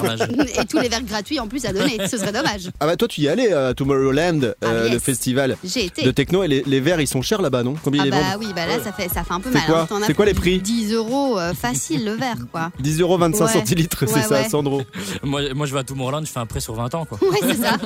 Et 0.61 0.65
tous 0.69 0.79
les 0.81 0.89
verres 0.91 1.03
gratuits 1.03 1.41
en 1.41 1.49
plus 1.49 1.65
à 1.65 1.73
donner. 1.73 1.99
Ce 2.09 2.19
serait 2.19 2.33
dommage. 2.33 2.71
Ah 2.81 2.87
bah 2.87 2.97
toi, 2.97 3.09
tu 3.09 3.23
y 3.23 3.29
allais 3.29 3.53
à 3.53 3.73
Tomorrowland, 3.75 4.43
euh, 4.43 4.55
Ah, 4.63 4.85
yes. 4.85 4.93
le 4.93 4.99
festival 4.99 5.57
de 5.65 6.11
techno. 6.11 6.43
Et 6.45 6.49
les, 6.49 6.63
les 6.67 6.81
verres, 6.81 7.01
ils 7.01 7.07
sont 7.09 7.23
chers 7.23 7.41
là-bas, 7.41 7.63
non? 7.63 7.75
Combien 7.83 8.03
Ah 8.03 8.07
ils 8.07 8.11
les 8.11 8.17
bah 8.19 8.23
vendent? 8.37 8.45
oui, 8.45 8.53
bah 8.55 8.67
là 8.67 8.83
ça 8.83 8.93
fait, 8.93 9.09
ça 9.09 9.25
fait 9.25 9.33
un 9.33 9.41
peu 9.41 9.51
C'est 9.67 10.15
quoi 10.15 10.25
C'est 10.25 10.25
les 10.25 10.35
prix 10.35 10.59
10 10.61 10.93
euros 10.95 11.39
euh, 11.39 11.53
facile 11.55 12.05
le 12.05 12.13
verre 12.13 12.37
quoi. 12.51 12.71
10 12.81 13.01
euros 13.01 13.19
25 13.19 13.45
Ouais. 13.45 13.53
centilitres, 13.53 14.05
c'est 14.07 14.15
Ouais, 14.15 14.23
ça, 14.23 14.43
ouais. 14.43 14.49
Sandro. 14.49 14.83
moi, 15.23 15.41
moi, 15.55 15.67
je 15.67 15.73
vais 15.75 15.81
à 15.81 15.85
Tomorrowland, 15.85 16.25
je 16.25 16.31
fais 16.31 16.41
un 16.41 16.47
prêt 16.47 16.61
sur 16.61 16.75
20 16.75 16.95
ans. 16.95 17.05
Quoi. 17.05 17.19
Ouais, 17.23 17.39
c'est 17.43 17.57
ça. 17.63 17.77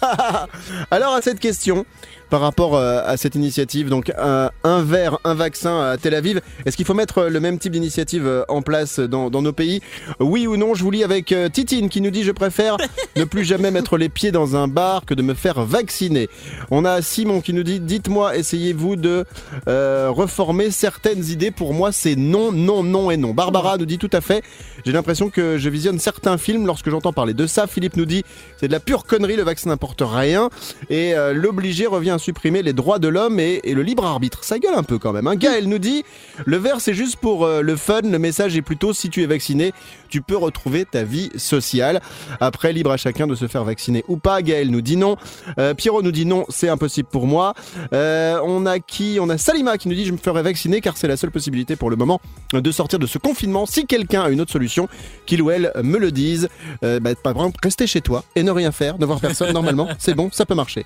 Alors 0.90 1.14
à 1.14 1.22
cette 1.22 1.40
question, 1.40 1.84
par 2.30 2.40
rapport 2.40 2.76
euh, 2.76 3.02
à 3.04 3.16
cette 3.16 3.34
initiative, 3.34 3.88
donc 3.88 4.12
un, 4.16 4.50
un 4.64 4.82
verre, 4.82 5.18
un 5.24 5.34
vaccin 5.34 5.90
à 5.90 5.96
Tel 5.96 6.14
Aviv, 6.14 6.40
est-ce 6.64 6.76
qu'il 6.76 6.86
faut 6.86 6.94
mettre 6.94 7.24
le 7.24 7.40
même 7.40 7.58
type 7.58 7.72
d'initiative 7.72 8.26
euh, 8.26 8.44
en 8.48 8.62
place 8.62 9.00
dans, 9.00 9.30
dans 9.30 9.42
nos 9.42 9.52
pays? 9.52 9.80
Oui 10.20 10.46
ou 10.46 10.56
non 10.56 10.74
Je 10.74 10.82
vous 10.82 10.90
lis 10.90 11.04
avec 11.04 11.32
euh, 11.32 11.48
Titine 11.48 11.88
qui 11.88 12.00
nous 12.00 12.10
dit 12.10 12.22
je 12.22 12.32
préfère 12.32 12.76
ne 13.16 13.24
plus 13.24 13.44
jamais 13.44 13.70
mettre 13.70 13.96
les 13.96 14.08
pieds 14.08 14.30
dans 14.32 14.56
un 14.56 14.68
bar 14.68 15.04
que 15.04 15.14
de 15.14 15.22
me 15.22 15.34
faire 15.34 15.64
vacciner. 15.64 16.28
On 16.70 16.84
a 16.84 17.02
Simon 17.02 17.40
qui 17.40 17.52
nous 17.52 17.62
dit 17.62 17.80
dites-moi, 17.80 18.36
essayez-vous 18.36 18.96
de 18.96 19.24
euh, 19.68 20.08
reformer 20.10 20.70
certaines 20.70 21.24
idées? 21.24 21.50
Pour 21.50 21.74
moi, 21.74 21.92
c'est 21.92 22.16
non, 22.16 22.52
non, 22.52 22.82
non 22.82 23.10
et 23.10 23.16
non. 23.16 23.34
Barbara 23.34 23.76
nous 23.76 23.86
dit 23.86 23.98
tout 23.98 24.10
à 24.12 24.20
fait. 24.20 24.42
J'ai 24.86 24.92
l'impression 24.92 25.30
que 25.30 25.58
je 25.58 25.68
visionne 25.68 25.98
certains 25.98 26.38
films 26.38 26.66
lorsque 26.66 26.90
j'entends 26.90 27.12
parler 27.12 27.34
de 27.34 27.46
ça. 27.46 27.66
Philippe 27.66 27.96
nous 27.96 28.06
dit 28.06 28.24
c'est 28.56 28.68
de 28.68 28.72
la 28.72 28.80
pure 28.80 29.04
connerie, 29.04 29.36
le 29.36 29.42
vaccin 29.42 29.70
n'importe 29.70 30.02
rien. 30.04 30.50
Et 30.88 31.14
euh, 31.14 31.32
l'obligé 31.32 31.86
revient 31.86 32.16
supprimer 32.20 32.62
les 32.62 32.72
droits 32.72 32.98
de 32.98 33.08
l'homme 33.08 33.40
et, 33.40 33.60
le 33.64 33.82
libre 33.82 34.04
arbitre. 34.04 34.44
Ça 34.44 34.58
gueule 34.58 34.74
un 34.74 34.82
peu 34.82 34.98
quand 34.98 35.12
même. 35.12 35.26
Hein. 35.26 35.36
Gaël 35.36 35.68
nous 35.68 35.78
dit 35.78 36.04
le 36.44 36.56
verre 36.56 36.80
c'est 36.80 36.94
juste 36.94 37.16
pour 37.16 37.44
euh, 37.44 37.62
le 37.62 37.76
fun. 37.76 38.02
Le 38.02 38.18
message 38.18 38.56
est 38.56 38.62
plutôt 38.62 38.92
si 38.92 39.10
tu 39.10 39.22
es 39.22 39.26
vacciné, 39.26 39.72
tu 40.10 40.20
peux 40.20 40.36
retrouver 40.36 40.84
ta 40.84 41.04
vie 41.04 41.30
sociale. 41.36 42.00
Après, 42.40 42.72
libre 42.72 42.90
à 42.90 42.96
chacun 42.96 43.26
de 43.26 43.34
se 43.34 43.46
faire 43.46 43.64
vacciner 43.64 44.04
ou 44.08 44.16
pas. 44.16 44.42
Gaël 44.42 44.70
nous 44.70 44.82
dit 44.82 44.96
non. 44.96 45.16
Euh, 45.58 45.74
Pierrot 45.74 46.02
nous 46.02 46.12
dit 46.12 46.26
non, 46.26 46.44
c'est 46.48 46.68
impossible 46.68 47.08
pour 47.10 47.26
moi. 47.26 47.54
Euh, 47.92 48.38
on 48.44 48.66
a 48.66 48.78
qui? 48.78 49.18
On 49.20 49.28
a 49.30 49.38
Salima 49.38 49.78
qui 49.78 49.88
nous 49.88 49.94
dit 49.94 50.04
je 50.04 50.12
me 50.12 50.18
ferai 50.18 50.42
vacciner 50.42 50.80
car 50.80 50.96
c'est 50.96 51.08
la 51.08 51.16
seule 51.16 51.30
possibilité 51.30 51.76
pour 51.76 51.90
le 51.90 51.96
moment 51.96 52.20
de 52.52 52.72
sortir 52.72 52.98
de 52.98 53.06
ce 53.06 53.18
confinement. 53.18 53.66
Si 53.66 53.86
quelqu'un 53.86 54.22
a 54.22 54.28
une 54.28 54.40
autre 54.40 54.52
solution, 54.52 54.88
qu'il 55.26 55.42
ou 55.42 55.50
elle 55.50 55.72
me 55.82 55.98
le 55.98 56.10
dise. 56.10 56.48
Euh, 56.84 57.00
bah, 57.00 57.14
pas 57.14 57.32
vraiment, 57.32 57.52
rester 57.62 57.86
chez 57.86 58.00
toi 58.00 58.24
et 58.34 58.42
ne 58.42 58.50
rien 58.50 58.72
faire, 58.72 58.98
ne 58.98 59.06
voir 59.06 59.20
personne 59.20 59.52
normalement, 59.54 59.88
c'est 59.98 60.14
bon, 60.14 60.28
ça 60.32 60.44
peut 60.44 60.54
marcher. 60.54 60.84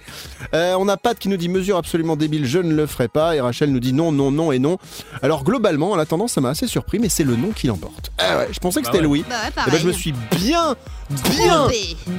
On 0.52 0.88
a 0.88 0.96
Pat 0.96 1.23
qui 1.24 1.30
nous 1.30 1.38
dit 1.38 1.48
mesure 1.48 1.78
absolument 1.78 2.16
débile, 2.16 2.44
je 2.44 2.58
ne 2.58 2.74
le 2.74 2.86
ferai 2.86 3.08
pas. 3.08 3.34
Et 3.34 3.40
Rachel 3.40 3.72
nous 3.72 3.80
dit 3.80 3.94
non, 3.94 4.12
non, 4.12 4.30
non 4.30 4.52
et 4.52 4.58
non. 4.58 4.76
Alors 5.22 5.42
globalement, 5.42 5.92
en 5.92 5.98
attendant, 5.98 6.28
ça 6.28 6.42
m'a 6.42 6.50
assez 6.50 6.66
surpris, 6.66 6.98
mais 6.98 7.08
c'est 7.08 7.24
le 7.24 7.34
non 7.34 7.48
qui 7.52 7.66
l'emporte. 7.66 8.12
Ah 8.18 8.36
ouais, 8.36 8.48
je 8.52 8.58
pensais 8.58 8.80
que 8.82 8.84
Bah 8.84 8.90
c'était 8.92 8.98
ouais. 9.02 9.08
Louis. 9.08 9.24
Bah 9.26 9.36
ouais, 9.42 9.62
Eh 9.66 9.70
ben, 9.70 9.78
je 9.78 9.86
me 9.86 9.92
suis 9.92 10.12
bien, 10.36 10.76
bien, 11.30 11.66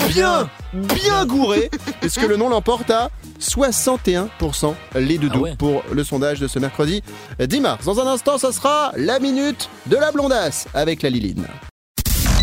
bien, 0.08 0.50
bien 0.74 1.24
gouré. 1.28 1.70
Est-ce 2.02 2.20
que 2.20 2.26
le 2.26 2.36
nom 2.36 2.50
l'emporte 2.50 2.90
à 2.90 3.12
61% 3.40 4.74
les 4.96 5.20
doudous 5.20 5.34
Ah 5.36 5.42
ouais. 5.44 5.56
pour 5.56 5.84
le 5.92 6.04
sondage 6.04 6.40
de 6.40 6.48
ce 6.48 6.58
mercredi 6.58 7.04
10 7.40 7.62
mars. 7.62 7.86
Dans 7.86 8.00
un 8.00 8.08
instant, 8.08 8.40
ça 8.40 8.52
sera 8.52 8.92
la 8.98 9.20
minute 9.20 9.70
de 9.86 9.98
la 9.98 10.12
blondasse 10.12 10.66
avec 10.74 11.04
la 11.04 11.12
Liline. 11.12 11.46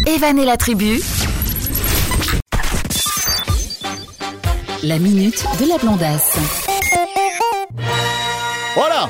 Evan 0.06 0.38
et 0.38 0.44
la 0.44 0.56
tribu. 0.56 1.00
La 4.82 4.98
minute 4.98 5.44
de 5.60 5.68
la 5.68 5.78
blondasse. 5.78 6.36
Voilà 8.74 9.08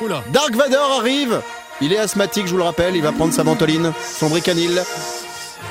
Oula. 0.00 0.22
Dark 0.32 0.54
Vador 0.54 0.98
arrive 1.00 1.40
Il 1.80 1.92
est 1.92 1.98
asthmatique, 1.98 2.46
je 2.46 2.50
vous 2.52 2.56
le 2.58 2.62
rappelle, 2.64 2.96
il 2.96 3.02
va 3.02 3.12
prendre 3.12 3.32
sa 3.32 3.42
ventoline, 3.42 3.92
son 4.18 4.28
bricanil. 4.28 4.82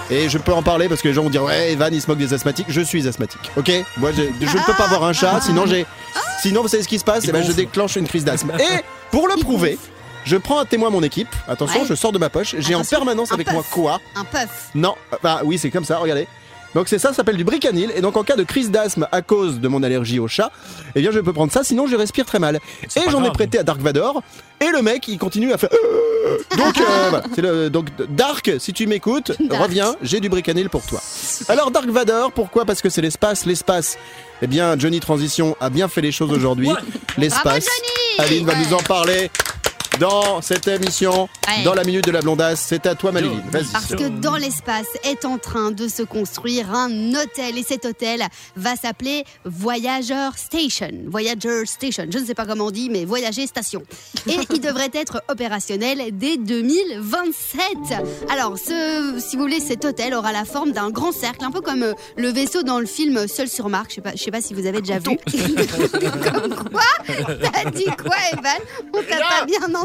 Et 0.10 0.27
je 0.29 0.38
peux 0.38 0.53
en 0.53 0.63
parler 0.63 0.89
parce 0.89 1.01
que 1.01 1.07
les 1.07 1.13
gens 1.13 1.23
vont 1.23 1.29
dire 1.29 1.43
Ouais, 1.43 1.73
Evan, 1.73 1.93
il 1.93 2.01
se 2.01 2.07
moque 2.07 2.17
des 2.17 2.34
asthmatiques. 2.34 2.65
Je 2.69 2.81
suis 2.81 3.07
asthmatique, 3.07 3.51
ok? 3.57 3.71
Moi, 3.97 4.12
je, 4.12 4.23
je 4.45 4.57
ne 4.57 4.65
peux 4.65 4.73
pas 4.73 4.86
avoir 4.86 5.03
un 5.03 5.13
chat, 5.13 5.39
sinon 5.41 5.65
j'ai. 5.65 5.86
Sinon, 6.41 6.62
vous 6.63 6.67
savez 6.67 6.84
ce 6.84 6.88
qui 6.88 6.97
se 6.99 7.03
passe? 7.03 7.23
Eh 7.27 7.31
ben, 7.31 7.43
Je 7.43 7.51
déclenche 7.51 7.95
une 7.97 8.07
crise 8.07 8.25
d'asthme. 8.25 8.51
Et 8.60 8.79
pour 9.12 9.27
le 9.27 9.36
prouver, 9.36 9.77
je 10.25 10.38
prends 10.38 10.57
à 10.60 10.65
témoin 10.65 10.89
mon 10.89 11.03
équipe. 11.03 11.29
Attention, 11.47 11.81
Ouais. 11.81 11.88
je 11.88 11.93
sors 11.95 12.12
de 12.12 12.17
ma 12.17 12.29
poche. 12.29 12.55
J'ai 12.57 12.75
en 12.75 12.84
permanence 12.84 13.31
avec 13.31 13.45
puff. 13.47 13.53
moi 13.53 13.63
quoi 13.69 13.99
Un 14.15 14.23
puff. 14.25 14.69
Non, 14.73 14.95
bah 15.21 15.41
oui, 15.43 15.57
c'est 15.57 15.69
comme 15.69 15.86
ça, 15.86 15.97
regardez. 15.97 16.27
Donc 16.75 16.88
c'est 16.88 16.99
ça, 16.99 17.10
ça 17.10 17.15
s'appelle 17.15 17.38
du 17.38 17.43
bricanil. 17.43 17.91
Et 17.95 18.01
donc 18.01 18.17
en 18.17 18.23
cas 18.23 18.36
de 18.36 18.43
crise 18.43 18.71
d'asthme 18.71 19.07
à 19.12 19.21
cause 19.21 19.60
de 19.60 19.67
mon 19.67 19.84
allergie 19.84 20.19
au 20.19 20.27
chat, 20.27 20.51
eh 20.95 21.01
bien 21.01 21.12
je 21.12 21.19
peux 21.19 21.34
prendre 21.34 21.51
ça, 21.51 21.63
sinon 21.63 21.88
je 21.88 21.95
respire 21.95 22.25
très 22.25 22.39
mal. 22.39 22.60
Et 22.95 23.10
j'en 23.10 23.23
ai 23.23 23.31
prêté 23.31 23.60
à 23.60 23.63
Dark 23.63 23.81
Vador. 23.81 24.23
Et 24.60 24.69
le 24.69 24.81
mec, 24.84 25.07
il 25.07 25.17
continue 25.17 25.51
à 25.53 25.57
faire. 25.57 25.69
Donc, 26.55 26.79
euh, 26.79 26.84
voilà, 27.10 27.25
c'est 27.34 27.41
le, 27.41 27.69
donc 27.69 27.88
Dark, 28.10 28.51
si 28.60 28.73
tu 28.73 28.86
m'écoutes, 28.86 29.31
reviens, 29.49 29.95
j'ai 30.03 30.19
du 30.19 30.29
bricanil 30.29 30.69
pour 30.69 30.86
toi. 30.86 31.01
Alors 31.49 31.71
Dark 31.71 31.88
Vador, 31.88 32.31
pourquoi? 32.31 32.65
Parce 32.65 32.81
que 32.81 32.89
c'est 32.89 33.01
l'espace, 33.01 33.45
l'espace. 33.45 33.97
Eh 34.43 34.47
bien, 34.47 34.77
Johnny 34.77 34.99
Transition 34.99 35.57
a 35.60 35.69
bien 35.69 35.88
fait 35.88 36.01
les 36.01 36.12
choses 36.12 36.31
aujourd'hui. 36.31 36.69
L'espace. 37.17 37.67
Aline 38.19 38.45
va 38.45 38.53
nous 38.55 38.73
en 38.73 38.81
parler 38.84 39.31
dans 39.99 40.41
cette 40.41 40.67
émission, 40.67 41.30
Ouais. 41.47 41.63
dans 41.63 41.73
la 41.73 41.84
minute 41.84 42.06
de 42.06 42.12
la 42.12 42.21
blondasse. 42.21 42.63
C'est 42.67 42.86
à 42.86 42.95
toi, 42.95 43.12
Maléline. 43.12 43.41
Vas-y. 43.51 43.65
Parce 43.71 43.88
que 43.95 44.08
dans 44.08 44.36
l'espace 44.38 44.88
est 45.04 45.25
en 45.25 45.38
train 45.38 45.71
de 45.71 45.88
se 45.88 46.01
construire 46.01 46.73
un 46.73 47.13
hôtel 47.13 47.58
et 47.58 47.63
cet 47.63 47.86
hôtel 47.86 48.23
va 48.56 48.75
s'appeler 48.75 49.25
Voyager 49.45 50.30
Station. 50.38 50.91
Voyager 51.08 51.65
Station, 51.65 52.06
je 52.10 52.17
ne 52.19 52.25
sais 52.25 52.34
pas 52.34 52.45
comment 52.45 52.65
on 52.65 52.71
dit, 52.71 52.89
mais 52.89 53.06
Voyager 53.06 53.45
Station. 53.47 53.84
Et 54.27 54.38
il 54.54 54.62
devrait 54.62 54.91
être 54.93 55.21
opérationnel 55.30 56.01
dès 56.17 56.38
2027. 56.38 57.62
Alors, 58.30 58.58
ce, 58.58 59.19
si 59.19 59.36
vous 59.36 59.41
voulez, 59.43 59.60
cet 59.60 59.84
hôtel 59.86 60.13
aura 60.13 60.32
la 60.32 60.45
forme 60.45 60.71
d'un 60.71 60.89
grand 60.89 61.12
cercle, 61.12 61.43
un 61.43 61.51
peu 61.51 61.62
comme 61.62 61.84
euh, 61.84 61.93
le 62.17 62.30
vaisseau 62.30 62.63
dans 62.63 62.80
le 62.80 62.86
film 62.86 63.27
Seul 63.27 63.47
sur 63.49 63.69
Mars. 63.69 63.88
Je 63.89 63.95
sais 63.95 64.01
pas, 64.01 64.12
je 64.15 64.23
sais 64.23 64.32
pas 64.32 64.41
si 64.41 64.54
vous 64.54 64.65
avez 64.65 64.82
déjà 64.82 64.99
vu. 64.99 65.17
Comme 66.32 66.56
quoi 66.56 66.82
T'as 67.08 67.69
dit 67.71 67.86
quoi, 67.86 68.15
Evan? 68.32 68.62
On 68.93 69.01
t'a 69.04 69.17
pas 69.17 69.45
bien 69.45 69.60
entendu. 69.75 69.81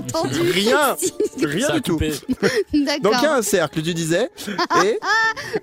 Rien, 0.53 0.97
rien 1.43 1.71
du 1.75 1.83
tout. 1.83 1.99
Donc 1.99 3.15
il 3.19 3.23
y 3.23 3.27
a 3.27 3.35
un 3.35 3.43
cercle, 3.43 3.83
tu 3.83 3.95
disais, 3.95 4.31
et 4.85 4.99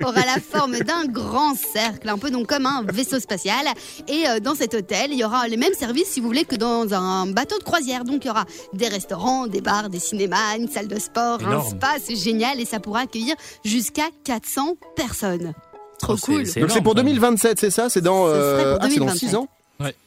aura 0.04 0.22
la 0.26 0.39
forme 0.41 0.78
d'un 0.80 1.06
grand 1.06 1.56
cercle, 1.56 2.10
un 2.10 2.17
peu 2.17 2.30
donc 2.32 2.48
comme 2.48 2.65
un 2.65 2.84
vaisseau 2.91 3.19
spatial. 3.19 3.65
Et 4.08 4.28
euh, 4.28 4.39
dans 4.39 4.56
cet 4.56 4.74
hôtel, 4.74 5.12
il 5.12 5.17
y 5.19 5.24
aura 5.24 5.48
les 5.48 5.58
mêmes 5.58 5.74
services, 5.74 6.08
si 6.10 6.19
vous 6.19 6.28
voulez, 6.28 6.46
que 6.46 6.56
dans 6.56 6.93
un 6.93 7.28
bateau 7.28 7.58
de 7.58 7.63
croisière. 7.63 8.04
Donc 8.04 8.26
il 8.26 8.28
y 8.28 8.32
aura 8.32 8.46
des 8.74 8.88
restaurants, 8.88 9.48
des 9.48 9.62
bars, 9.62 9.89
des 9.89 10.00
cinémas, 10.00 10.58
une 10.58 10.67
salle 10.67 10.88
de 10.88 11.00
sport, 11.00 11.41
Énorme. 11.41 11.65
un 11.65 11.69
spa, 11.69 11.93
c'est 12.04 12.15
génial 12.15 12.60
et 12.60 12.65
ça 12.65 12.80
pourra 12.80 13.02
accueillir 13.02 13.36
jusqu'à 13.63 14.08
400 14.24 14.76
personnes. 14.96 15.54
Trop 16.00 16.13
Oh, 16.13 16.17
c'est- 16.17 16.26
cool. 16.26 16.62
donc 16.62 16.72
c'est 16.72 16.82
pour 16.82 16.93
quand 16.96 17.04
même. 17.04 17.13
2027, 17.13 17.60
c'est 17.60 17.69
ça? 17.72 17.89
C'est 17.89 18.02
dans, 18.02 18.26
pour 18.26 18.34
ah, 18.34 18.78
dans 18.80 18.88
2027. 18.88 19.30
6 19.30 19.36
ans? 19.36 19.48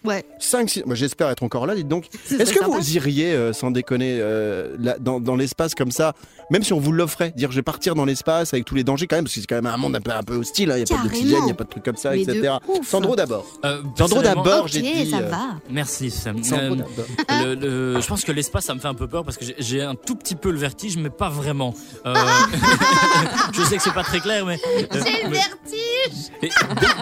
Ouais. 0.04 0.24
5, 0.38 0.70
6 0.70 0.82
Moi 0.86 0.94
j'espère 0.94 1.28
être 1.28 1.42
encore 1.42 1.66
là, 1.66 1.74
dites 1.74 1.88
donc. 1.88 2.06
Ce 2.28 2.34
Est-ce 2.36 2.52
que 2.54 2.64
vous 2.64 2.96
iriez, 2.96 3.32
euh, 3.32 3.52
sans 3.52 3.70
déconner, 3.70 4.16
euh, 4.20 4.74
là, 4.78 4.96
dans, 4.98 5.20
dans 5.20 5.36
l'espace 5.36 5.74
comme 5.74 5.90
ça, 5.90 6.14
même 6.50 6.62
si 6.62 6.72
on 6.72 6.78
vous 6.78 6.92
l'offrait, 6.92 7.32
dire 7.36 7.50
je 7.50 7.56
vais 7.56 7.62
partir 7.62 7.94
dans 7.94 8.04
l'espace 8.06 8.54
avec 8.54 8.64
tous 8.64 8.74
les 8.76 8.84
dangers 8.84 9.06
quand 9.06 9.16
même, 9.16 9.24
parce 9.24 9.34
que 9.34 9.40
c'est 9.40 9.46
quand 9.46 9.56
même 9.56 9.66
un 9.66 9.76
monde 9.76 9.94
un 9.96 10.00
peu, 10.00 10.12
un 10.12 10.22
peu 10.22 10.36
hostile, 10.36 10.70
hein, 10.70 10.76
il 10.78 10.78
n'y 10.78 10.82
a 10.84 10.86
pas 10.86 10.94
Carrément. 10.94 11.04
d'oxygène, 11.12 11.38
il 11.40 11.44
n'y 11.46 11.50
a 11.50 11.54
pas 11.54 11.64
de 11.64 11.68
trucs 11.68 11.82
comme 11.84 11.96
ça, 11.96 12.10
Mais 12.12 12.22
etc. 12.22 12.54
Sandro 12.84 13.16
d'abord. 13.16 13.44
Euh, 13.64 13.82
Sandro 13.98 14.22
d'abord, 14.22 14.62
Ok, 14.62 14.68
j'ai 14.68 14.80
dit. 14.82 15.10
ça 15.10 15.18
euh, 15.18 15.28
va. 15.28 15.44
Merci 15.68 16.10
Sam. 16.10 16.42
Sandro 16.42 16.76
Euh, 16.76 16.76
d'abord. 16.76 17.44
le- 17.44 17.54
le- 17.94 18.00
je 18.00 18.06
pense 18.06 18.22
que 18.24 18.32
l'espace 18.32 18.64
ça 18.66 18.74
me 18.74 18.80
fait 18.80 18.88
un 18.88 18.94
peu 18.94 19.08
peur 19.08 19.24
parce 19.24 19.36
que 19.36 19.44
j'ai- 19.58 19.82
un 19.82 19.94
tout 19.96 20.14
petit 20.16 20.36
peu 20.36 20.50
le 20.52 20.58
vertige 20.58 20.96
mais 20.96 21.10
pas 21.10 21.28
vraiment. 21.28 21.74
Euh, 22.06 22.14
je 23.52 23.62
sais 23.62 23.76
que 23.76 23.82
c'est 23.82 23.92
pas 23.92 24.04
très 24.04 24.20
clair 24.20 24.46
mais, 24.46 24.58
euh, 24.64 24.86
J'ai 25.04 25.24
le 25.24 25.30
vertige 25.34 26.30
et 26.42 26.48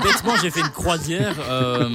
bêtement 0.02 0.32
j'ai 0.42 0.50
fait 0.50 0.60
une 0.60 0.68
croisière 0.70 1.34
euh, 1.48 1.88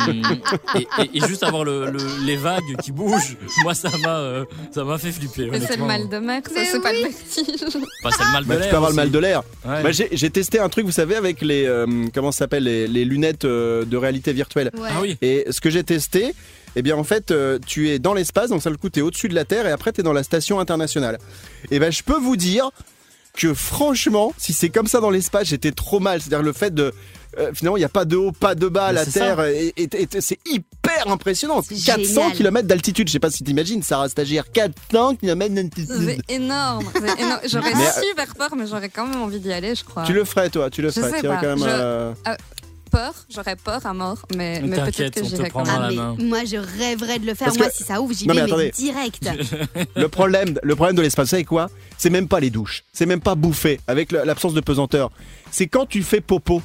et, 0.76 0.88
et- 1.02 1.18
et 1.18 1.28
juste 1.28 1.44
avoir 1.44 1.64
le, 1.64 1.90
le- 1.92 2.26
les 2.26 2.36
vagues 2.36 2.78
qui 2.84 2.92
bougent, 2.92 3.38
moi 3.64 3.74
ça 3.74 3.90
m'a 4.04 4.18
euh, 4.20 4.46
ça 4.74 4.84
m'a 4.84 4.98
fait 4.98 5.12
flipper. 5.12 5.50
Mais 5.52 5.60
c'est 5.60 5.78
le 5.78 5.86
mal 5.86 6.08
de 6.10 6.18
mer, 6.20 6.42
ça 6.46 6.62
c'est 6.72 6.82
pas 6.82 6.92
le 6.94 6.98
oui. 7.04 7.04
vertige. 7.04 7.64
Enfin, 8.04 8.16
c'est 8.18 8.26
le 8.26 8.32
mal 8.32 8.44
de 8.44 8.50
Bah, 8.50 8.56
tu 8.56 8.62
l'air 8.62 8.70
peux 8.70 8.76
avoir 8.76 8.90
le 8.92 8.96
mal 8.96 9.12
de 9.12 9.20
l'air. 9.20 9.44
Ouais. 9.66 9.84
Bah, 9.84 9.90
j'ai 9.92 10.30
testé 10.30 10.60
un 10.60 10.70
truc, 10.70 10.86
vous 10.86 10.92
savez, 10.92 11.16
avec 11.16 11.42
les 11.42 11.66
euh, 11.66 11.86
comment 12.14 12.32
ça 12.32 12.40
s'appelle 12.40 12.64
les, 12.64 12.88
les 12.88 13.06
lunettes 13.06 13.46
euh, 13.46 13.86
de 13.86 13.98
réalité 13.98 14.34
virtuelle. 14.34 14.72
Ouais. 14.78 14.90
Ah 14.92 15.00
oui. 15.02 15.18
Et 15.22 15.46
ce 15.50 15.60
que 15.62 15.70
j'ai 15.70 15.84
testé, 15.84 16.34
eh 16.76 16.82
bien 16.82 16.96
en 16.98 17.04
fait, 17.04 17.32
euh, 17.32 17.60
tu 17.66 17.90
es 17.90 18.00
dans 18.00 18.14
l'espace, 18.14 18.50
donc 18.50 18.62
ça 18.62 18.70
le 18.70 18.78
coup, 18.78 18.90
tu 18.90 19.00
es 19.00 19.02
au-dessus 19.02 19.28
de 19.30 19.36
la 19.36 19.46
Terre 19.46 19.66
et 19.68 19.72
après 19.72 19.92
tu 19.92 20.02
es 20.02 20.04
dans 20.04 20.14
la 20.14 20.24
station 20.24 20.60
internationale. 20.60 21.18
Et 21.72 21.80
ben 21.80 21.92
je 21.92 22.04
peux 22.04 22.18
vous 22.20 22.36
dire 22.38 22.70
que 23.38 23.54
franchement, 23.54 24.34
si 24.38 24.54
c'est 24.54 24.70
comme 24.70 24.88
ça 24.88 25.00
dans 25.00 25.12
l'espace, 25.12 25.48
j'étais 25.48 25.72
trop 25.72 26.00
mal. 26.00 26.20
C'est-à-dire 26.22 26.44
le 26.44 26.52
fait 26.54 26.74
de 26.74 26.94
euh, 27.38 27.52
finalement, 27.54 27.78
il 27.78 27.82
n'y 27.82 27.86
a 27.86 27.90
pas 27.90 28.06
de 28.06 28.16
haut, 28.16 28.32
pas 28.32 28.56
de 28.56 28.68
bas, 28.68 28.88
Mais 28.88 28.94
la 28.94 29.06
Terre, 29.06 29.42
et, 29.46 29.74
et- 29.78 29.90
et 29.94 30.22
c'est 30.22 30.40
hyper 30.46 31.08
impressionnant. 31.08 31.62
C'est 31.62 31.76
400 31.76 32.04
génial. 32.22 32.32
km 32.34 32.68
d'altitude, 32.68 33.08
je 33.08 33.14
sais 33.14 33.20
pas 33.20 33.30
si 33.30 33.44
t'imagines, 33.44 33.84
Sarah 33.84 34.10
Stagiaire, 34.10 34.52
400 34.52 35.16
km 35.16 35.54
d'altitude. 35.54 36.18
C'est 36.28 36.34
énorme. 36.36 36.86
c'est 36.94 37.20
énorme. 37.22 37.40
J'aurais 37.48 37.74
euh, 37.74 38.02
super 38.10 38.36
peur, 38.36 38.50
mais 38.58 38.66
j'aurais 38.68 38.90
quand 38.90 39.08
même 39.08 39.22
envie 39.22 39.40
d'y 39.40 39.54
aller, 39.54 39.76
je 39.76 39.84
crois. 39.84 40.04
Tu 40.04 40.14
le 40.14 40.24
ferais, 40.26 40.50
toi, 40.50 40.70
tu 40.70 40.82
le 40.82 40.90
Je 40.90 40.94
ferais. 41.00 41.10
sais 41.12 41.20
tu 41.20 41.26
irais 41.26 41.36
pas, 41.36 41.42
quand 41.42 41.48
même. 41.50 41.60
je- 41.60 41.64
euh, 41.68 42.14
Peur, 42.92 43.14
j'aurais 43.32 43.56
peur 43.56 43.86
à 43.86 43.94
mort, 43.94 44.18
mais, 44.36 44.62
peut-être 44.62 45.12
que 45.14 45.24
j'irai 45.24 45.52
quand 45.52 45.64
Ah, 45.70 45.92
moi 46.18 46.40
je 46.44 46.56
rêverais 46.58 47.20
de 47.20 47.28
le 47.28 47.36
faire. 47.36 47.46
Parce 47.50 47.60
Moi, 47.60 47.68
que- 47.70 47.76
si 47.76 47.84
ça 47.84 48.02
ouvre, 48.02 48.16
j'y 48.16 48.26
vais 48.26 48.34
mais 48.34 48.72
direct. 48.72 49.30
Le 49.96 50.08
problème, 50.08 50.58
le 50.64 50.76
problème 50.76 50.96
de 50.96 51.04
l'espace, 51.04 51.30
c'est 51.30 51.44
quoi? 51.44 51.70
C'est 52.00 52.10
même 52.10 52.28
pas 52.28 52.40
les 52.40 52.50
douches, 52.50 52.84
c'est 52.92 53.06
même 53.06 53.22
pas 53.22 53.36
bouffer 53.36 53.80
avec 53.86 54.12
l'absence 54.12 54.56
de 54.56 54.62
pesanteur. 54.62 55.12
C'est 55.52 55.68
quand 55.68 55.86
tu 55.86 56.02
fais 56.02 56.20
popo. 56.20 56.64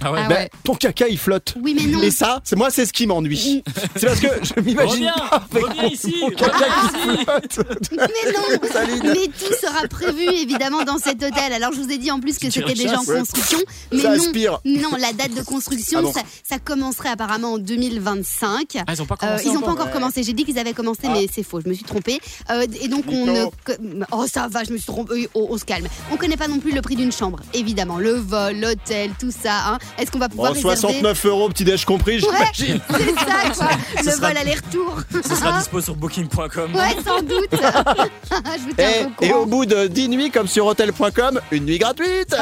Ah 0.00 0.12
ouais. 0.12 0.20
Ah 0.24 0.28
ben. 0.28 0.48
Ton 0.64 0.74
caca 0.74 1.06
il 1.08 1.18
flotte. 1.18 1.54
Oui, 1.60 1.74
mais 1.78 1.86
non. 1.86 2.00
Et 2.02 2.10
ça, 2.10 2.40
c'est 2.44 2.56
moi, 2.56 2.70
c'est 2.70 2.86
ce 2.86 2.92
qui 2.92 3.06
m'ennuie. 3.06 3.62
c'est 3.96 4.06
parce 4.06 4.20
que 4.20 4.28
je 4.42 4.60
m'imagine 4.60 4.90
Reviens, 4.92 5.14
pas 5.30 5.36
avec 5.50 5.64
reviens 5.64 5.84
ici, 5.88 6.14
mon 6.20 6.30
caca 6.30 6.52
reviens 6.56 7.40
qui 7.40 7.54
flotte. 7.54 7.90
Mais 7.92 8.32
non 8.32 8.68
Saline. 8.72 9.02
Mais 9.04 9.26
tout 9.26 9.54
sera 9.60 9.86
prévu 9.88 10.22
évidemment 10.24 10.82
dans 10.84 10.98
cet 10.98 11.22
hôtel. 11.22 11.52
Alors 11.52 11.72
je 11.72 11.80
vous 11.80 11.90
ai 11.90 11.98
dit 11.98 12.10
en 12.10 12.20
plus 12.20 12.38
que 12.38 12.50
c'était 12.50 12.74
déjà 12.74 12.98
en 12.98 13.04
construction. 13.04 13.58
Mais 13.92 14.00
Ça 14.00 14.16
non, 14.16 14.24
aspire. 14.24 14.60
non, 14.64 14.90
la 14.98 15.12
date 15.12 15.34
de 15.34 15.42
construction, 15.42 15.98
Ah 16.00 16.02
bon. 16.02 16.12
ça, 16.12 16.20
ça 16.48 16.58
commencerait 16.58 17.10
apparemment 17.10 17.52
en 17.54 17.58
2025. 17.58 18.76
Ah, 18.86 18.92
ils 18.92 19.02
ont 19.02 19.06
pas 19.06 19.14
Euh, 19.14 19.26
commencé 19.26 19.44
ils 19.46 19.52
n'ont 19.54 19.60
pas 19.60 19.72
encore. 19.72 19.90
commencé. 19.90 20.22
J'ai 20.22 20.32
dit 20.32 20.44
qu'ils 20.44 20.58
avaient 20.58 20.72
commencé, 20.72 21.00
Ah. 21.04 21.10
mais 21.12 21.26
c'est 21.32 21.42
faux. 21.42 21.60
Je 21.60 21.68
me 21.68 21.74
suis 21.74 21.84
trompée. 21.84 22.20
Euh, 22.50 22.66
et 22.80 22.88
donc 22.88 23.04
on 23.08 23.26
Nico. 23.26 23.72
ne. 23.80 24.04
Oh 24.12 24.24
ça 24.26 24.48
va, 24.48 24.64
je 24.64 24.72
me 24.72 24.76
suis 24.76 24.86
trompée. 24.86 25.28
Oh, 25.34 25.46
on 25.50 25.58
se 25.58 25.64
calme. 25.64 25.86
On 26.10 26.16
connaît 26.16 26.36
pas 26.36 26.48
non 26.48 26.58
plus 26.58 26.72
le 26.72 26.80
prix 26.82 26.96
d'une 26.96 27.12
chambre. 27.12 27.40
Évidemment, 27.54 27.98
le 27.98 28.12
vol, 28.12 28.56
l'hôtel, 28.58 29.10
tout 29.18 29.30
ça. 29.30 29.72
hein. 29.74 29.78
Est-ce 29.98 30.10
qu'on 30.10 30.18
va 30.18 30.28
pouvoir 30.28 30.52
Bon, 30.52 30.54
réserver 30.54 30.76
69 30.80 31.26
euros, 31.26 31.48
petit 31.48 31.64
déj 31.64 31.84
compris, 31.84 32.20
Ouais, 32.22 32.28
j'imagine. 32.54 32.80
c'est 32.90 33.14
ça 33.14 33.54
quoi. 33.56 33.68
Ce 34.00 34.04
Le 34.06 34.10
sera- 34.12 34.28
vol 34.28 34.36
aller-retour. 34.36 34.96
Ce 35.28 35.34
sera 35.34 35.58
dispo 35.58 35.80
sur 35.80 35.94
booking.com. 35.96 36.74
Ouais, 36.74 36.96
sans 37.04 37.20
doute. 37.22 37.48
je 37.52 38.62
vous 38.64 38.72
tiens 38.76 38.88
Et, 38.88 39.04
au 39.04 39.24
et 39.24 39.32
au 39.32 39.46
bout 39.46 39.66
de 39.66 39.86
10 39.86 40.08
nuits, 40.08 40.30
comme 40.30 40.46
sur 40.48 40.66
hotel.com, 40.66 41.40
une 41.50 41.64
nuit 41.66 41.78
gratuite. 41.78 42.34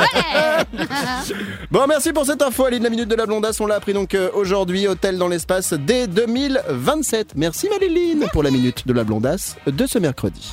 bon, 1.70 1.86
merci 1.88 2.12
pour 2.12 2.24
cette 2.26 2.42
info, 2.42 2.64
Aline, 2.66 2.82
la 2.82 2.90
minute 2.90 3.08
de 3.08 3.14
la 3.14 3.26
blondasse. 3.26 3.60
On 3.60 3.66
l'a 3.66 3.76
appris 3.76 3.92
donc 3.92 4.14
euh, 4.14 4.30
aujourd'hui, 4.34 4.86
hôtel 4.88 5.18
dans 5.18 5.28
l'espace 5.28 5.72
dès 5.74 6.06
2027. 6.06 7.32
Merci 7.36 7.68
Maléline 7.68 8.26
pour 8.32 8.42
la 8.42 8.50
minute 8.50 8.86
de 8.86 8.92
la 8.92 9.04
blondasse 9.04 9.56
de 9.66 9.86
ce 9.86 9.98
mercredi. 9.98 10.50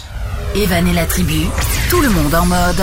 Evan 0.55 0.87
et 0.87 0.93
la 0.93 1.05
tribu, 1.05 1.41
tout 1.89 2.01
le 2.01 2.09
monde 2.09 2.33
en 2.33 2.45
mode. 2.45 2.81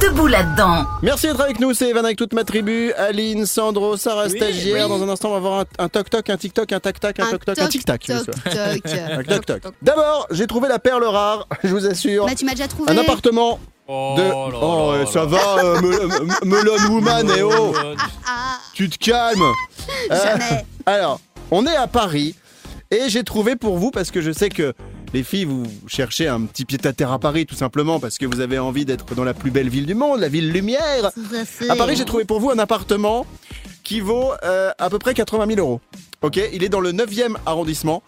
Debout 0.00 0.26
là-dedans. 0.26 0.84
Merci 1.02 1.26
d'être 1.26 1.40
avec 1.40 1.58
nous, 1.60 1.72
c'est 1.74 1.88
Evan 1.88 2.04
avec 2.04 2.16
toute 2.18 2.32
ma 2.32 2.44
tribu, 2.44 2.92
Aline, 2.92 3.46
Sandro, 3.46 3.96
Sarah, 3.96 4.26
Oui, 4.26 4.36
stagiaire. 4.36 4.88
oui. 4.90 4.98
Dans 4.98 5.02
un 5.04 5.08
instant, 5.08 5.28
on 5.28 5.32
va 5.32 5.36
avoir 5.38 5.64
un, 5.78 5.88
toc-toc, 5.88 6.28
un 6.30 6.36
tic-toc, 6.36 6.72
un 6.72 6.78
tac-tac, 6.80 7.18
un 7.18 7.30
toc-toc, 7.30 7.58
un 7.58 7.66
tic-tac. 7.68 8.04
toc-toc. 9.26 9.72
D'abord, 9.82 10.26
j'ai 10.30 10.46
trouvé 10.46 10.68
la 10.68 10.78
perle 10.78 11.04
rare, 11.04 11.48
je 11.64 11.68
vous 11.68 11.86
assure. 11.86 12.26
Bah, 12.26 12.34
tu 12.36 12.44
m'as 12.44 12.52
déjà 12.52 12.68
trouvé. 12.68 12.90
Un 12.92 12.98
appartement 12.98 13.58
Oh, 13.90 14.16
de. 14.18 14.22
là 14.22 14.34
oh, 14.60 14.92
là 14.98 15.06
ça 15.06 15.20
là. 15.20 15.24
va, 15.24 15.58
euh, 15.64 15.80
Melon 16.44 16.76
Woman, 16.90 17.30
et 17.30 17.42
oh 17.42 17.72
Ah, 18.26 18.58
Tu 18.74 18.90
te 18.90 18.98
calmes 18.98 19.40
Euh, 20.12 20.22
jamais. 20.24 20.66
Alors, 20.84 21.20
on 21.50 21.66
est 21.66 21.74
à 21.74 21.86
Paris 21.86 22.34
et 22.90 23.08
j'ai 23.08 23.24
trouvé 23.24 23.56
pour 23.56 23.78
vous, 23.78 23.90
parce 23.90 24.10
que 24.10 24.20
je 24.20 24.30
sais 24.30 24.50
que 24.50 24.74
les 25.12 25.22
filles, 25.22 25.44
vous 25.44 25.64
cherchez 25.86 26.28
un 26.28 26.42
petit 26.42 26.64
pied-à-terre 26.64 27.12
à 27.12 27.18
Paris, 27.18 27.46
tout 27.46 27.54
simplement, 27.54 28.00
parce 28.00 28.18
que 28.18 28.26
vous 28.26 28.40
avez 28.40 28.58
envie 28.58 28.84
d'être 28.84 29.14
dans 29.14 29.24
la 29.24 29.34
plus 29.34 29.50
belle 29.50 29.68
ville 29.68 29.86
du 29.86 29.94
monde, 29.94 30.20
la 30.20 30.28
ville 30.28 30.52
lumière. 30.52 31.10
À 31.68 31.76
Paris, 31.76 31.96
j'ai 31.96 32.04
trouvé 32.04 32.24
pour 32.24 32.40
vous 32.40 32.50
un 32.50 32.58
appartement 32.58 33.26
qui 33.84 34.00
vaut 34.00 34.32
euh, 34.44 34.70
à 34.78 34.90
peu 34.90 34.98
près 34.98 35.14
80 35.14 35.46
000 35.54 35.60
euros. 35.60 35.80
Ok, 36.20 36.38
il 36.52 36.62
est 36.62 36.68
dans 36.68 36.80
le 36.80 36.92
9e 36.92 37.36
arrondissement. 37.46 38.02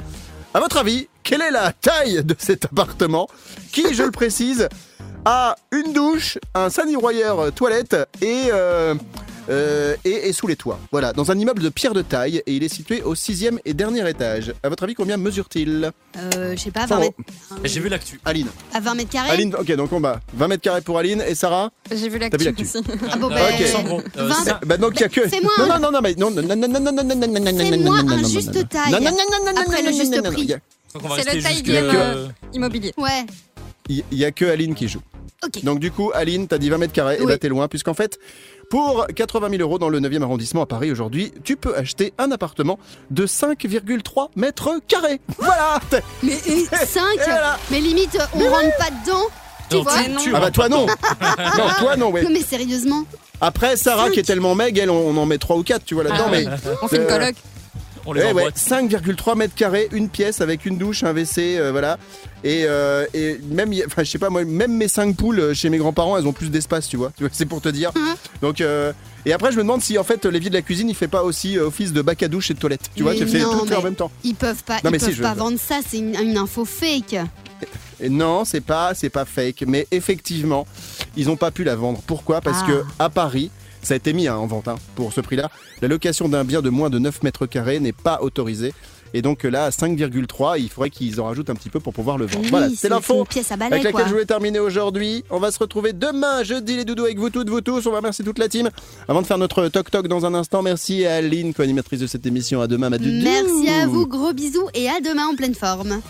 À 0.52 0.60
votre 0.60 0.76
avis, 0.76 1.08
quelle 1.22 1.42
est 1.42 1.50
la 1.50 1.72
taille 1.72 2.24
de 2.24 2.34
cet 2.38 2.66
appartement 2.66 3.28
Qui, 3.72 3.94
je 3.94 4.02
le 4.02 4.10
précise, 4.10 4.68
a 5.24 5.56
une 5.72 5.92
douche, 5.92 6.38
un 6.54 6.68
euh, 6.68 7.50
toilette 7.50 7.96
et 8.20 8.48
euh, 8.52 8.94
euh, 9.50 9.96
et 10.04 10.28
est 10.28 10.32
sous 10.32 10.46
les 10.46 10.56
toits. 10.56 10.78
Voilà, 10.92 11.12
dans 11.12 11.30
un 11.30 11.38
immeuble 11.38 11.62
de 11.62 11.68
pierre 11.68 11.92
de 11.94 12.02
taille 12.02 12.42
et 12.46 12.54
il 12.54 12.62
est 12.62 12.72
situé 12.72 13.02
au 13.02 13.14
sixième 13.14 13.58
et 13.64 13.74
dernier 13.74 14.08
étage. 14.08 14.52
À 14.62 14.68
votre 14.68 14.84
avis, 14.84 14.94
combien 14.94 15.16
mesure-t-il 15.16 15.90
Euh, 16.16 16.54
je 16.56 16.60
sais 16.60 16.70
pas, 16.70 16.86
20 16.86 16.88
Sandro. 16.88 17.14
mètres, 17.18 17.60
J'ai 17.64 17.80
vu 17.80 17.88
l'actu. 17.88 18.20
Aline. 18.24 18.48
à 18.72 18.80
20 18.80 18.94
mètres 18.94 19.10
carrés. 19.10 19.30
Aline, 19.30 19.54
ok, 19.54 19.72
donc 19.76 19.92
on 19.92 20.00
va 20.00 20.20
20 20.34 20.48
mètres 20.48 20.62
carrés 20.62 20.80
pour 20.80 20.98
Aline 20.98 21.22
et 21.26 21.34
Sarah 21.34 21.70
J'ai 21.90 22.08
vu 22.08 22.18
T'as 22.18 22.28
l'actu 22.28 22.38
vu 22.38 22.44
l'actu 22.44 22.62
aussi. 22.62 22.78
Ah 23.10 23.16
bon, 23.16 23.30
Euh, 23.30 23.34
ben, 23.34 23.54
ok. 23.60 23.66
Sandro, 23.66 24.00
euh, 24.18 24.28
20 24.28 24.34
ça- 24.44 24.60
Bah 24.66 24.76
donc 24.76 24.92
il 24.96 25.00
y 25.00 25.04
a 25.04 25.08
que. 25.08 25.28
Fais-moi 25.28 25.50
non, 25.58 25.64
un- 25.64 25.78
non, 25.78 25.80
non, 25.80 25.92
non, 25.92 26.00
mais 26.02 26.14
non, 26.16 26.30
non, 26.30 26.42
non, 26.42 26.56
non, 26.56 26.68
non, 26.68 26.80
non, 26.80 26.92
non, 26.92 27.04
non, 27.04 27.04
non, 27.04 27.28
non, 27.28 27.52
non, 27.52 27.58
Fais-moi 27.58 28.02
non, 28.02 28.12
un 28.12 28.16
non, 28.22 28.28
juste 28.28 28.54
non, 28.54 28.62
taille. 28.64 28.92
Non, 28.92 28.98
non, 29.00 29.10
non, 29.10 29.16
non, 29.44 29.52
non, 29.52 29.60
Après 29.62 29.82
non, 29.82 29.88
le 29.90 29.94
juste 29.96 30.12
non, 30.14 30.22
non, 30.22 30.32
prix. 30.32 30.42
il 30.42 30.48
y 30.50 30.54
a- 30.54 30.60
Donc 30.94 31.04
on 31.04 31.08
va 31.08 31.14
C'est 31.16 31.22
rester 31.22 31.36
le 31.36 31.42
taille 31.42 31.52
jusque- 31.54 31.66
bien 31.66 31.82
que- 31.82 31.96
euh, 31.96 32.28
immobilier. 32.52 32.92
Ouais. 32.96 33.24
Il 33.88 34.02
il 34.10 34.18
y 34.18 34.24
a 34.24 34.30
que 34.32 34.44
Aline 34.44 34.74
qui 34.74 34.88
joue. 34.88 35.00
Donc 35.62 35.78
du 35.78 35.90
coup, 35.90 36.10
Aline, 36.14 36.46
t'as 36.48 36.58
dit 36.58 36.68
20 36.68 36.76
mètres 36.78 36.92
carrés, 36.92 37.18
et 37.18 37.24
bah 37.24 37.38
t'es 37.38 37.48
loin, 37.48 37.66
puisqu'en 37.66 37.94
fait, 37.94 38.18
pour 38.68 39.06
80 39.16 39.48
000 39.50 39.62
euros 39.62 39.78
dans 39.78 39.88
le 39.88 39.98
9e 39.98 40.22
arrondissement 40.22 40.60
à 40.60 40.66
Paris 40.66 40.92
aujourd'hui, 40.92 41.32
tu 41.44 41.56
peux 41.56 41.74
acheter 41.74 42.12
un 42.18 42.30
appartement 42.30 42.78
de 43.10 43.26
5,3 43.26 44.28
mètres 44.36 44.70
carrés. 44.86 45.18
Voilà 45.38 45.80
Mais 46.22 46.34
5 46.36 47.00
voilà. 47.24 47.58
Mais 47.70 47.80
limite, 47.80 48.18
on 48.34 48.38
rentre 48.50 48.76
pas 48.78 48.90
dedans. 49.02 49.24
Tu 49.70 49.76
Non, 49.76 49.82
vois 49.82 49.92
tu- 50.18 50.24
tu 50.24 50.34
Ah 50.34 50.40
bah 50.40 50.50
toi 50.50 50.68
non 50.68 50.86
Non, 51.58 51.64
toi 51.78 51.96
non, 51.96 52.10
ouais. 52.10 52.22
Non, 52.22 52.30
mais 52.30 52.42
sérieusement. 52.42 53.04
Après, 53.40 53.76
Sarah 53.76 54.10
qui 54.10 54.20
est 54.20 54.24
tellement 54.24 54.54
meg, 54.54 54.76
elle, 54.76 54.90
on 54.90 55.16
en 55.16 55.24
met 55.24 55.38
3 55.38 55.56
ou 55.56 55.62
4, 55.62 55.84
tu 55.86 55.94
vois, 55.94 56.04
là-dedans, 56.04 56.24
Ah 56.26 56.30
mais... 56.30 56.44
On 56.82 56.88
fait 56.88 56.96
une 56.96 57.02
Euh, 57.04 57.06
coloc. 57.18 57.34
On 58.06 58.12
les 58.12 58.20
Eh 58.22 58.24
ouais, 58.32 58.42
emboîte. 58.42 58.56
5,3 58.56 59.36
mètres 59.36 59.54
carrés, 59.54 59.88
une 59.92 60.08
pièce 60.08 60.40
avec 60.40 60.64
une 60.66 60.78
douche, 60.78 61.02
un 61.04 61.12
WC, 61.12 61.58
euh, 61.58 61.70
voilà. 61.70 61.98
Et, 62.44 62.64
euh, 62.66 63.04
et 63.12 63.38
même, 63.50 63.70
enfin, 63.86 64.02
je 64.04 64.10
sais 64.10 64.18
pas, 64.18 64.30
moi, 64.30 64.44
même 64.44 64.72
mes 64.74 64.88
5 64.88 65.14
poules 65.16 65.40
euh, 65.40 65.54
chez 65.54 65.68
mes 65.68 65.76
grands-parents, 65.78 66.16
elles 66.16 66.26
ont 66.26 66.32
plus 66.32 66.50
d'espace, 66.50 66.88
tu 66.88 66.96
vois. 66.96 67.12
C'est 67.32 67.46
pour 67.46 67.60
te 67.60 67.68
dire. 67.68 67.92
Mhm. 67.94 68.14
Donc, 68.40 68.60
euh, 68.60 68.92
et 69.26 69.32
après, 69.34 69.52
je 69.52 69.56
me 69.58 69.62
demande 69.62 69.82
si 69.82 69.98
en 69.98 70.04
fait 70.04 70.24
l'évier 70.24 70.48
de 70.48 70.54
la 70.54 70.62
cuisine, 70.62 70.88
il 70.88 70.94
fait 70.94 71.08
pas 71.08 71.22
aussi 71.24 71.58
office 71.58 71.92
de 71.92 72.00
bac 72.00 72.22
à 72.22 72.28
douche 72.28 72.50
et 72.50 72.54
de 72.54 72.58
toilette. 72.58 72.90
Tu 72.96 73.02
vois, 73.02 73.14
tu 73.14 73.26
tout 73.26 73.36
en 73.44 73.64
mais- 73.66 73.82
même 73.82 73.94
temps. 73.94 74.10
Ils 74.24 74.34
peuvent 74.34 74.64
pas, 74.64 74.78
Non, 74.82 74.90
ils 74.94 74.98
si, 75.00 75.06
peuvent 75.06 75.14
je- 75.16 75.22
pas 75.22 75.34
vendre 75.34 75.58
ça, 75.58 75.80
c'est 75.86 75.98
une, 75.98 76.14
une 76.16 76.38
info 76.38 76.64
fake. 76.64 77.16
Non, 78.08 78.46
c'est 78.46 78.62
pas, 78.62 78.94
c'est 78.94 79.10
pas 79.10 79.26
fake, 79.26 79.64
mais 79.66 79.86
effectivement, 79.90 80.66
ils 81.18 81.28
ont 81.28 81.36
pas 81.36 81.50
pu 81.50 81.64
la 81.64 81.76
vendre. 81.76 82.00
Pourquoi? 82.06 82.40
Parce 82.40 82.60
Ah. 82.62 82.66
que 82.66 82.84
à 82.98 83.10
Paris, 83.10 83.50
ça 83.82 83.94
a 83.94 83.96
été 83.96 84.12
mis 84.12 84.28
hein, 84.28 84.36
en 84.36 84.46
vente 84.46 84.68
hein, 84.68 84.76
pour 84.94 85.12
ce 85.12 85.20
prix-là. 85.20 85.50
La 85.82 85.88
location 85.88 86.28
d'un 86.28 86.44
bien 86.44 86.62
de 86.62 86.70
moins 86.70 86.90
de 86.90 86.98
9 86.98 87.22
mètres 87.22 87.46
carrés 87.46 87.80
n'est 87.80 87.92
pas 87.92 88.20
autorisée. 88.22 88.72
Et 89.12 89.22
donc 89.22 89.42
là, 89.42 89.64
à 89.64 89.70
5,3, 89.70 90.60
il 90.60 90.68
faudrait 90.68 90.90
qu'ils 90.90 91.20
en 91.20 91.24
rajoutent 91.24 91.50
un 91.50 91.54
petit 91.54 91.68
peu 91.68 91.80
pour 91.80 91.92
pouvoir 91.92 92.16
le 92.16 92.26
vendre. 92.26 92.44
Oui, 92.44 92.50
voilà, 92.50 92.68
c'est- 92.74 92.88
l'info 92.88 93.26
avec 93.26 93.70
laquelle 93.70 93.92
quoi. 93.92 94.04
je 94.04 94.10
voulais 94.10 94.24
terminer 94.24 94.60
aujourd'hui. 94.60 95.24
On 95.30 95.40
va 95.40 95.50
se 95.50 95.58
retrouver 95.58 95.92
demain, 95.92 96.44
jeudi, 96.44 96.76
les 96.76 96.84
doudous, 96.84 97.04
avec 97.06 97.18
vous 97.18 97.30
toutes, 97.30 97.48
vous 97.48 97.60
tous. 97.60 97.84
On 97.86 97.90
va 97.90 97.96
remercier 97.96 98.24
toute 98.24 98.38
la 98.38 98.48
team. 98.48 98.70
Avant 99.08 99.20
de 99.20 99.26
faire 99.26 99.38
notre 99.38 99.66
toc-toc 99.66 100.06
dans 100.06 100.26
un 100.26 100.34
instant, 100.34 100.62
merci 100.62 101.06
à 101.06 101.16
Aline, 101.16 101.52
co-animatrice 101.54 101.98
de 102.00 102.06
cette 102.06 102.24
émission. 102.24 102.60
À 102.60 102.68
demain, 102.68 102.88
ma. 102.88 102.98
Merci 102.98 103.68
à 103.68 103.86
vous, 103.88 104.06
gros 104.06 104.32
bisous 104.32 104.68
et 104.74 104.88
à 104.88 105.00
demain 105.00 105.26
en 105.26 105.34
pleine 105.34 105.54
forme. 105.56 106.00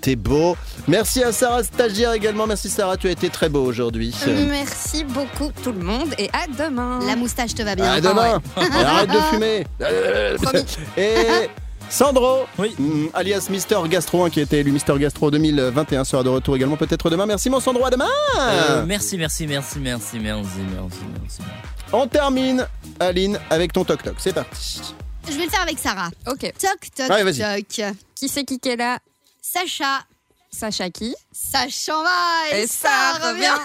T'es 0.00 0.16
beau. 0.16 0.56
Merci 0.86 1.22
à 1.24 1.32
Sarah, 1.32 1.62
stagiaire 1.64 2.12
également. 2.12 2.46
Merci 2.46 2.68
Sarah, 2.70 2.96
tu 2.96 3.08
as 3.08 3.10
été 3.10 3.28
très 3.30 3.48
beau 3.48 3.64
aujourd'hui. 3.64 4.14
Merci 4.48 5.04
beaucoup 5.04 5.50
tout 5.62 5.72
le 5.72 5.80
monde 5.80 6.14
et 6.18 6.30
à 6.32 6.46
demain. 6.46 7.00
La 7.06 7.16
moustache 7.16 7.54
te 7.54 7.62
va 7.62 7.74
bien. 7.74 7.90
À 7.92 8.00
demain. 8.00 8.40
Et 8.56 8.84
arrête 8.84 9.10
de 9.10 9.20
fumer. 9.30 9.66
Promis. 10.42 10.64
Et 10.96 11.48
Sandro, 11.90 12.44
Oui. 12.58 12.74
mm, 12.78 13.06
alias 13.14 13.46
Mister 13.50 13.76
Gastro, 13.88 14.24
hein, 14.24 14.30
qui 14.30 14.40
a 14.40 14.42
été 14.42 14.58
élu 14.58 14.72
Mister 14.72 14.92
Gastro 14.98 15.30
2021, 15.30 16.04
sera 16.04 16.22
de 16.22 16.28
retour 16.28 16.54
également 16.54 16.76
peut-être 16.76 17.08
demain. 17.10 17.24
Merci 17.26 17.48
mon 17.48 17.60
Sandro, 17.60 17.84
à 17.86 17.90
demain. 17.90 18.08
Euh, 18.38 18.84
merci, 18.86 19.16
merci, 19.16 19.46
merci, 19.46 19.78
merci, 19.78 20.18
merci, 20.20 20.58
merci, 20.60 20.98
merci. 21.22 21.38
On 21.92 22.06
termine, 22.06 22.66
Aline, 23.00 23.38
avec 23.48 23.72
ton 23.72 23.84
toc 23.84 24.02
toc. 24.02 24.14
C'est 24.18 24.34
parti. 24.34 24.80
Je 25.30 25.34
vais 25.36 25.44
le 25.44 25.50
faire 25.50 25.62
avec 25.62 25.78
Sarah. 25.78 26.10
Ok. 26.26 26.40
Toc, 26.40 26.90
toc, 26.94 27.08
Ouais, 27.10 27.24
toc. 27.24 27.94
Qui 28.14 28.28
c'est 28.28 28.44
qui 28.44 28.58
qui 28.58 28.68
est 28.68 28.76
là? 28.76 28.98
Sacha. 29.50 30.00
Sacha 30.50 30.90
qui? 30.90 31.14
Ça 31.32 31.60
s'en 31.70 32.02
va 32.02 32.10
et, 32.52 32.62
Et 32.62 32.66
ça 32.66 33.14
revient. 33.14 33.58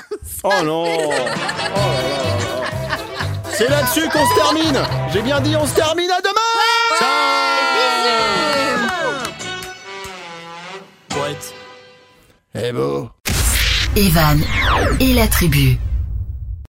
Oh 0.43 0.63
non. 0.63 0.85
Oh 0.85 1.09
là 1.09 1.17
là. 1.17 2.97
C'est 3.51 3.67
là-dessus 3.67 4.07
qu'on 4.09 4.25
se 4.25 4.35
termine. 4.35 4.81
J'ai 5.11 5.21
bien 5.21 5.41
dit, 5.41 5.55
on 5.57 5.67
se 5.67 5.73
termine 5.73 6.09
à 6.09 6.21
demain. 6.21 6.39
Poète. 11.09 11.53
Eh 12.55 12.71
beau. 12.71 13.09
Evan 13.95 14.41
et 15.01 15.13
la 15.13 15.27
tribu. 15.27 15.77